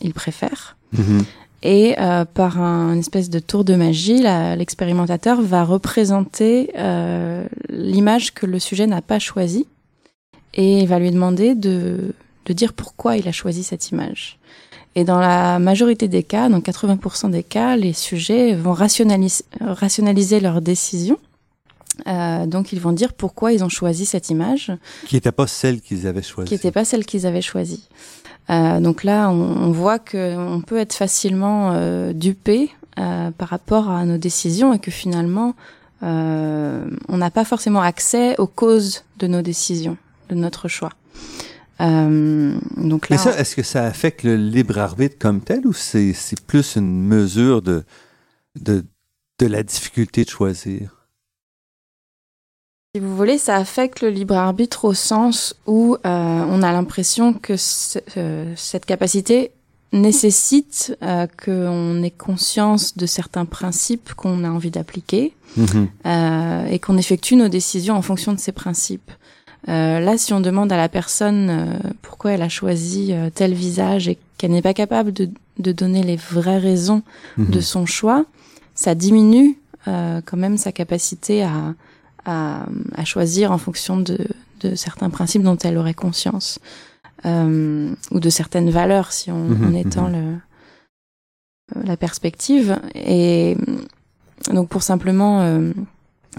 ils 0.01 0.13
préfèrent. 0.13 0.75
Mm-hmm. 0.95 1.23
Et 1.63 1.95
euh, 1.97 2.25
par 2.25 2.61
un 2.61 2.97
espèce 2.97 3.29
de 3.29 3.39
tour 3.39 3.63
de 3.63 3.75
magie, 3.75 4.21
l'expérimentateur 4.57 5.41
va 5.41 5.63
représenter 5.63 6.71
euh, 6.77 7.45
l'image 7.69 8.33
que 8.33 8.45
le 8.45 8.59
sujet 8.59 8.85
n'a 8.85 9.01
pas 9.01 9.17
choisie. 9.17 9.65
et 10.53 10.81
il 10.81 10.87
va 10.87 10.99
lui 10.99 11.09
demander 11.09 11.55
de, 11.55 12.13
de 12.45 12.53
dire 12.53 12.73
pourquoi 12.73 13.15
il 13.15 13.27
a 13.29 13.31
choisi 13.31 13.63
cette 13.63 13.91
image. 13.91 14.37
Et 14.95 15.05
dans 15.05 15.19
la 15.19 15.57
majorité 15.57 16.07
des 16.07 16.21
cas, 16.21 16.49
dans 16.49 16.59
80% 16.59 17.31
des 17.31 17.43
cas, 17.43 17.75
les 17.75 17.93
sujets 17.93 18.53
vont 18.53 18.73
rationaliser, 18.73 19.43
rationaliser 19.59 20.39
leur 20.39 20.61
décision. 20.61 21.17
Euh, 22.07 22.45
donc 22.45 22.73
ils 22.73 22.79
vont 22.79 22.91
dire 22.91 23.13
pourquoi 23.13 23.53
ils 23.53 23.63
ont 23.63 23.69
choisi 23.69 24.05
cette 24.05 24.29
image. 24.29 24.71
Qui 25.07 25.15
n'était 25.15 25.31
pas 25.31 25.47
celle 25.47 25.81
qu'ils 25.81 26.07
avaient 26.07 26.21
choisie. 26.21 26.47
Qui 26.47 26.55
n'était 26.55 26.71
pas 26.71 26.85
celle 26.85 27.05
qu'ils 27.05 27.25
avaient 27.25 27.41
choisie. 27.41 27.87
Euh, 28.49 28.79
donc 28.79 29.03
là, 29.03 29.29
on, 29.29 29.41
on 29.41 29.71
voit 29.71 29.99
qu'on 29.99 30.61
peut 30.65 30.77
être 30.77 30.93
facilement 30.93 31.71
euh, 31.73 32.13
dupé 32.13 32.71
euh, 32.99 33.31
par 33.31 33.49
rapport 33.49 33.89
à 33.89 34.05
nos 34.05 34.17
décisions 34.17 34.73
et 34.73 34.79
que 34.79 34.91
finalement, 34.91 35.55
euh, 36.03 36.85
on 37.07 37.17
n'a 37.17 37.31
pas 37.31 37.45
forcément 37.45 37.81
accès 37.81 38.35
aux 38.37 38.47
causes 38.47 39.03
de 39.19 39.27
nos 39.27 39.41
décisions, 39.41 39.97
de 40.29 40.35
notre 40.35 40.67
choix. 40.67 40.91
Euh, 41.81 42.55
donc 42.77 43.09
là, 43.09 43.15
Mais 43.15 43.17
ça, 43.17 43.37
est-ce 43.37 43.55
que 43.55 43.63
ça 43.63 43.85
affecte 43.85 44.23
le 44.23 44.35
libre 44.35 44.77
arbitre 44.77 45.17
comme 45.17 45.41
tel 45.41 45.65
ou 45.65 45.73
c'est 45.73 46.13
plus 46.45 46.75
une 46.75 47.03
mesure 47.03 47.61
de, 47.61 47.83
de, 48.59 48.85
de 49.39 49.45
la 49.47 49.63
difficulté 49.63 50.23
de 50.23 50.29
choisir? 50.29 51.02
Si 52.95 53.01
vous 53.01 53.17
voulez, 53.17 53.39
ça 53.39 53.55
affecte 53.55 54.01
le 54.01 54.09
libre 54.09 54.35
arbitre 54.35 54.85
au 54.85 54.93
sens 54.93 55.55
où 55.65 55.95
euh, 55.95 55.99
on 56.05 56.61
a 56.61 56.71
l'impression 56.71 57.33
que 57.33 57.55
euh, 58.17 58.53
cette 58.55 58.85
capacité 58.85 59.49
nécessite 59.93 60.95
euh, 61.01 61.25
qu'on 61.43 62.03
ait 62.03 62.11
conscience 62.11 62.95
de 62.95 63.07
certains 63.07 63.45
principes 63.45 64.13
qu'on 64.13 64.43
a 64.43 64.49
envie 64.51 64.69
d'appliquer 64.69 65.33
euh, 66.05 66.65
et 66.67 66.77
qu'on 66.77 66.99
effectue 66.99 67.35
nos 67.35 67.47
décisions 67.47 67.95
en 67.95 68.03
fonction 68.03 68.31
de 68.31 68.39
ces 68.39 68.51
principes. 68.51 69.09
Euh, 69.69 69.99
là, 69.99 70.19
si 70.19 70.31
on 70.31 70.39
demande 70.39 70.71
à 70.71 70.77
la 70.77 70.87
personne 70.87 71.49
euh, 71.49 71.89
pourquoi 72.03 72.33
elle 72.33 72.43
a 72.43 72.49
choisi 72.49 73.11
tel 73.33 73.55
visage 73.55 74.07
et 74.07 74.19
qu'elle 74.37 74.51
n'est 74.51 74.61
pas 74.61 74.75
capable 74.75 75.11
de, 75.13 75.31
de, 75.57 75.71
donner 75.71 76.03
les 76.03 76.17
vraies 76.17 76.59
raisons 76.59 77.01
mm-hmm. 77.39 77.49
de 77.49 77.59
son 77.59 77.87
choix, 77.87 78.23
ça 78.75 78.93
diminue 78.93 79.57
quand 79.85 80.37
même 80.37 80.57
sa 80.57 80.71
capacité 80.71 81.43
à, 81.43 81.73
à, 82.25 82.65
à 82.95 83.05
choisir 83.05 83.51
en 83.51 83.57
fonction 83.57 83.97
de, 83.97 84.17
de, 84.61 84.75
certains 84.75 85.09
principes 85.09 85.43
dont 85.43 85.57
elle 85.57 85.77
aurait 85.77 85.93
conscience 85.93 86.59
euh, 87.25 87.93
ou 88.11 88.19
de 88.19 88.29
certaines 88.29 88.69
valeurs 88.69 89.11
si 89.11 89.31
on, 89.31 89.49
mmh, 89.49 89.67
on 89.67 89.75
étend 89.75 90.09
mmh. 90.09 90.13
le, 91.75 91.83
la 91.83 91.97
perspective 91.97 92.79
et 92.95 93.57
donc 94.51 94.69
pour 94.69 94.83
simplement 94.83 95.41
euh, 95.41 95.71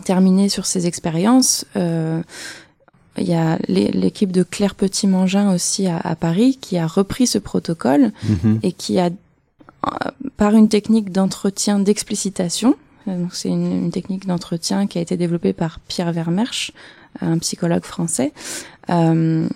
terminer 0.05 0.49
sur 0.49 0.67
ces 0.67 0.87
expériences 0.87 1.65
euh, 1.77 2.23
il 3.17 3.29
y 3.29 3.35
a 3.35 3.59
l'équipe 3.69 4.33
de 4.33 4.43
Claire 4.43 4.75
Petit-Mangin 4.75 5.55
aussi 5.55 5.87
à, 5.87 5.99
à, 5.99 6.17
Paris 6.17 6.59
qui 6.61 6.79
a 6.79 6.87
repris 6.87 7.29
ce 7.29 7.39
protocole 7.39 8.11
mmh. 8.25 8.57
et 8.65 8.73
qui 8.73 8.99
a 8.99 9.11
par 10.37 10.55
une 10.55 10.69
technique 10.69 11.13
d'entretien 11.13 11.79
d'explicitation 11.79 12.77
c'est 13.33 13.49
une, 13.49 13.85
une, 13.85 13.91
technique 13.91 14.27
d'entretien 14.27 14.87
qui 14.87 14.99
a 14.99 15.01
été 15.01 15.17
développée 15.17 15.53
par 15.53 15.81
Pierre 15.81 16.13
Vermersch, 16.13 16.73
un 17.21 17.39
psychologue 17.39 17.85
français. 17.85 18.33
Euh, 18.91 19.47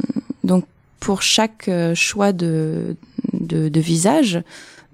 donc, 0.44 0.64
pour 1.00 1.22
chaque 1.22 1.68
euh, 1.68 1.94
choix 1.94 2.32
de, 2.32 2.96
de, 3.32 3.68
de 3.68 3.80
visage, 3.80 4.42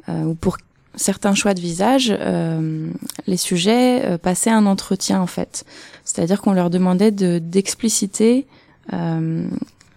euh, 0.09 0.22
ou 0.24 0.34
pour 0.34 0.59
certains 0.96 1.34
choix 1.34 1.55
de 1.55 1.61
visage, 1.61 2.14
euh, 2.16 2.88
les 3.26 3.36
sujets 3.36 4.05
euh, 4.05 4.18
passaient 4.18 4.50
un 4.50 4.66
entretien 4.66 5.20
en 5.20 5.26
fait. 5.26 5.64
C'est-à-dire 6.05 6.40
qu'on 6.40 6.52
leur 6.52 6.70
demandait 6.70 7.11
de 7.11 7.38
d'expliciter 7.38 8.46
euh, 8.92 9.46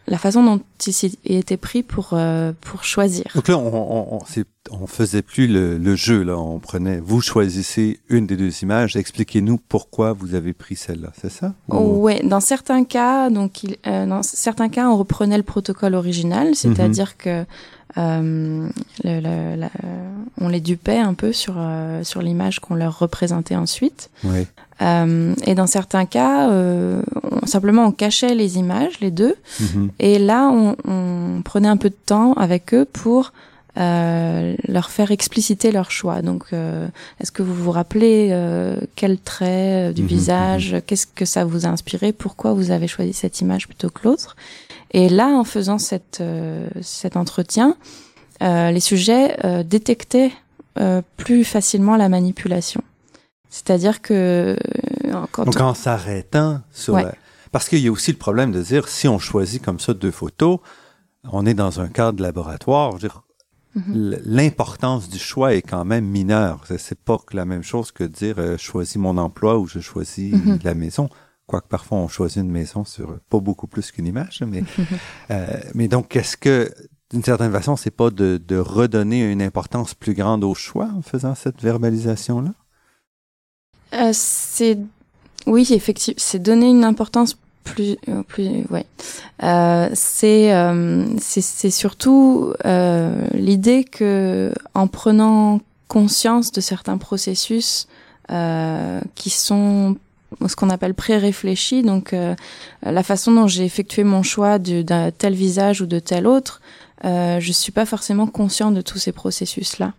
la 0.08 0.18
façon 0.18 0.44
dont 0.44 0.62
il 0.86 1.36
était 1.36 1.58
pris 1.58 1.84
pour 1.84 2.10
euh, 2.14 2.54
pour 2.62 2.84
choisir. 2.84 3.26
Donc 3.36 3.48
là, 3.48 3.58
on, 3.58 3.68
on, 3.68 4.18
on, 4.18 4.20
on 4.72 4.88
faisait 4.88 5.22
plus 5.22 5.48
le, 5.48 5.78
le, 5.78 5.96
jeu 5.96 6.24
là. 6.24 6.38
On 6.38 6.60
prenait, 6.60 7.00
vous 7.00 7.22
choisissez 7.22 8.00
une 8.10 8.26
des 8.26 8.38
deux 8.38 8.52
images. 8.64 8.96
Expliquez-nous 8.96 9.60
pourquoi 9.70 10.14
vous 10.14 10.36
avez 10.36 10.54
pris 10.54 10.76
celle-là. 10.76 11.12
C'est 11.20 11.32
ça? 11.32 11.54
Ou... 11.70 12.02
Ouais. 12.02 12.22
Dans 12.24 12.40
certains 12.40 12.84
cas, 12.84 13.30
donc 13.30 13.64
il, 13.64 13.78
euh, 13.88 14.06
dans 14.06 14.24
certains 14.24 14.70
cas, 14.70 14.90
on 14.90 14.98
reprenait 14.98 15.38
le 15.38 15.44
protocole 15.44 15.96
original, 15.96 16.56
c'est-à-dire 16.56 17.14
mm 17.18 17.30
-hmm. 17.30 17.46
que 17.46 17.46
euh, 17.98 18.70
le, 19.04 19.20
le, 19.20 19.56
la, 19.56 19.70
on 20.40 20.50
les 20.50 20.60
dupait 20.60 21.00
un 21.00 21.14
peu 21.14 21.34
sur 21.34 21.56
euh, 21.58 22.04
sur 22.04 22.22
l'image 22.22 22.60
qu'on 22.60 22.76
leur 22.76 23.00
représentait 23.00 23.56
ensuite. 23.56 24.10
Oui. 24.24 24.48
Euh, 24.82 25.34
et 25.46 25.56
dans 25.56 25.66
certains 25.66 26.06
cas, 26.06 26.50
euh, 26.52 27.02
on, 27.42 27.48
simplement 27.48 27.86
on 27.86 27.92
cachait 27.92 28.36
les 28.36 28.58
images, 28.58 29.00
les 29.00 29.12
deux, 29.12 29.36
mm 29.60 29.66
-hmm. 29.66 29.90
et 30.00 30.20
là 30.20 30.50
on, 30.50 30.76
on, 30.88 31.42
prenait 31.42 31.68
un 31.68 31.78
peu 31.78 31.90
de 31.90 32.02
temps 32.06 32.34
avec 32.34 32.74
eux 32.74 32.86
pour 32.86 33.32
euh, 33.78 34.56
leur 34.68 34.90
faire 34.90 35.12
expliciter 35.12 35.72
leur 35.72 35.92
choix. 35.92 36.22
Donc, 36.24 36.46
euh, 36.54 36.88
est-ce 37.20 37.32
que 37.32 37.44
vous 37.44 37.54
vous 37.54 37.72
rappelez 37.72 38.30
euh, 38.32 38.76
quel 38.96 39.20
trait 39.20 39.94
du 39.94 40.04
mmh, 40.04 40.08
visage, 40.08 40.74
mmh. 40.74 40.82
qu'est-ce 40.82 41.06
que 41.06 41.26
ça 41.26 41.46
vous 41.46 41.66
a 41.68 41.70
inspiré, 41.70 42.12
pourquoi 42.12 42.54
vous 42.54 42.72
avez 42.72 42.88
choisi 42.88 43.14
cette 43.14 43.40
image 43.42 43.68
plutôt 43.68 43.92
que 43.92 44.02
l'autre? 44.06 44.36
Et 44.92 45.10
là, 45.10 45.28
en 45.28 45.44
faisant 45.44 45.78
cette, 45.78 46.24
cet 46.82 47.18
entretien, 47.18 47.76
les 48.42 48.80
sujets 48.80 49.38
détectaient 49.66 50.32
plus 51.18 51.44
facilement 51.44 51.98
la 51.98 52.08
manipulation. 52.08 52.82
C'est-à-dire 53.50 54.02
que 54.02 54.58
quand 55.32 55.46
Donc, 55.46 55.56
on... 55.60 55.66
en 55.66 55.74
s'arrêtant 55.74 56.62
sur 56.72 56.94
ouais. 56.94 57.04
la... 57.04 57.14
parce 57.52 57.68
qu'il 57.68 57.80
y 57.80 57.88
a 57.88 57.92
aussi 57.92 58.12
le 58.12 58.18
problème 58.18 58.52
de 58.52 58.62
dire 58.62 58.88
si 58.88 59.08
on 59.08 59.20
choisit 59.20 59.62
comme 59.62 59.80
ça 59.80 59.94
deux 59.94 60.12
photos, 60.12 60.60
on 61.32 61.46
est 61.46 61.54
dans 61.54 61.82
un 61.82 61.88
cadre 61.88 62.18
de 62.18 62.24
laboratoire. 62.24 62.92
Je 62.92 62.96
veux 62.96 63.08
dire, 63.10 63.24
Mm-hmm. 63.78 64.22
L'importance 64.26 65.10
du 65.10 65.20
choix 65.20 65.54
est 65.54 65.62
quand 65.62 65.86
même 65.86 66.06
mineure. 66.06 66.64
C'est 66.78 67.00
pas 67.00 67.18
la 67.34 67.46
même 67.46 67.64
chose 67.64 67.92
que 67.92 68.04
de 68.04 68.12
dire 68.12 68.36
euh, 68.40 68.58
je 68.58 68.64
choisis 68.64 68.96
mon 68.98 69.18
emploi 69.18 69.58
ou 69.60 69.68
je 69.68 69.80
choisis 69.80 70.34
mm 70.34 70.40
-hmm. 70.40 70.64
la 70.64 70.74
maison. 70.74 71.10
Quoique 71.48 71.68
parfois 71.68 71.98
on 72.00 72.08
choisit 72.08 72.44
une 72.44 72.52
maison 72.52 72.84
sur 72.84 73.20
pas 73.30 73.40
beaucoup 73.40 73.68
plus 73.68 73.92
qu'une 73.92 74.06
image, 74.06 74.44
mais 74.46 74.64
euh, 75.32 75.48
mais 75.74 75.88
donc 75.88 76.16
est-ce 76.16 76.38
que 76.38 76.72
d'une 77.10 77.24
certaine 77.24 77.52
façon 77.52 77.76
c'est 77.78 77.90
pas 77.92 78.10
de, 78.10 78.40
de 78.46 78.58
redonner 78.58 79.24
une 79.32 79.42
importance 79.42 79.94
plus 79.94 80.14
grande 80.14 80.44
au 80.44 80.54
choix 80.54 80.90
en 80.96 81.02
faisant 81.02 81.36
cette 81.36 81.62
verbalisation 81.62 82.42
là 82.42 82.54
euh, 83.94 84.12
C'est 84.14 84.78
oui 85.46 85.68
effectivement 85.72 86.20
c'est 86.20 86.40
donner 86.40 86.70
une 86.70 86.84
importance 86.84 87.38
plus 87.64 87.98
euh, 88.10 88.24
plus 88.24 88.66
ouais. 88.70 88.86
Euh, 89.44 89.90
c'est 89.94 90.54
euh, 90.54 91.06
c'est 91.20 91.72
surtout 91.72 92.54
euh, 92.66 93.28
l'idée 93.34 93.84
que 93.84 94.52
en 94.74 94.88
prenant 94.88 95.62
conscience 95.88 96.52
de 96.52 96.62
certains 96.62 96.98
processus 96.98 97.88
euh, 98.32 99.00
qui 99.16 99.30
sont 99.30 99.96
ce 100.48 100.56
qu'on 100.56 100.70
appelle 100.70 100.94
pré-réfléchis 100.94 101.82
donc 101.82 102.14
euh, 102.14 102.36
la 102.84 103.04
façon 103.04 103.32
dont 103.32 103.48
j'ai 103.48 103.66
effectué 103.66 104.04
mon 104.04 104.24
choix 104.24 104.60
d'un 104.60 105.12
tel 105.12 105.34
visage 105.34 105.82
ou 105.82 105.86
de 105.86 106.00
tel 106.00 106.28
autre 106.28 106.62
je 107.04 107.52
suis 107.52 107.72
pas 107.72 107.86
forcément 107.86 108.28
conscient 108.28 108.72
de 108.72 108.82
tous 108.82 108.98
ces 108.98 109.12
processus 109.12 109.80
là 109.80 109.94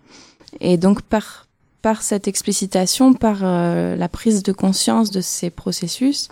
et 0.60 0.76
donc 0.76 1.02
par 1.02 1.48
par 1.82 2.02
cette 2.02 2.26
explicitation, 2.26 3.14
par 3.14 3.38
euh, 3.42 3.94
la 3.94 4.08
prise 4.08 4.42
de 4.42 4.52
conscience 4.52 5.10
de 5.10 5.20
ces 5.20 5.48
processus, 5.48 6.28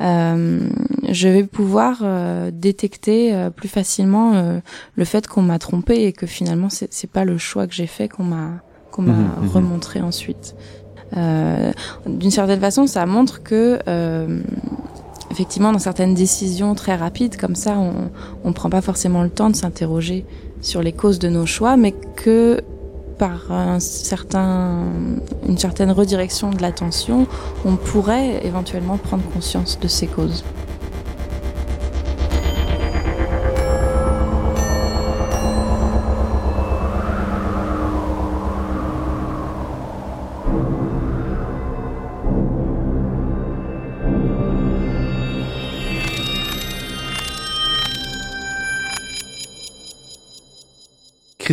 euh, 0.00 0.68
je 1.08 1.28
vais 1.28 1.44
pouvoir 1.44 1.98
euh, 2.02 2.50
détecter 2.52 3.34
euh, 3.34 3.50
plus 3.50 3.68
facilement 3.68 4.34
euh, 4.34 4.60
le 4.94 5.04
fait 5.04 5.26
qu'on 5.26 5.42
m'a 5.42 5.58
trompé 5.58 6.04
et 6.04 6.12
que 6.12 6.26
finalement 6.26 6.68
c'est, 6.70 7.10
pas 7.10 7.24
le 7.24 7.36
choix 7.36 7.66
que 7.66 7.74
j'ai 7.74 7.86
fait 7.86 8.08
qu'on 8.08 8.24
m'a 8.24 8.62
qu'on 8.90 9.02
m'a 9.02 9.12
mmh, 9.12 9.42
mmh. 9.42 9.48
remontré 9.48 10.00
ensuite. 10.00 10.54
Euh, 11.16 11.72
d'une 12.06 12.30
certaine 12.30 12.60
façon, 12.60 12.86
ça 12.86 13.06
montre 13.06 13.42
que 13.42 13.78
effectivement 15.30 15.72
dans 15.72 15.78
certaines 15.78 16.14
décisions 16.14 16.74
très 16.74 16.96
rapides 16.96 17.36
comme 17.36 17.54
ça, 17.54 17.76
on 17.78 17.92
on 18.44 18.52
prend 18.52 18.70
pas 18.70 18.80
forcément 18.80 19.22
le 19.22 19.30
temps 19.30 19.50
de 19.50 19.56
s'interroger 19.56 20.24
sur 20.60 20.82
les 20.82 20.92
causes 20.92 21.18
de 21.18 21.28
nos 21.28 21.46
choix, 21.46 21.76
mais 21.76 21.92
que 21.92 22.62
par 23.18 23.50
un 23.50 23.80
certain, 23.80 24.84
une 25.48 25.58
certaine 25.58 25.90
redirection 25.90 26.50
de 26.50 26.60
l'attention, 26.60 27.26
on 27.64 27.76
pourrait 27.76 28.44
éventuellement 28.44 28.98
prendre 28.98 29.24
conscience 29.32 29.78
de 29.80 29.88
ces 29.88 30.06
causes. 30.06 30.44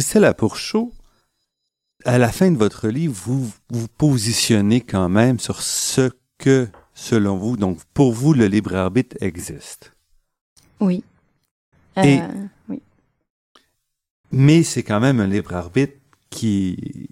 Christelle 0.03 0.25
Apourchaud 0.25 0.91
à 2.03 2.17
la 2.17 2.29
fin 2.29 2.51
de 2.51 2.57
votre 2.57 2.89
livre, 2.89 3.13
vous 3.15 3.49
vous 3.69 3.87
positionnez 3.87 4.81
quand 4.81 5.07
même 5.07 5.39
sur 5.39 5.61
ce 5.61 6.11
que, 6.37 6.67
selon 6.93 7.37
vous, 7.37 7.55
donc 7.55 7.79
pour 7.93 8.11
vous, 8.11 8.33
le 8.33 8.47
libre 8.47 8.75
arbitre 8.75 9.15
existe. 9.21 9.93
Oui. 10.81 11.05
Et, 12.03 12.19
oui. 12.67 12.81
Mais 14.33 14.63
c'est 14.63 14.83
quand 14.83 14.99
même 14.99 15.21
un 15.21 15.27
libre 15.27 15.53
arbitre 15.53 15.95
qui 16.29 17.07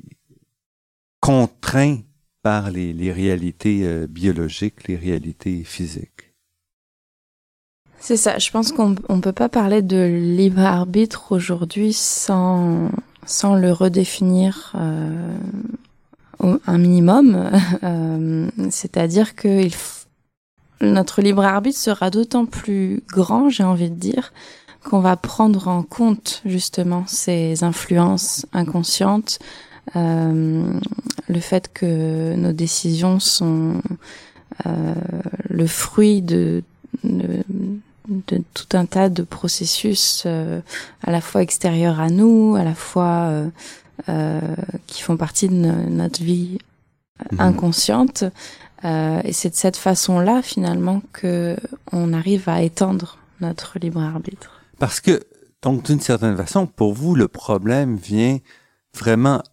contraint 1.22 2.02
par 2.42 2.72
les, 2.72 2.92
les 2.92 3.14
réalités 3.14 4.06
biologiques, 4.08 4.86
les 4.90 4.98
réalités 4.98 5.64
physiques. 5.64 6.31
C'est 8.02 8.18
ça. 8.18 8.40
Je 8.40 8.50
pense 8.50 8.72
qu'on 8.72 8.90
ne 8.90 9.22
peut 9.22 9.32
pas 9.32 9.48
parler 9.48 9.84
de 9.84 10.04
libre 10.04 10.62
arbitre 10.62 11.32
aujourd'hui 11.32 11.94
sans, 11.94 12.90
sans 13.28 13.54
le 13.54 13.72
redéfinir 13.72 14.74
euh, 14.76 15.38
un 16.66 16.78
minimum. 16.78 17.50
Euh, 17.84 18.48
C'est-à-dire 18.70 19.36
que 19.36 19.64
il 19.64 19.74
notre 20.82 21.22
libre 21.22 21.44
arbitre 21.44 21.78
sera 21.78 22.10
d'autant 22.10 22.46
plus 22.46 23.04
grand, 23.08 23.50
j'ai 23.50 23.64
envie 23.64 23.90
de 23.90 23.96
dire, 23.96 24.34
qu'on 24.84 25.00
va 25.00 25.16
prendre 25.16 25.68
en 25.68 25.84
compte 25.84 26.42
justement 26.44 27.04
ces 27.06 27.64
influences 27.64 28.48
inconscientes, 28.52 29.38
euh, 29.96 30.74
le 31.28 31.40
fait 31.40 31.72
que 31.72 32.34
nos 32.36 32.52
décisions 32.52 33.20
sont 33.20 33.82
euh, 34.66 34.96
le 35.50 35.68
fruit 35.68 36.22
de, 36.24 36.64
de 37.04 37.44
de 38.28 38.44
tout 38.54 38.78
un 38.78 38.86
tas 38.86 39.10
de 39.10 39.24
processus 39.24 40.24
euh, 40.26 40.62
à 41.04 41.12
la 41.12 41.22
fois 41.22 41.42
extérieurs 41.42 42.00
à 42.00 42.10
nous, 42.10 42.56
à 42.56 42.64
la 42.64 42.76
fois 42.76 43.30
euh, 43.30 43.50
euh 44.10 44.40
qui 44.88 45.02
font 45.02 45.18
partie 45.18 45.48
de 45.48 45.56
notre 45.56 46.22
vie 46.24 46.58
mhm. 47.32 47.40
inconsciente. 47.40 48.24
Et 48.84 49.32
c'est 49.32 49.52
de 49.52 49.56
cette 49.56 49.78
façon-là 49.78 50.42
finalement 50.42 51.04
que 51.14 51.56
on 51.92 52.14
arrive 52.14 52.50
à 52.50 52.64
étendre 52.64 53.20
notre 53.40 53.78
libre 53.78 54.02
arbitre. 54.02 54.64
Parce 54.80 55.00
que 55.00 55.24
donc 55.62 55.84
d'une 55.84 56.00
certaine 56.00 56.36
façon, 56.36 56.66
pour 56.66 56.94
vous, 56.94 57.14
le 57.14 57.28
problème 57.28 57.96
vient 57.96 58.40
vraiment. 58.96 59.44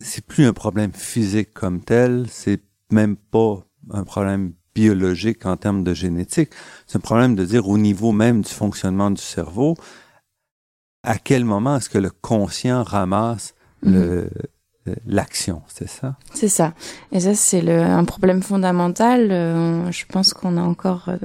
C'est 0.00 0.26
plus 0.26 0.44
un 0.44 0.52
problème 0.52 0.92
physique 0.92 1.54
comme 1.54 1.80
tel, 1.80 2.26
c'est 2.28 2.60
même 2.90 3.16
pas 3.16 3.64
un 3.90 4.04
problème 4.04 4.52
biologique 4.74 5.46
en 5.46 5.56
termes 5.56 5.84
de 5.84 5.94
génétique. 5.94 6.50
C'est 6.86 6.98
un 6.98 7.00
problème 7.00 7.34
de 7.34 7.44
dire 7.44 7.68
au 7.68 7.78
niveau 7.78 8.12
même 8.12 8.42
du 8.42 8.50
fonctionnement 8.50 9.10
du 9.10 9.22
cerveau, 9.22 9.76
à 11.02 11.18
quel 11.18 11.44
moment 11.44 11.76
est-ce 11.76 11.90
que 11.90 11.98
le 11.98 12.10
conscient 12.10 12.82
ramasse 12.82 13.54
le 13.82 14.30
mhm. 14.86 14.94
l'action, 15.06 15.62
c'est 15.68 15.88
ça? 15.88 16.16
C'est 16.32 16.48
ça. 16.48 16.72
Et 17.12 17.20
ça, 17.20 17.34
c'est 17.34 17.70
un 17.70 18.04
problème 18.04 18.42
fondamental. 18.42 19.30
Euh, 19.30 19.90
je 19.90 20.06
pense 20.06 20.32
qu'on 20.32 20.56
a 20.56 20.62
encore 20.62 21.08
euh, 21.08 21.16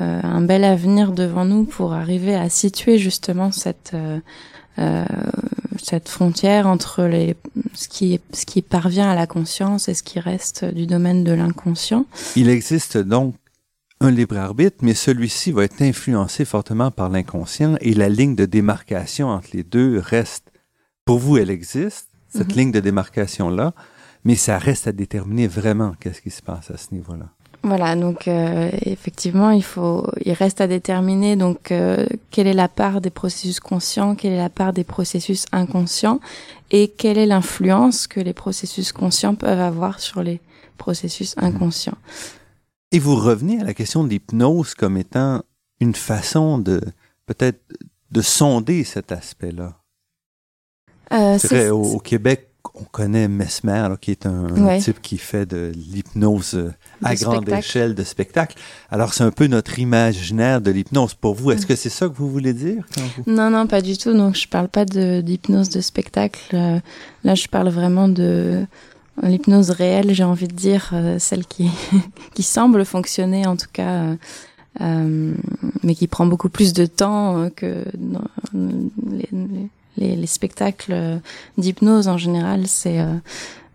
euh, 0.00 0.20
un 0.22 0.40
bel 0.40 0.62
avenir 0.62 1.12
devant 1.12 1.44
nous 1.44 1.64
pour 1.64 1.92
arriver 1.92 2.36
à 2.36 2.48
situer 2.48 2.98
justement 2.98 3.50
cette 3.50 3.94
euh, 4.78 5.04
cette 5.84 6.08
frontière 6.08 6.66
entre 6.66 7.04
les, 7.04 7.36
ce, 7.74 7.88
qui, 7.88 8.20
ce 8.32 8.46
qui 8.46 8.62
parvient 8.62 9.10
à 9.10 9.14
la 9.14 9.26
conscience 9.26 9.88
et 9.88 9.94
ce 9.94 10.02
qui 10.02 10.20
reste 10.20 10.64
du 10.64 10.86
domaine 10.86 11.24
de 11.24 11.32
l'inconscient. 11.32 12.06
Il 12.36 12.48
existe 12.48 12.98
donc 12.98 13.34
un 14.00 14.10
libre 14.10 14.38
arbitre, 14.38 14.78
mais 14.82 14.94
celui-ci 14.94 15.52
va 15.52 15.64
être 15.64 15.82
influencé 15.82 16.44
fortement 16.44 16.90
par 16.90 17.10
l'inconscient 17.10 17.76
et 17.80 17.92
la 17.92 18.08
ligne 18.08 18.34
de 18.34 18.46
démarcation 18.46 19.28
entre 19.28 19.48
les 19.52 19.62
deux 19.62 19.98
reste. 19.98 20.50
Pour 21.04 21.18
vous, 21.18 21.36
elle 21.36 21.50
existe, 21.50 22.08
cette 22.28 22.48
mm-hmm. 22.48 22.56
ligne 22.56 22.72
de 22.72 22.80
démarcation-là, 22.80 23.74
mais 24.24 24.36
ça 24.36 24.58
reste 24.58 24.86
à 24.86 24.92
déterminer 24.92 25.48
vraiment 25.48 25.94
qu'est-ce 26.00 26.22
qui 26.22 26.30
se 26.30 26.42
passe 26.42 26.70
à 26.70 26.76
ce 26.76 26.94
niveau-là. 26.94 27.30
Voilà, 27.62 27.94
donc 27.94 28.26
euh, 28.26 28.70
effectivement, 28.86 29.50
il 29.50 29.62
faut, 29.62 30.10
il 30.24 30.32
reste 30.32 30.62
à 30.62 30.66
déterminer 30.66 31.36
donc 31.36 31.72
euh, 31.72 32.06
quelle 32.30 32.46
est 32.46 32.54
la 32.54 32.68
part 32.68 33.02
des 33.02 33.10
processus 33.10 33.60
conscients, 33.60 34.14
quelle 34.14 34.32
est 34.32 34.38
la 34.38 34.48
part 34.48 34.72
des 34.72 34.84
processus 34.84 35.44
inconscients, 35.52 36.20
et 36.70 36.88
quelle 36.88 37.18
est 37.18 37.26
l'influence 37.26 38.06
que 38.06 38.18
les 38.18 38.32
processus 38.32 38.92
conscients 38.92 39.34
peuvent 39.34 39.60
avoir 39.60 40.00
sur 40.00 40.22
les 40.22 40.40
processus 40.78 41.36
mhm. 41.36 41.44
inconscients. 41.44 41.98
Et 42.92 42.98
vous 42.98 43.14
revenez 43.14 43.60
à 43.60 43.64
la 43.64 43.74
question 43.74 44.04
de 44.04 44.08
l'hypnose 44.08 44.74
comme 44.74 44.96
étant 44.96 45.42
une 45.80 45.94
façon 45.94 46.58
de 46.58 46.80
peut-être 47.26 47.60
de 48.10 48.22
sonder 48.22 48.84
cet 48.84 49.12
aspect-là. 49.12 49.76
Euh, 51.12 51.38
c'est 51.38 51.68
au, 51.68 51.82
au 51.82 51.98
Québec, 51.98 52.49
on 52.74 52.84
connaît 52.84 53.28
Mesmer, 53.28 53.88
qui 54.00 54.10
est 54.10 54.26
un, 54.26 54.78
type 54.78 55.00
qui 55.02 55.18
fait 55.18 55.46
de 55.46 55.72
l'hypnose 55.74 56.54
euh, 56.54 56.72
à 57.02 57.14
grande 57.14 57.48
échelle 57.48 57.94
de 57.94 58.04
spectacle. 58.04 58.56
Alors, 58.90 59.14
c'est 59.14 59.24
un 59.24 59.30
peu 59.30 59.46
notre 59.46 59.78
imaginaire 59.78 60.60
de 60.60 60.70
l'hypnose. 60.70 61.14
Pour 61.14 61.34
vous, 61.34 61.50
est-ce 61.50 61.64
mm. 61.64 61.68
que 61.68 61.76
c'est 61.76 61.90
ça 61.90 62.08
que 62.08 62.14
vous 62.14 62.30
voulez 62.30 62.52
dire 62.52 62.84
Non, 63.26 63.50
non, 63.50 63.66
pas 63.66 63.80
du 63.80 63.96
tout. 63.96 64.12
Donc, 64.12 64.36
je 64.36 64.48
parle 64.48 64.68
pas 64.68 64.84
d'hypnose 64.84 65.70
de, 65.70 65.80
spectacle. 65.80 66.40
Euh, 66.54 66.78
là, 67.24 67.34
je 67.34 67.48
parle 67.48 67.68
vraiment 67.68 68.08
de 68.08 68.64
l'hypnose 69.22 69.70
réelle, 69.70 70.14
j'ai 70.14 70.24
envie 70.24 70.48
de 70.48 70.54
dire, 70.54 70.90
euh, 70.92 71.18
celle 71.18 71.46
qui, 71.46 71.70
qui 72.34 72.42
semble 72.42 72.84
fonctionner, 72.84 73.46
en 73.46 73.56
tout 73.56 73.68
cas, 73.72 74.16
mais 74.78 75.94
qui 75.94 76.06
prend 76.06 76.26
beaucoup 76.26 76.48
plus 76.48 76.72
de 76.72 76.86
temps 76.86 77.50
que 77.54 77.84
dans 77.98 78.24
les 78.54 79.28
les, 79.32 79.68
les 79.96 80.26
spectacles 80.26 80.92
euh, 80.92 81.18
d'hypnose 81.58 82.08
en 82.08 82.16
général, 82.16 82.66
c'est 82.66 83.00
euh, 83.00 83.14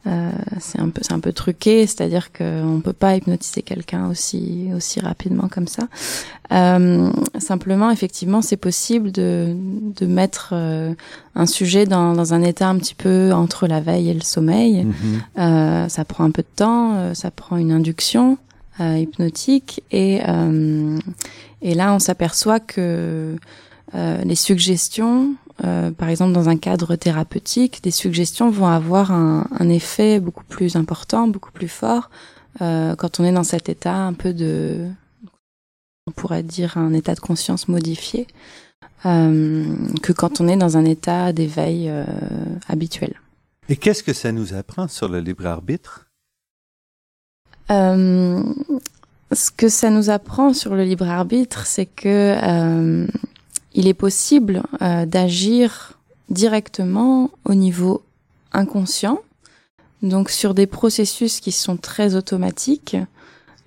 euh, 0.07 0.31
c'est 0.59 0.79
un 0.79 0.89
peu 0.89 1.01
c'est 1.03 1.13
un 1.13 1.19
peu 1.19 1.33
truqué, 1.33 1.87
c'est-à-dire 1.87 2.31
qu'on 2.31 2.79
peut 2.83 2.93
pas 2.93 3.15
hypnotiser 3.15 3.63
quelqu'un 3.63 4.07
aussi 4.07 4.69
aussi 4.75 4.99
rapidement 4.99 5.47
comme 5.47 5.67
ça. 5.67 5.87
Euh, 6.51 7.11
simplement, 7.39 7.89
effectivement, 7.89 8.43
c'est 8.43 8.57
possible 8.57 9.11
de 9.11 9.55
de 9.55 10.05
mettre 10.05 10.49
euh, 10.53 10.93
un 11.33 11.47
sujet 11.47 11.85
dans 11.85 12.13
dans 12.13 12.35
un 12.35 12.43
état 12.43 12.69
un 12.69 12.77
petit 12.77 12.93
peu 12.93 13.31
entre 13.33 13.65
la 13.65 13.79
veille 13.81 14.09
et 14.09 14.13
le 14.13 14.21
sommeil. 14.21 14.85
Mm-hmm. 14.85 15.89
ça 15.89 16.05
prend 16.05 16.23
un 16.23 16.31
peu 16.31 16.43
de 16.43 16.55
temps, 16.55 17.15
ça 17.15 17.31
prend 17.31 17.57
une 17.57 17.71
induction 17.71 18.37
hypnotique 18.79 19.81
et 19.91 20.21
et 21.61 21.73
là 21.73 21.93
on 21.93 21.99
s'aperçoit 21.99 22.59
que 22.59 23.35
les 23.93 24.35
suggestions 24.35 25.33
euh, 25.63 25.91
par 25.91 26.09
exemple 26.09 26.33
dans 26.33 26.49
un 26.49 26.57
cadre 26.57 26.95
thérapeutique, 26.95 27.81
des 27.81 27.91
suggestions 27.91 28.49
vont 28.49 28.67
avoir 28.67 29.11
un, 29.11 29.47
un 29.57 29.69
effet 29.69 30.19
beaucoup 30.19 30.43
plus 30.43 30.75
important, 30.75 31.27
beaucoup 31.27 31.51
plus 31.51 31.69
fort 31.69 32.09
euh, 32.61 32.95
quand 32.95 33.19
on 33.19 33.23
est 33.23 33.31
dans 33.31 33.43
cet 33.43 33.69
état 33.69 33.95
un 33.95 34.13
peu 34.13 34.33
de, 34.33 34.87
on 36.07 36.11
pourrait 36.11 36.43
dire 36.43 36.77
un 36.77 36.93
état 36.93 37.15
de 37.15 37.19
conscience 37.19 37.67
modifié, 37.67 38.27
euh, 39.05 39.65
que 40.01 40.13
quand 40.13 40.41
on 40.41 40.47
est 40.47 40.57
dans 40.57 40.77
un 40.77 40.85
état 40.85 41.31
d'éveil 41.33 41.89
euh, 41.89 42.05
habituel. 42.67 43.13
Et 43.69 43.77
qu'est-ce 43.77 44.03
que 44.03 44.13
ça 44.13 44.31
nous 44.31 44.53
apprend 44.53 44.87
sur 44.87 45.09
le 45.09 45.19
libre 45.19 45.45
arbitre? 45.47 46.07
Euh, 47.71 48.43
Ce 49.31 49.49
que 49.51 49.69
ça 49.69 49.89
nous 49.89 50.09
apprend 50.11 50.53
sur 50.53 50.75
le 50.75 50.83
libre 50.83 51.07
arbitre, 51.09 51.65
c'est 51.65 51.87
que 51.87 53.07
il 53.75 53.87
est 53.87 53.93
possible 53.93 54.63
euh, 54.81 55.05
d'agir 55.05 55.99
directement 56.29 57.29
au 57.43 57.53
niveau 57.53 58.03
inconscient, 58.51 59.19
donc 60.01 60.29
sur 60.29 60.53
des 60.53 60.65
processus 60.65 61.39
qui 61.39 61.51
sont 61.51 61.77
très 61.77 62.15
automatiques. 62.15 62.97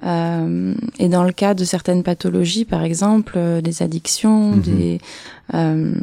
Euh, 0.04 0.74
et 0.98 1.08
dans 1.08 1.24
le 1.24 1.32
cas 1.32 1.54
de 1.54 1.64
certaines 1.64 2.02
pathologies, 2.02 2.64
par 2.64 2.82
exemple 2.82 3.34
euh, 3.36 3.60
des 3.60 3.82
addictions, 3.82 4.52
mhm. 4.52 4.60
des 4.60 5.00
euh, 5.54 5.94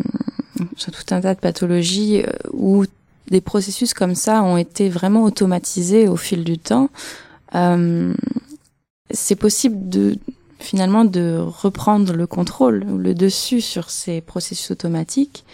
tout 0.58 1.14
un 1.14 1.22
tas 1.22 1.34
de 1.34 1.40
pathologies 1.40 2.22
euh, 2.22 2.32
où 2.54 2.86
des 3.32 3.42
processus 3.42 3.94
comme 3.94 4.16
ça 4.16 4.44
ont 4.44 4.58
été 4.58 4.88
vraiment 4.88 5.24
automatisés 5.24 6.08
au 6.08 6.16
fil 6.16 6.44
du 6.44 6.60
temps, 6.60 6.90
c'est 9.12 9.36
possible 9.36 9.90
de 9.90 10.18
finalement 10.66 11.06
de 11.06 11.38
reprendre 11.40 12.14
le 12.14 12.28
contrôle 12.28 12.86
ou 12.90 12.98
le 12.98 13.14
dessus 13.14 13.62
sur 13.62 13.90
ces 13.90 14.22
processus 14.22 14.72
automatiques, 14.72 15.46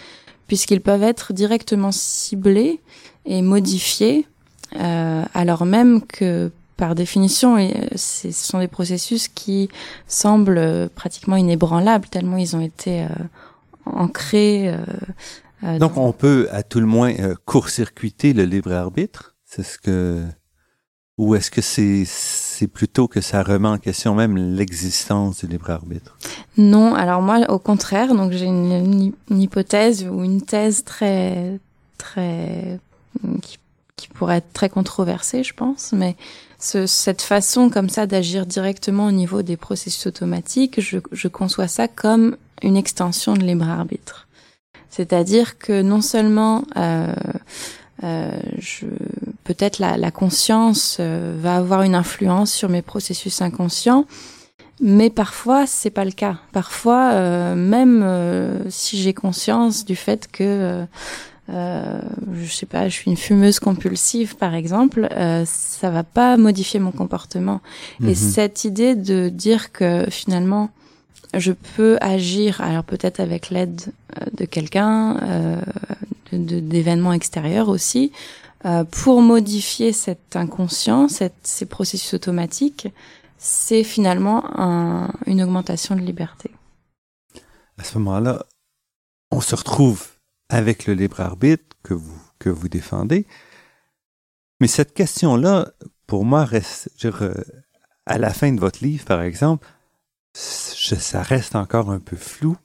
puisqu'ils 0.47 0.82
peuvent 0.82 1.03
être 1.03 1.34
directement 1.34 1.91
ciblés 1.91 2.80
et 3.26 3.41
modifiés, 3.41 4.26
euh, 4.80 5.24
alors 5.34 5.66
même 5.66 6.01
que 6.01 6.51
par 6.82 6.95
définition, 6.95 7.57
ce 7.95 8.32
sont 8.32 8.57
des 8.57 8.68
processus 8.68 9.28
qui 9.28 9.70
semblent 10.07 10.89
pratiquement 10.95 11.36
inébranlables, 11.36 12.07
tellement 12.07 12.38
ils 12.38 12.55
ont 12.55 12.62
été 12.62 13.03
euh, 13.03 13.07
ancrés. 13.86 14.70
Euh, 14.70 14.78
euh 15.64 15.78
Donc 15.78 15.95
on 15.97 16.12
peut 16.12 16.47
à 16.51 16.64
tout 16.64 16.80
le 16.80 16.88
moins 16.88 17.14
euh, 17.20 17.36
court-circuiter 17.45 18.34
le 18.34 18.45
libre 18.45 18.72
arbitre, 18.72 19.36
c'est 19.45 19.62
ce 19.62 19.78
que 19.78 20.24
ou 21.22 21.36
est-ce 21.36 21.51
que 21.51 21.61
c'est 21.61 22.67
plutôt 22.67 23.07
que 23.07 23.22
ça 23.22 23.43
remet 23.43 23.67
en 23.67 23.78
question 23.78 24.15
même 24.15 24.55
l'existence 24.55 25.45
du 25.45 25.51
libre 25.51 25.69
arbitre? 25.69 26.17
Non, 26.57 26.95
alors 26.95 27.22
moi 27.22 27.41
au 27.49 27.59
contraire, 27.59 28.15
donc 28.15 28.32
j'ai 28.32 28.47
une, 28.47 29.13
hypothèse 29.30 30.07
ou 30.07 30.24
une 30.24 30.41
thèse 30.41 30.84
très 30.84 31.59
très 31.99 32.80
qui, 33.43 33.59
pourrait 34.15 34.38
être 34.38 34.51
très 34.51 34.69
controversée, 34.69 35.43
je 35.43 35.53
pense, 35.53 35.93
mais 35.93 36.15
ce, 36.57 36.88
cette 36.88 37.22
façon 37.22 37.69
comme 37.69 37.88
ça 37.88 38.07
d'agir 38.07 38.47
directement 38.47 39.05
au 39.05 39.11
niveau 39.11 39.43
des 39.43 39.57
processus 39.57 40.07
automatiques, 40.07 40.82
je, 40.82 41.28
conçois 41.28 41.67
ça 41.67 41.88
comme 41.88 42.36
une 42.63 42.78
extension 42.78 43.36
de 43.36 43.43
libre 43.43 43.69
arbitre. 43.69 44.28
C'est-à-dire 44.89 45.59
que 45.59 45.84
non 45.84 46.01
seulement 46.01 46.63
euh, 46.78 47.13
je, 48.02 48.86
peut-être 49.43 49.80
la, 49.80 49.97
la, 49.97 50.12
conscience 50.12 50.97
euh, 50.99 51.36
va 51.38 51.58
avoir 51.58 51.84
une 51.84 51.95
influence 51.95 52.52
sur 52.52 52.70
mes 52.70 52.82
processus 52.82 53.41
inconscients, 53.41 54.06
mais 54.82 55.10
parfois 55.10 55.68
c'est 55.68 55.89
pas 55.89 56.06
le 56.06 56.12
cas. 56.12 56.38
Parfois, 56.52 57.12
euh, 57.14 57.56
même 57.56 58.02
euh, 58.04 58.70
si 58.70 59.02
j'ai 59.02 59.14
conscience 59.14 59.86
du 59.86 59.95
fait 59.95 60.30
que 60.32 60.86
je 61.49 62.47
sais 62.49 62.66
pas, 62.66 62.88
je 62.88 62.93
suis 62.93 63.12
une 63.12 63.18
fumeuse 63.18 63.60
compulsive 63.60 64.38
par 64.38 64.56
exemple, 64.56 65.10
ça 65.45 65.89
va 65.89 66.04
pas 66.04 66.38
modifier 66.38 66.80
mon 66.80 66.91
comportement. 66.91 67.60
Et 68.02 68.06
mhm. 68.06 68.16
cette 68.16 68.64
idée 68.64 68.95
de 68.95 69.28
dire 69.28 69.74
que 69.74 70.06
finalement 70.10 70.70
je 71.34 71.54
peux 71.76 71.97
agir, 72.02 72.62
alors 72.62 72.84
peut-être 72.84 73.20
avec 73.20 73.49
l'aide 73.49 73.82
de 74.34 74.45
quelqu'un, 74.45 75.18
euh, 75.24 75.62
d'événements 76.32 77.13
extérieurs 77.13 77.69
aussi, 77.69 78.11
euh, 78.65 78.84
pour 78.84 79.21
modifier 79.21 79.91
cet 79.91 80.36
inconscient, 80.36 81.07
ces 81.43 81.65
processus 81.65 82.13
automatiques, 82.13 82.88
c'est 83.38 83.84
finalement 83.84 84.43
un, 84.59 85.11
une 85.25 85.41
augmentation 85.41 85.95
de 85.95 86.01
liberté. 86.01 86.51
À 87.79 87.84
ce 87.84 87.97
moment-là, 87.97 88.45
on 89.32 89.41
se 89.41 89.55
retrouve 89.55 90.07
avec 90.49 90.86
le 90.86 90.93
libre 90.93 91.21
arbitre 91.21 91.75
que 91.84 91.95
vous, 91.95 92.21
que 92.38 92.49
vous 92.49 92.69
défendez. 92.69 93.25
Mais 94.59 94.67
cette 94.67 94.93
question-là, 94.93 95.71
pour 96.05 96.23
moi, 96.23 96.45
reste, 96.45 96.89
à 98.05 98.17
la 98.19 98.34
fin 98.34 98.51
de 98.51 98.59
votre 98.59 98.84
livre, 98.84 99.05
par 99.05 99.23
exemple, 99.23 99.67
ça 100.34 101.23
reste 101.23 101.55
encore 101.55 101.89
un 101.89 101.99
peu 101.99 102.15
flou 102.15 102.57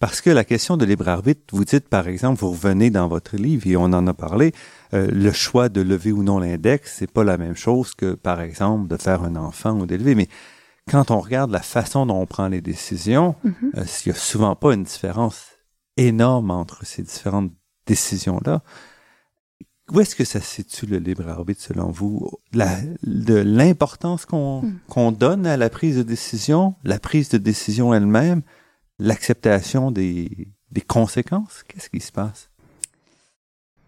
parce 0.00 0.22
que 0.22 0.30
la 0.30 0.44
question 0.44 0.78
de 0.78 0.86
libre 0.86 1.08
arbitre, 1.08 1.42
vous 1.52 1.66
dites 1.66 1.88
par 1.88 2.08
exemple, 2.08 2.40
vous 2.40 2.52
revenez 2.52 2.88
dans 2.88 3.06
votre 3.06 3.36
livre 3.36 3.66
et 3.66 3.76
on 3.76 3.84
en 3.84 4.06
a 4.06 4.14
parlé, 4.14 4.52
euh, 4.94 5.06
le 5.12 5.30
choix 5.30 5.68
de 5.68 5.82
lever 5.82 6.10
ou 6.10 6.22
non 6.22 6.38
l'index, 6.38 6.96
c'est 6.98 7.10
pas 7.10 7.22
la 7.22 7.36
même 7.36 7.54
chose 7.54 7.94
que 7.94 8.14
par 8.14 8.40
exemple 8.40 8.88
de 8.88 8.96
faire 8.96 9.22
un 9.22 9.36
enfant 9.36 9.78
ou 9.78 9.84
d'élever. 9.84 10.14
Mais 10.14 10.28
quand 10.88 11.10
on 11.10 11.20
regarde 11.20 11.50
la 11.50 11.60
façon 11.60 12.06
dont 12.06 12.18
on 12.18 12.26
prend 12.26 12.48
les 12.48 12.62
décisions, 12.62 13.36
mm-hmm. 13.44 13.78
euh, 13.78 13.84
il 14.06 14.08
y 14.08 14.12
a 14.12 14.14
souvent 14.14 14.56
pas 14.56 14.72
une 14.72 14.84
différence 14.84 15.48
énorme 15.98 16.50
entre 16.50 16.86
ces 16.86 17.02
différentes 17.02 17.52
décisions-là. 17.86 18.62
Où 19.92 20.00
est-ce 20.00 20.16
que 20.16 20.24
ça 20.24 20.40
situe 20.40 20.86
le 20.86 20.96
libre 20.96 21.28
arbitre 21.28 21.60
selon 21.60 21.90
vous? 21.90 22.30
La, 22.54 22.78
de 23.02 23.34
l'importance 23.34 24.24
qu'on 24.24 24.62
mm. 24.62 24.78
qu'on 24.88 25.12
donne 25.12 25.46
à 25.46 25.58
la 25.58 25.68
prise 25.68 25.98
de 25.98 26.02
décision, 26.02 26.74
la 26.84 26.98
prise 26.98 27.28
de 27.28 27.38
décision 27.38 27.92
elle-même, 27.92 28.40
l'acceptation 29.00 29.90
des, 29.90 30.48
conséquences? 30.86 31.64
Qu'est-ce 31.68 31.90
qui 31.90 32.00
se 32.00 32.12
passe? 32.12 32.48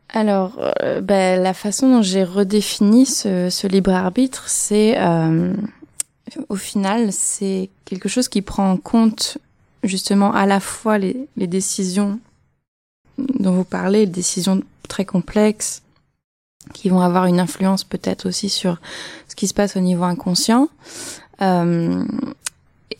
Alors, 0.08 0.58
euh, 0.82 1.00
ben, 1.00 1.40
la 1.40 1.54
façon 1.54 1.88
dont 1.88 2.02
j'ai 2.02 2.24
redéfini 2.24 3.06
ce, 3.06 3.48
ce, 3.48 3.66
libre 3.66 3.92
arbitre, 3.92 4.48
c'est 4.48 4.98
euh, 4.98 5.54
au 6.48 6.56
final, 6.56 7.12
c'est 7.12 7.70
quelque 7.84 8.08
chose 8.08 8.28
qui 8.28 8.42
prend 8.42 8.70
en 8.70 8.76
compte 8.76 9.38
justement 9.82 10.32
à 10.34 10.46
la 10.46 10.60
fois 10.60 10.98
les, 10.98 11.28
les 11.36 11.46
décisions 11.46 12.20
dont 13.18 13.52
vous 13.52 13.64
parlez, 13.64 14.00
les 14.00 14.12
décisions 14.12 14.62
très 14.88 15.04
complexes, 15.04 15.82
qui 16.72 16.88
vont 16.88 17.00
avoir 17.00 17.26
une 17.26 17.40
influence 17.40 17.84
peut-être 17.84 18.26
aussi 18.26 18.48
sur 18.48 18.80
ce 19.28 19.34
qui 19.34 19.48
se 19.48 19.54
passe 19.54 19.76
au 19.76 19.80
niveau 19.80 20.04
inconscient, 20.04 20.68
euh, 21.40 22.04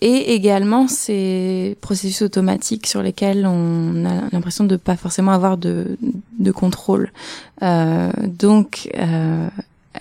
et 0.01 0.35
également 0.35 0.89
ces 0.89 1.77
processus 1.81 2.23
automatiques 2.23 2.87
sur 2.87 3.03
lesquels 3.03 3.47
on 3.47 4.05
a 4.05 4.29
l'impression 4.33 4.65
de 4.65 4.77
pas 4.77 4.97
forcément 4.97 5.33
avoir 5.33 5.57
de, 5.57 5.99
de 6.39 6.53
contrôle. 6.53 7.13
Euh, 7.63 8.11
donc, 8.27 8.89
euh, 8.99 9.49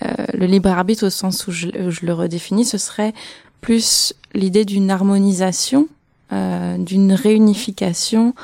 euh, 0.02 0.26
le 0.34 0.46
libre 0.46 0.70
arbitre 0.70 1.06
au 1.06 1.10
sens 1.10 1.46
où 1.46 1.52
je, 1.52 1.68
je, 1.90 2.06
le 2.06 2.14
redéfinis, 2.14 2.64
ce 2.64 2.78
serait 2.78 3.12
plus 3.60 4.14
l'idée 4.34 4.64
d'une 4.64 4.90
harmonisation, 4.90 5.88
euh, 6.32 6.78
d'une 6.78 7.12
réunification 7.12 8.34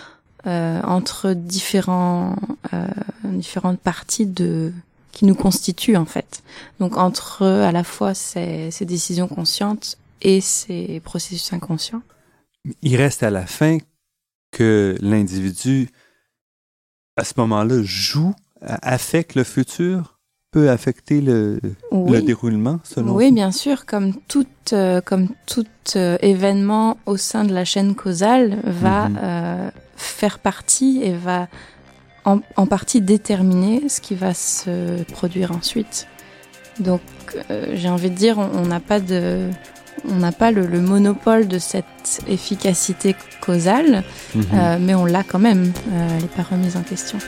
euh, 0.46 0.80
entre 0.82 1.32
différents, 1.32 2.36
euh, 2.72 2.86
différentes 3.24 3.80
parties 3.80 4.26
de 4.26 4.72
qui 5.12 5.24
nous 5.24 5.34
constituent 5.34 5.96
en 5.96 6.04
fait. 6.04 6.42
Donc 6.78 6.96
entre 6.96 7.44
à 7.44 7.72
la 7.72 7.82
fois 7.82 8.14
ces, 8.14 8.70
ces 8.70 8.84
décisions 8.84 9.26
conscientes 9.26 9.96
et 10.22 10.40
ces 10.40 11.00
processus 11.00 11.52
inconscients. 11.52 12.02
Il 12.82 12.96
reste 12.96 13.22
à 13.22 13.30
la 13.30 13.46
fin 13.46 13.78
que 14.50 14.96
l'individu, 15.00 15.88
à 17.16 17.24
ce 17.24 17.34
moment-là, 17.36 17.82
joue, 17.82 18.34
affecte 18.60 19.34
le 19.34 19.44
futur, 19.44 20.18
peut 20.50 20.70
affecter 20.70 21.20
le, 21.20 21.60
le 21.92 22.22
déroulement, 22.22 22.80
selon 22.82 23.14
Oui, 23.14 23.32
bien 23.32 23.52
sûr, 23.52 23.84
comme 23.84 24.14
tout, 24.28 24.46
euh, 24.72 25.00
comme 25.00 25.28
tout 25.46 25.66
euh, 25.96 26.16
événement 26.20 26.96
au 27.06 27.16
sein 27.16 27.44
de 27.44 27.52
la 27.52 27.64
chaîne 27.64 27.94
causale 27.94 28.58
va 28.64 29.08
mm-hmm. 29.08 29.16
euh, 29.22 29.70
faire 29.96 30.38
partie 30.38 31.00
et 31.02 31.12
va 31.12 31.48
en, 32.24 32.40
en, 32.56 32.66
partie 32.66 33.00
déterminer 33.00 33.88
ce 33.88 34.00
qui 34.00 34.14
va 34.14 34.32
se 34.32 35.02
produire 35.04 35.52
ensuite. 35.52 36.06
Donc, 36.80 37.00
j'ai 37.72 37.88
envie 37.88 38.10
de 38.10 38.14
dire, 38.14 38.38
on 38.38 38.66
n'a 38.66 38.80
pas 38.80 39.00
de 39.00 39.50
on 40.08 40.16
n'a 40.16 40.32
pas 40.32 40.50
le, 40.50 40.66
le, 40.66 40.80
monopole 40.80 41.48
de 41.48 41.58
cette 41.58 42.22
efficacité 42.28 43.14
causale, 43.40 44.02
mmh. 44.34 44.40
euh, 44.54 44.78
mais 44.80 44.94
on 44.94 45.04
l'a 45.04 45.22
quand 45.22 45.38
même. 45.38 45.72
Euh, 45.92 46.08
elle 46.16 46.22
n'est 46.22 46.28
pas 46.28 46.42
remise 46.42 46.76
en 46.76 46.82
question. 46.82 47.18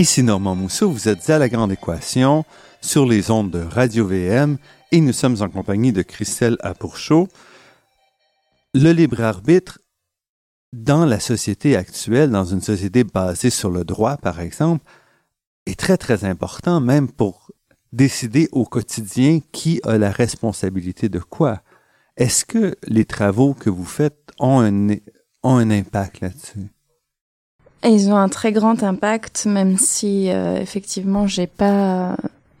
Ici 0.00 0.22
Normand 0.22 0.54
Mousseau, 0.54 0.92
vous 0.92 1.08
êtes 1.08 1.28
à 1.28 1.40
La 1.40 1.48
Grande 1.48 1.72
Équation 1.72 2.44
sur 2.80 3.04
les 3.04 3.32
ondes 3.32 3.50
de 3.50 3.58
Radio 3.58 4.06
VM 4.06 4.56
et 4.92 5.00
nous 5.00 5.12
sommes 5.12 5.42
en 5.42 5.48
compagnie 5.48 5.92
de 5.92 6.02
Christelle 6.02 6.56
Apourchaud. 6.60 7.26
Le 8.74 8.92
libre 8.92 9.20
arbitre, 9.20 9.80
dans 10.72 11.04
la 11.04 11.18
société 11.18 11.74
actuelle, 11.74 12.30
dans 12.30 12.44
une 12.44 12.60
société 12.60 13.02
basée 13.02 13.50
sur 13.50 13.70
le 13.70 13.84
droit, 13.84 14.16
par 14.18 14.38
exemple, 14.38 14.84
est 15.66 15.76
très 15.76 15.96
très 15.96 16.24
important, 16.24 16.80
même 16.80 17.10
pour 17.10 17.50
décider 17.92 18.48
au 18.52 18.64
quotidien 18.64 19.40
qui 19.50 19.80
a 19.82 19.98
la 19.98 20.12
responsabilité 20.12 21.08
de 21.08 21.18
quoi. 21.18 21.60
Est-ce 22.16 22.44
que 22.44 22.76
les 22.86 23.04
travaux 23.04 23.52
que 23.52 23.68
vous 23.68 23.84
faites 23.84 24.30
ont 24.38 24.60
un, 24.60 24.90
ont 25.42 25.56
un 25.56 25.70
impact 25.72 26.20
là-dessus? 26.20 26.70
Ils 27.84 28.10
ont 28.10 28.16
un 28.16 28.28
très 28.28 28.52
grand 28.52 28.82
impact, 28.82 29.46
même 29.46 29.76
si 29.78 30.30
euh, 30.30 30.60
effectivement 30.60 31.26
j'ai 31.26 31.46
pas 31.46 32.16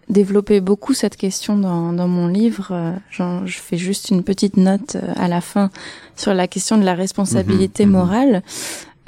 développé 0.08 0.60
beaucoup 0.60 0.94
cette 0.94 1.16
question 1.16 1.56
dans, 1.56 1.92
dans 1.92 2.08
mon 2.08 2.28
livre. 2.28 2.68
Euh, 2.70 2.92
genre, 3.10 3.46
je 3.46 3.58
fais 3.58 3.76
juste 3.76 4.10
une 4.10 4.22
petite 4.22 4.56
note 4.56 4.96
euh, 4.96 5.12
à 5.16 5.28
la 5.28 5.40
fin 5.40 5.70
sur 6.16 6.34
la 6.34 6.46
question 6.46 6.78
de 6.78 6.84
la 6.84 6.94
responsabilité 6.94 7.84
mmh, 7.84 7.90
morale. 7.90 8.42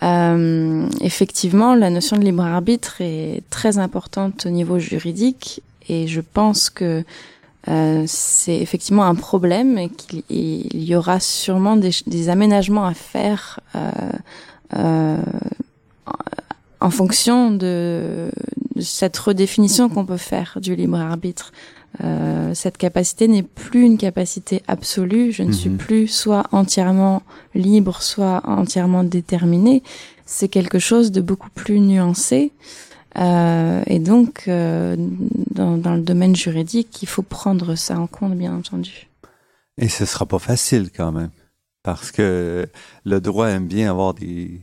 Euh, 0.03 0.87
effectivement, 1.01 1.75
la 1.75 1.91
notion 1.91 2.17
de 2.17 2.25
libre 2.25 2.43
arbitre 2.43 3.01
est 3.01 3.43
très 3.51 3.79
importante 3.79 4.47
au 4.47 4.51
niveau 4.51 4.79
juridique 4.79 5.63
et 5.89 6.07
je 6.07 6.21
pense 6.21 6.71
que 6.71 7.05
euh, 7.69 8.05
c'est 8.07 8.57
effectivement 8.57 9.05
un 9.05 9.15
problème 9.15 9.77
et 9.77 9.91
qu'il 9.91 10.85
y 10.85 10.95
aura 10.97 11.21
sûrement 11.21 11.77
des, 11.77 11.91
des 12.07 12.31
aménagements 12.31 12.87
à 12.87 12.95
faire 12.95 13.61
euh, 13.77 13.91
euh, 14.77 15.19
en 16.81 16.91
fonction 16.91 17.51
de, 17.51 18.31
cette 18.81 19.17
redéfinition 19.17 19.89
qu'on 19.89 20.07
peut 20.07 20.17
faire 20.17 20.59
du 20.61 20.75
libre 20.75 20.99
arbitre. 20.99 21.53
Euh, 22.03 22.55
cette 22.55 22.79
capacité 22.79 23.29
n'est 23.29 23.43
plus 23.43 23.83
une 23.83 23.99
capacité 23.99 24.63
absolue. 24.69 25.33
Je 25.33 25.43
ne 25.43 25.53
suis 25.53 25.71
mhm. 25.71 25.77
plus 25.77 26.09
soit 26.09 26.45
entièrement 26.53 27.23
libre, 27.55 28.03
soit 28.03 28.43
entièrement 28.45 29.05
déterminé. 29.05 29.83
C'est 30.25 30.49
quelque 30.49 30.79
chose 30.79 31.11
de 31.11 31.21
beaucoup 31.21 31.51
plus 31.51 31.81
nuancé. 31.81 32.53
Euh, 33.19 33.83
et 33.87 33.99
donc, 33.99 34.45
euh, 34.47 34.95
dans, 35.51 35.77
dans, 35.77 35.95
le 35.95 36.03
domaine 36.03 36.37
juridique, 36.37 37.03
il 37.03 37.09
faut 37.09 37.23
prendre 37.23 37.75
ça 37.75 37.99
en 37.99 38.07
compte, 38.07 38.35
bien 38.35 38.55
entendu. 38.55 39.09
Et 39.77 39.89
ce 39.89 40.05
sera 40.05 40.27
pas 40.27 40.39
facile 40.39 40.91
quand 40.97 41.11
même. 41.11 41.31
parce 41.83 42.13
que 42.13 42.69
le 43.05 43.21
droit 43.21 43.49
aime 43.49 43.67
bien 43.67 43.91
avoir 43.91 44.15
des, 44.15 44.61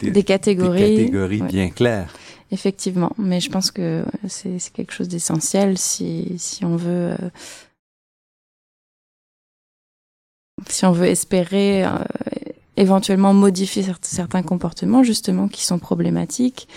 des, 0.00 0.22
catégories, 0.22 0.80
des 0.80 0.96
catégories 1.04 1.42
bien 1.42 1.70
claires. 1.70 2.12
Effectivement, 2.50 3.12
mais 3.18 3.40
je 3.40 3.50
pense 3.50 3.70
que 3.70 4.04
c'est 4.28 4.58
quelque 4.72 4.92
chose 4.92 5.08
d'essentiel 5.08 5.78
si, 5.78 6.34
si 6.38 6.64
on 6.64 6.76
veut 6.76 7.12
euh, 7.12 7.30
si 10.68 10.84
on 10.84 10.92
veut 10.92 11.06
espérer 11.06 11.84
euh, 11.84 11.90
éventuellement 12.76 13.34
modifier 13.34 13.84
certains 14.02 14.42
comportements 14.42 15.02
justement 15.02 15.48
qui 15.48 15.64
sont 15.64 15.78
problématiques. 15.78 16.68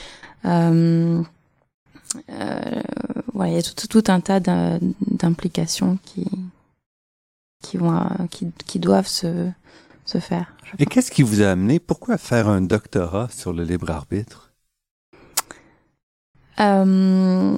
Euh, 0.45 1.21
euh, 2.31 2.81
voilà, 3.33 3.51
il 3.51 3.55
y 3.55 3.59
a 3.59 3.61
tout, 3.61 3.87
tout 3.87 4.03
un 4.11 4.19
tas 4.19 4.39
d'implications 4.39 5.97
qui 6.03 6.25
qui 7.61 7.77
vont 7.77 8.01
qui, 8.31 8.47
qui 8.65 8.79
doivent 8.79 9.07
se 9.07 9.49
se 10.09 10.17
faire. 10.19 10.53
Et 10.77 10.85
qu'est-ce 10.85 11.11
qui 11.11 11.23
vous 11.23 11.41
a 11.41 11.47
amené? 11.47 11.79
Pourquoi 11.79 12.17
faire 12.17 12.47
un 12.47 12.61
doctorat 12.61 13.29
sur 13.31 13.53
le 13.53 13.63
libre 13.63 13.89
arbitre? 13.89 14.51
Euh, 16.59 17.55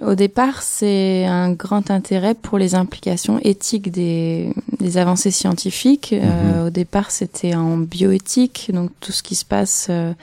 au 0.00 0.14
départ, 0.14 0.62
c'est 0.62 1.24
un 1.26 1.52
grand 1.52 1.90
intérêt 1.90 2.34
pour 2.34 2.58
les 2.58 2.74
implications 2.74 3.38
éthiques 3.42 3.90
des, 3.90 4.52
des 4.78 4.96
avancées 4.96 5.30
scientifiques. 5.30 6.12
Euh, 6.12 6.60
mhm. 6.60 6.66
au 6.66 6.70
départ, 6.70 7.10
c'était 7.10 7.54
en 7.54 7.76
bioéthique, 7.76 8.70
donc 8.72 8.90
tout 9.00 9.12
ce 9.12 9.22
qui 9.22 9.34
se 9.34 9.44
passe 9.44 9.88
euh, 9.90 10.14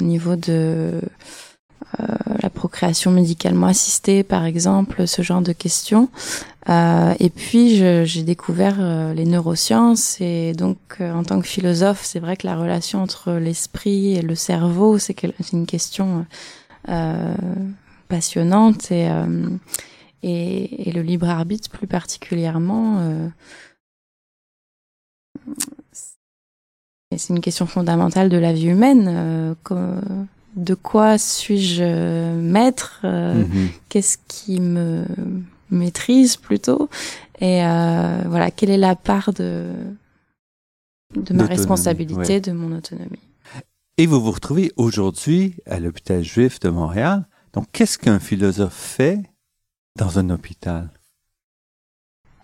au 0.00 0.04
niveau 0.04 0.36
de 0.36 1.00
la 2.42 2.50
procréation 2.50 3.10
médicalement 3.10 3.66
assistée, 3.66 4.22
par 4.22 4.44
exemple, 4.44 5.06
ce 5.06 5.22
genre 5.22 5.40
de 5.40 5.52
questions. 5.52 6.08
Euh, 6.68 7.14
et 7.20 7.30
puis, 7.30 7.76
j'ai 7.76 8.22
découvert 8.22 8.76
euh, 8.78 9.14
les 9.14 9.24
neurosciences 9.24 10.20
et 10.20 10.52
donc, 10.52 10.78
en 11.00 11.22
tant 11.22 11.40
que 11.40 11.46
philosophe, 11.46 12.02
c'est 12.04 12.18
vrai 12.18 12.36
que 12.36 12.46
la 12.46 12.56
relation 12.56 13.02
entre 13.02 13.32
l'esprit 13.32 14.16
et 14.16 14.22
le 14.22 14.34
cerveau, 14.34 14.98
c'est 14.98 15.16
une 15.52 15.66
question 15.66 16.26
passionnante 18.08 18.92
et, 18.92 19.08
et, 20.22 20.88
et, 20.88 20.92
le 20.92 21.02
libre 21.02 21.28
arbitre 21.28 21.68
plus 21.68 21.88
particulièrement. 21.88 23.00
c'est 27.16 27.32
une 27.32 27.40
question 27.40 27.66
fondamentale 27.66 28.28
de 28.28 28.36
la 28.36 28.52
vie 28.52 28.66
humaine 28.66 29.56
de 30.56 30.74
quoi 30.74 31.18
suis-je 31.18 31.82
euh, 31.82 32.40
maître 32.40 33.00
euh, 33.04 33.34
mhm. 33.34 33.68
Qu'est-ce 33.88 34.16
qui 34.26 34.60
me 34.60 35.04
maîtrise 35.70 36.36
plutôt? 36.36 36.88
Et 37.40 37.62
euh, 37.62 38.22
voilà, 38.26 38.50
quelle 38.50 38.70
est 38.70 38.78
la 38.78 38.96
part 38.96 39.32
de 39.32 39.70
de 41.14 41.34
ma 41.34 41.44
responsabilité, 41.44 42.40
de 42.40 42.52
mon 42.52 42.76
autonomie? 42.76 43.20
Et 43.98 44.06
vous 44.06 44.20
vous 44.20 44.32
retrouvez 44.32 44.72
aujourd'hui 44.76 45.54
à 45.66 45.78
l'hôpital 45.78 46.22
juif 46.22 46.58
de 46.60 46.68
Montréal. 46.68 47.26
Donc, 47.52 47.66
qu'est-ce 47.72 47.96
qu'un 47.96 48.18
philosophe 48.18 48.74
fait 48.74 49.22
dans 49.96 50.18
un 50.18 50.28
hôpital? 50.30 50.90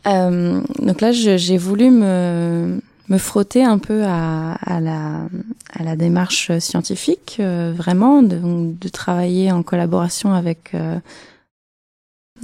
Donc 0.04 1.00
là, 1.00 1.12
j'ai 1.12 1.58
voulu 1.58 1.90
me 1.90 2.80
me 3.08 3.18
frotter 3.18 3.62
un 3.62 3.78
peu 3.78 4.04
à, 4.04 4.52
à, 4.54 4.80
la, 4.80 5.28
à 5.72 5.82
la 5.82 5.96
démarche 5.96 6.56
scientifique, 6.58 7.38
euh, 7.40 7.72
vraiment, 7.74 8.22
de, 8.22 8.38
de, 8.38 8.88
travailler 8.88 9.50
en 9.50 9.62
collaboration 9.62 10.32
avec 10.32 10.74
euh, 10.74 10.98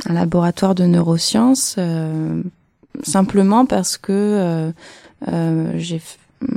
un 0.07 0.12
laboratoire 0.14 0.74
de 0.74 0.85
neurosciences, 0.85 1.76
euh, 1.79 2.43
simplement 3.03 3.66
parce 3.66 3.99
que 3.99 4.72
j'ai 5.76 6.01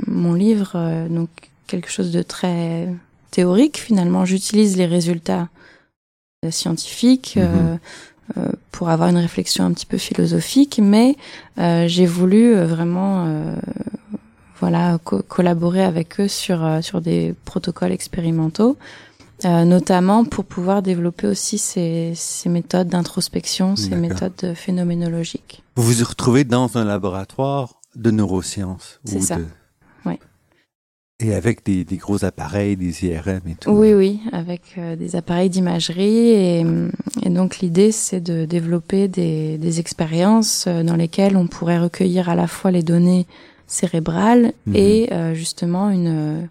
mon 0.06 0.34
livre, 0.34 1.06
donc 1.08 1.28
quelque 1.66 1.90
chose 1.90 2.10
de 2.12 2.22
très 2.22 2.88
théorique 3.30 3.78
finalement. 3.78 4.24
J'utilise 4.24 4.76
les 4.76 4.86
résultats 4.86 5.48
scientifiques. 6.50 7.36
Mm-hmm. 7.36 8.52
pour 8.70 8.88
avoir 8.88 9.08
une 9.10 9.18
réflexion 9.18 9.64
un 9.64 9.72
petit 9.72 9.86
peu 9.86 9.98
philosophique, 9.98 10.80
mais 10.82 11.16
j'ai 11.58 12.06
voulu 12.06 12.54
vraiment 12.54 13.26
voilà, 14.62 14.96
collaborer 15.02 15.82
avec 15.82 16.20
eux 16.20 16.28
sur, 16.28 16.64
euh, 16.64 16.82
sur 16.82 17.00
des 17.00 17.34
protocoles 17.44 17.90
expérimentaux, 17.90 18.76
euh, 19.44 19.64
notamment 19.64 20.24
pour 20.24 20.44
pouvoir 20.44 20.82
développer 20.82 21.26
aussi 21.26 21.58
ces, 21.58 22.12
ces 22.14 22.48
méthodes 22.48 22.86
d'introspection, 22.86 23.74
ces 23.74 23.96
méthodes 23.96 24.54
phénoménologiques. 24.54 25.64
Vous 25.74 25.82
vous 25.82 26.04
retrouvez 26.04 26.44
dans 26.44 26.78
un 26.78 26.84
laboratoire 26.84 27.80
de 27.96 28.12
neurosciences. 28.12 29.00
C'est 29.04 29.20
ça. 29.20 29.38
Oui. 30.06 30.14
Et 31.18 31.34
avec 31.34 31.66
des, 31.66 31.82
des, 31.82 31.96
gros 31.96 32.24
appareils, 32.24 32.76
des 32.76 33.04
IRM 33.04 33.40
et 33.48 33.56
tout. 33.56 33.70
Oui, 33.72 33.94
oui, 33.94 34.20
avec 34.30 34.62
euh, 34.78 34.94
des 34.94 35.16
appareils 35.16 35.50
d'imagerie. 35.50 36.28
Et, 36.28 36.64
et, 37.22 37.30
donc 37.30 37.58
l'idée, 37.58 37.90
c'est 37.90 38.20
de 38.20 38.44
développer 38.44 39.08
des, 39.08 39.58
des 39.58 39.80
expériences 39.80 40.68
dans 40.68 40.94
lesquelles 40.94 41.36
on 41.36 41.48
pourrait 41.48 41.80
recueillir 41.80 42.28
à 42.28 42.36
la 42.36 42.46
fois 42.46 42.70
les 42.70 42.84
données 42.84 43.26
cérébrale 43.66 44.52
mhm. 44.66 44.76
et 44.76 45.12
euh, 45.12 45.34
justement 45.34 45.90
une 45.90 46.48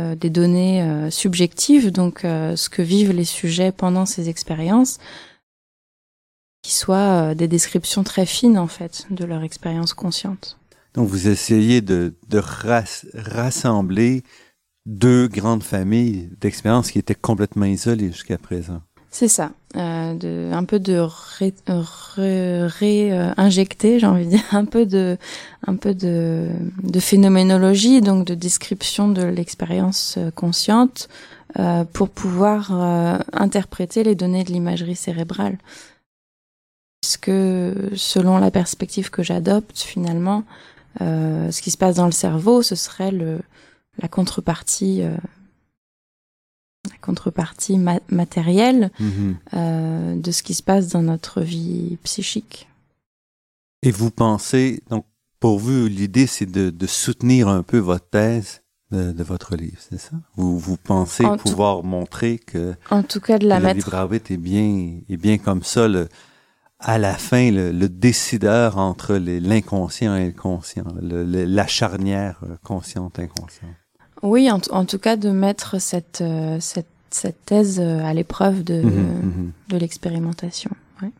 euh, 0.00 0.14
des 0.14 0.30
données 0.30 0.82
euh, 0.82 1.10
subjectives, 1.10 1.90
donc 1.90 2.20
ce 2.22 2.68
que 2.68 2.82
vivent 2.82 3.12
les 3.12 3.24
sujets 3.24 3.72
pendant 3.72 4.06
ces 4.06 4.28
expériences, 4.28 4.98
qui 6.62 6.74
soient 6.74 7.34
des 7.34 7.48
descriptions 7.48 8.02
très 8.04 8.26
fines 8.26 8.58
en 8.58 8.66
fait 8.66 9.06
de 9.10 9.24
leur 9.24 9.42
expérience 9.42 9.94
consciente. 9.94 10.58
Donc 10.94 11.08
vous 11.08 11.28
essayez 11.28 11.80
de, 11.80 12.14
de 12.28 12.42
rassembler 13.14 14.22
deux 14.86 15.28
grandes 15.28 15.62
familles 15.62 16.30
d'expériences 16.40 16.90
qui 16.90 16.98
étaient 16.98 17.14
complètement 17.14 17.66
isolées 17.66 18.12
jusqu'à 18.12 18.38
présent. 18.38 18.82
C'est 19.18 19.28
ça, 19.28 19.52
euh, 19.76 20.52
un 20.52 20.64
peu 20.64 20.78
de 20.78 20.98
réinjecter, 22.18 23.92
ré, 23.92 23.98
j'ai 23.98 24.06
envie 24.06 24.26
de 24.26 24.30
dire, 24.30 24.44
un 24.52 24.66
peu 24.66 24.84
de, 24.84 25.16
phénoménologie, 27.00 28.02
donc 28.02 28.26
de 28.26 28.34
description 28.34 29.08
de 29.08 29.22
l'expérience 29.22 30.16
euh, 30.18 30.30
consciente, 30.30 31.08
euh, 31.58 31.84
pour 31.84 32.10
pouvoir 32.10 32.68
euh, 32.72 33.16
interpréter 33.32 34.04
les 34.04 34.14
données 34.14 34.44
de 34.44 34.52
l'imagerie 34.52 34.96
cérébrale. 34.96 35.56
Puisque 37.00 37.32
selon 37.96 38.36
la 38.36 38.50
perspective 38.50 39.08
que 39.08 39.22
j'adopte, 39.22 39.78
finalement, 39.78 40.44
euh, 41.00 41.50
ce 41.50 41.62
qui 41.62 41.70
se 41.70 41.78
passe 41.78 41.96
dans 41.96 42.04
le 42.04 42.12
cerveau, 42.12 42.60
ce 42.60 42.74
serait 42.74 43.12
la 43.98 44.08
contrepartie 44.08 45.04
contrepartie 47.00 47.78
matérielle 48.10 48.90
mhm. 48.98 49.36
euh, 49.54 50.16
de 50.16 50.30
ce 50.30 50.42
qui 50.42 50.54
se 50.54 50.62
passe 50.62 50.88
dans 50.88 51.02
notre 51.02 51.40
vie 51.40 51.98
psychique. 52.02 52.68
Et 53.82 53.90
vous 53.90 54.10
pensez, 54.10 54.82
donc 54.90 55.04
pour 55.40 55.58
vous, 55.58 55.86
l'idée 55.86 56.26
c'est 56.26 56.46
de, 56.46 56.70
de, 56.70 56.86
soutenir 56.86 57.48
un 57.48 57.62
peu 57.62 57.78
votre 57.78 58.08
thèse 58.08 58.62
de, 58.90 59.12
de 59.12 59.22
votre 59.22 59.56
livre, 59.56 59.78
c'est 59.78 59.98
ça? 59.98 60.16
Vous, 60.34 60.58
vous 60.58 60.76
pensez 60.76 61.24
pouvoir 61.38 61.82
montrer 61.84 62.38
que, 62.38 62.74
en 62.90 63.02
tout 63.02 63.20
cas 63.20 63.38
de 63.38 63.46
la 63.46 63.60
le 63.60 63.72
libre 63.72 63.94
arbitre 63.94 64.30
est 64.32 64.36
bien, 64.36 64.98
est 65.08 65.16
bien 65.16 65.38
comme 65.38 65.62
ça, 65.62 65.88
le, 65.88 66.08
à 66.78 66.98
la 66.98 67.14
fin, 67.14 67.50
le, 67.50 67.72
le 67.72 67.88
décideur 67.88 68.78
entre 68.78 69.16
l'inconscient 69.16 70.14
et 70.16 70.26
le 70.26 70.32
conscient, 70.32 70.84
le, 71.00 71.24
la 71.24 71.66
charnière 71.66 72.40
euh, 72.44 72.56
consciente-inconsciente. 72.62 73.70
Oui, 74.22 74.50
en, 74.50 74.60
en, 74.70 74.84
tout 74.84 74.98
cas 74.98 75.16
de 75.16 75.30
mettre 75.30 75.80
cette, 75.80 76.20
euh, 76.20 76.58
cette, 76.60 76.88
cette 77.10 77.44
thèse 77.44 77.80
euh, 77.80 78.04
à 78.04 78.14
l'épreuve 78.14 78.64
de, 78.64 78.82
mhm, 78.82 78.90
mhm. 78.90 79.52
de 79.68 79.76
l'expérimentation. 79.76 80.70
Ouais. 81.02 81.10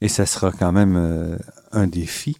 Et 0.00 0.08
ça 0.08 0.26
sera 0.26 0.52
quand 0.52 0.72
même 0.72 0.96
euh, 0.96 1.36
un 1.72 1.86
défi, 1.86 2.36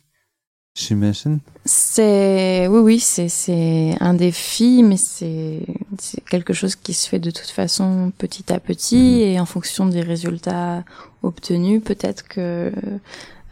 j'imagine? 0.77 1.41
C'est 1.65 2.67
oui, 2.69 2.81
oui, 2.81 3.01
c'est 3.01 3.29
c'est 3.29 3.97
un 4.01 4.15
défi, 4.15 4.83
mais 4.83 4.97
c'est 4.97 5.61
c'est 5.99 6.23
quelque 6.25 6.53
chose 6.53 6.77
qui 6.77 6.95
se 6.95 7.09
fait 7.09 7.19
de 7.19 7.31
toute 7.31 7.51
façon 7.51 8.13
petit 8.17 8.53
à 8.53 8.61
petit 8.61 8.97
mhm. 8.97 9.21
et 9.21 9.41
en 9.41 9.47
fonction 9.47 9.87
des 9.87 10.03
résultats 10.03 10.85
obtenus, 11.23 11.83
peut-être 11.83 12.29
que 12.29 12.73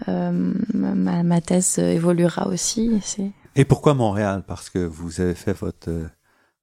euh, 0.08 0.52
ma, 0.74 1.22
ma, 1.22 1.40
thèse 1.40 1.78
évoluera 1.78 2.48
aussi. 2.48 2.90
Et 3.56 3.64
pourquoi 3.64 3.94
Montréal? 3.94 4.42
Parce 4.46 4.70
que 4.70 4.78
vous 4.78 5.20
avez 5.20 5.34
fait 5.34 5.52
votre 5.52 5.90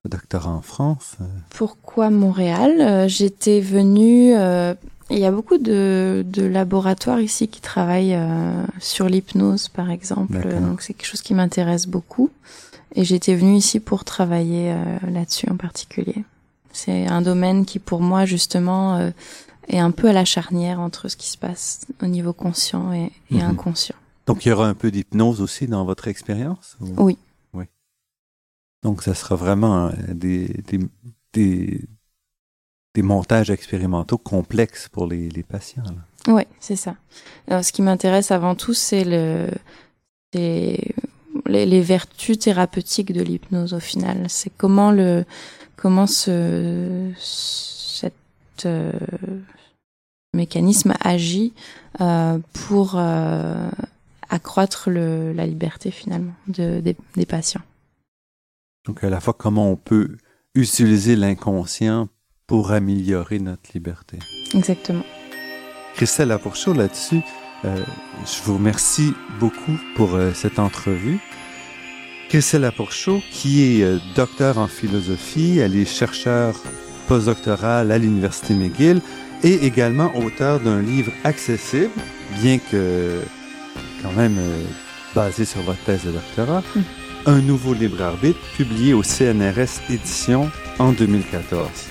doctorat 0.06 0.52
en 0.52 0.62
France. 0.62 1.16
Euh. 1.22 1.26
Pourquoi 1.50 2.10
Montréal? 2.10 2.82
Euh, 2.82 3.08
J'étais 3.08 3.60
venue. 3.60 4.36
Euh, 4.36 4.74
il 5.10 5.20
y 5.20 5.26
a 5.26 5.32
beaucoup 5.32 5.58
de, 5.58 6.24
de, 6.28 6.46
laboratoires 6.46 7.20
ici 7.20 7.48
qui 7.48 7.62
travaillent 7.62 8.18
sur 8.78 9.10
l'hypnose, 9.10 9.68
par 9.68 9.90
exemple. 9.90 10.40
Donc 10.62 10.84
c'est 10.84 10.94
quelque 10.94 11.08
chose 11.08 11.24
qui 11.24 11.34
m'intéresse 11.34 11.88
beaucoup. 11.88 12.30
Et 12.94 13.04
j'étais 13.04 13.34
venue 13.34 13.56
ici 13.56 13.80
pour 13.80 14.04
travailler 14.04 14.72
là-dessus 15.08 15.50
en 15.50 15.58
particulier. 15.58 16.26
C'est 16.74 17.08
un 17.08 17.24
domaine 17.24 17.66
qui, 17.66 17.80
pour 17.80 18.02
moi, 18.02 18.26
justement, 18.26 19.12
est 19.68 19.80
un 19.80 19.90
peu 19.90 20.10
à 20.10 20.14
la 20.14 20.26
charnière 20.26 20.80
entre 20.80 21.08
ce 21.08 21.16
qui 21.16 21.28
se 21.28 21.40
passe 21.40 21.88
au 22.04 22.06
niveau 22.06 22.32
conscient 22.32 22.94
et, 22.94 23.12
et 23.32 23.38
mhm. 23.38 23.50
inconscient. 23.50 23.96
Donc, 24.30 24.46
il 24.46 24.50
y 24.50 24.52
aura 24.52 24.68
un 24.68 24.76
peu 24.76 24.92
d'hypnose 24.92 25.42
aussi 25.42 25.66
dans 25.66 25.84
votre 25.86 26.08
expérience? 26.08 26.78
Oui. 26.80 27.18
Oui. 27.52 27.66
Donc, 28.84 29.02
ça 29.02 29.16
sera 29.16 29.36
vraiment 29.36 29.88
euh, 29.88 29.92
des, 30.14 30.48
des, 30.68 30.80
des, 31.34 31.82
des 32.94 33.02
montages 33.02 33.50
expérimentaux 33.50 34.20
complexes 34.20 34.88
pour 34.88 35.08
les, 35.08 35.30
les 35.30 35.42
patients. 35.42 35.82
Oui, 36.28 36.44
c'est 36.60 36.76
ça. 36.76 36.96
Alors, 37.48 37.66
ce 37.66 37.72
qui 37.72 37.82
m'intéresse 37.82 38.30
avant 38.30 38.54
tout, 38.54 38.76
c'est 38.76 39.04
le, 39.04 39.50
les, 40.36 40.94
les, 41.48 41.82
vertus 41.82 42.38
thérapeutiques 42.38 43.12
de 43.12 43.24
l'hypnose 43.24 43.74
au 43.74 43.80
final. 43.80 44.28
C'est 44.30 44.52
comment 44.56 44.92
le, 44.92 45.26
comment 45.76 46.06
ce, 46.06 47.12
cette, 47.18 48.14
euh, 48.68 48.92
mécanisme 50.36 50.94
agit 51.02 51.54
euh, 52.00 52.38
pour 52.54 52.94
euh, 52.96 53.72
accroître 54.30 54.90
le, 54.90 55.34
la 55.34 55.46
liberté 55.46 55.92
finalement 55.92 56.34
de, 56.48 56.80
des, 56.80 56.96
des 57.16 57.26
patients. 57.26 57.62
Donc 58.86 59.04
à 59.04 59.10
la 59.10 59.20
fois 59.20 59.34
comment 59.34 59.70
on 59.70 59.76
peut 59.76 60.18
utiliser 60.56 61.16
l'inconscient 61.16 62.10
pour 62.48 62.72
améliorer 62.72 63.40
notre 63.40 63.70
liberté. 63.74 64.18
Exactement. 64.56 65.04
Christelle 65.96 66.30
Lapourchaud, 66.30 66.74
là-dessus, 66.74 67.22
euh, 67.66 67.84
je 68.26 68.42
vous 68.44 68.56
remercie 68.56 69.14
beaucoup 69.40 69.78
pour 69.96 70.16
euh, 70.16 70.34
cette 70.34 70.60
entrevue. 70.60 71.20
Christelle 72.30 72.62
Lapourchaud, 72.62 73.22
qui 73.32 73.64
est 73.64 73.84
euh, 73.84 74.00
docteur 74.16 74.58
en 74.58 74.68
philosophie, 74.68 75.60
elle 75.60 75.76
est 75.76 75.86
chercheure 75.86 76.56
postdoctorale 77.08 77.92
à 77.92 77.98
l'Université 77.98 78.54
McGill 78.54 79.02
et 79.44 79.66
également 79.66 80.16
auteur 80.16 80.60
d'un 80.60 80.82
livre 80.82 81.12
accessible, 81.24 81.92
bien 82.42 82.60
que 82.60 83.20
quand 84.02 84.12
même 84.14 84.38
euh, 84.40 84.64
basé 85.16 85.46
sur 85.46 85.62
votre 85.62 85.84
thèse 85.84 86.04
de 86.06 86.12
doctorat. 86.12 86.64
Un 87.26 87.42
nouveau 87.42 87.74
libre 87.74 88.02
arbitre, 88.02 88.40
publié 88.56 88.94
au 88.94 89.04
CNRS 89.04 89.82
Édition 89.90 90.50
en 90.80 90.92
2014. 90.92 91.89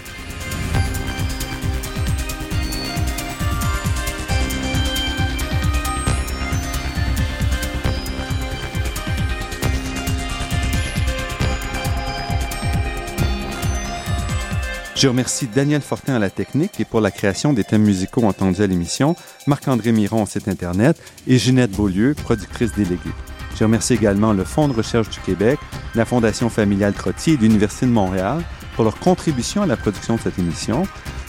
Je 14.99 15.07
remercie 15.07 15.47
Daniel 15.47 15.81
Fortin 15.81 16.17
à 16.17 16.19
la 16.19 16.29
technique 16.29 16.81
et 16.81 16.85
pour 16.85 17.01
la 17.01 17.13
création 17.13 17.53
des 17.53 17.63
thèmes 17.63 17.85
musicaux 17.85 18.25
entendus 18.25 18.63
à 18.63 18.67
l'émission, 18.67 19.15
Marc-André 19.47 19.93
Miron 19.93 20.25
au 20.25 20.27
site 20.27 20.49
Internet 20.49 21.01
et 21.29 21.39
Ginette 21.39 21.71
Beaulieu, 21.71 22.17
productrice 22.21 22.73
déléguée. 22.73 23.13
Je 23.57 23.63
remercie 23.63 23.95
également 23.95 24.33
le 24.33 24.43
Fonds 24.43 24.67
de 24.67 24.73
recherche 24.73 25.09
du 25.09 25.21
Québec, 25.21 25.61
la 25.95 26.05
Fondation 26.05 26.49
familiale 26.49 26.95
Trottier 26.95 27.35
et 27.35 27.37
l'Université 27.37 27.87
de 27.87 27.93
Montréal 27.93 28.43
pour 28.75 28.83
leur 28.83 28.99
contribution 28.99 29.63
à 29.63 29.67
la 29.67 29.77
production 29.77 30.17
de 30.17 30.21
cette 30.21 30.41
émission. 30.41 30.83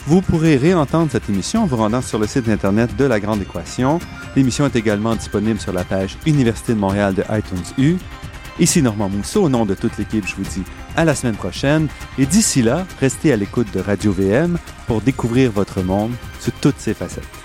Vous 0.04 0.20
pourrez 0.20 0.56
réentendre 0.56 1.12
cette 1.12 1.28
émission 1.28 1.62
en 1.62 1.66
vous 1.66 1.76
rendant 1.76 2.02
sur 2.02 2.18
le 2.18 2.26
site 2.26 2.48
Internet 2.48 2.96
de 2.96 3.04
La 3.04 3.20
Grande 3.20 3.40
Équation. 3.40 4.00
L'émission 4.34 4.66
est 4.66 4.74
également 4.74 5.14
disponible 5.14 5.60
sur 5.60 5.72
la 5.72 5.84
page 5.84 6.18
Université 6.26 6.74
de 6.74 6.80
Montréal 6.80 7.14
de 7.14 7.22
iTunes 7.30 7.62
U. 7.78 7.98
Ici 8.60 8.82
Normand 8.82 9.08
Mousseau, 9.08 9.44
au 9.44 9.48
nom 9.48 9.64
de 9.64 9.74
toute 9.74 9.96
l'équipe, 9.96 10.26
je 10.26 10.36
vous 10.36 10.42
dis 10.42 10.62
à 10.94 11.06
la 11.06 11.14
semaine 11.14 11.34
prochaine 11.34 11.88
et 12.18 12.26
d'ici 12.26 12.60
là, 12.60 12.86
restez 13.00 13.32
à 13.32 13.36
l'écoute 13.36 13.72
de 13.72 13.80
Radio 13.80 14.12
VM 14.12 14.58
pour 14.86 15.00
découvrir 15.00 15.50
votre 15.50 15.82
monde 15.82 16.12
sous 16.40 16.52
toutes 16.60 16.78
ses 16.78 16.92
facettes. 16.92 17.39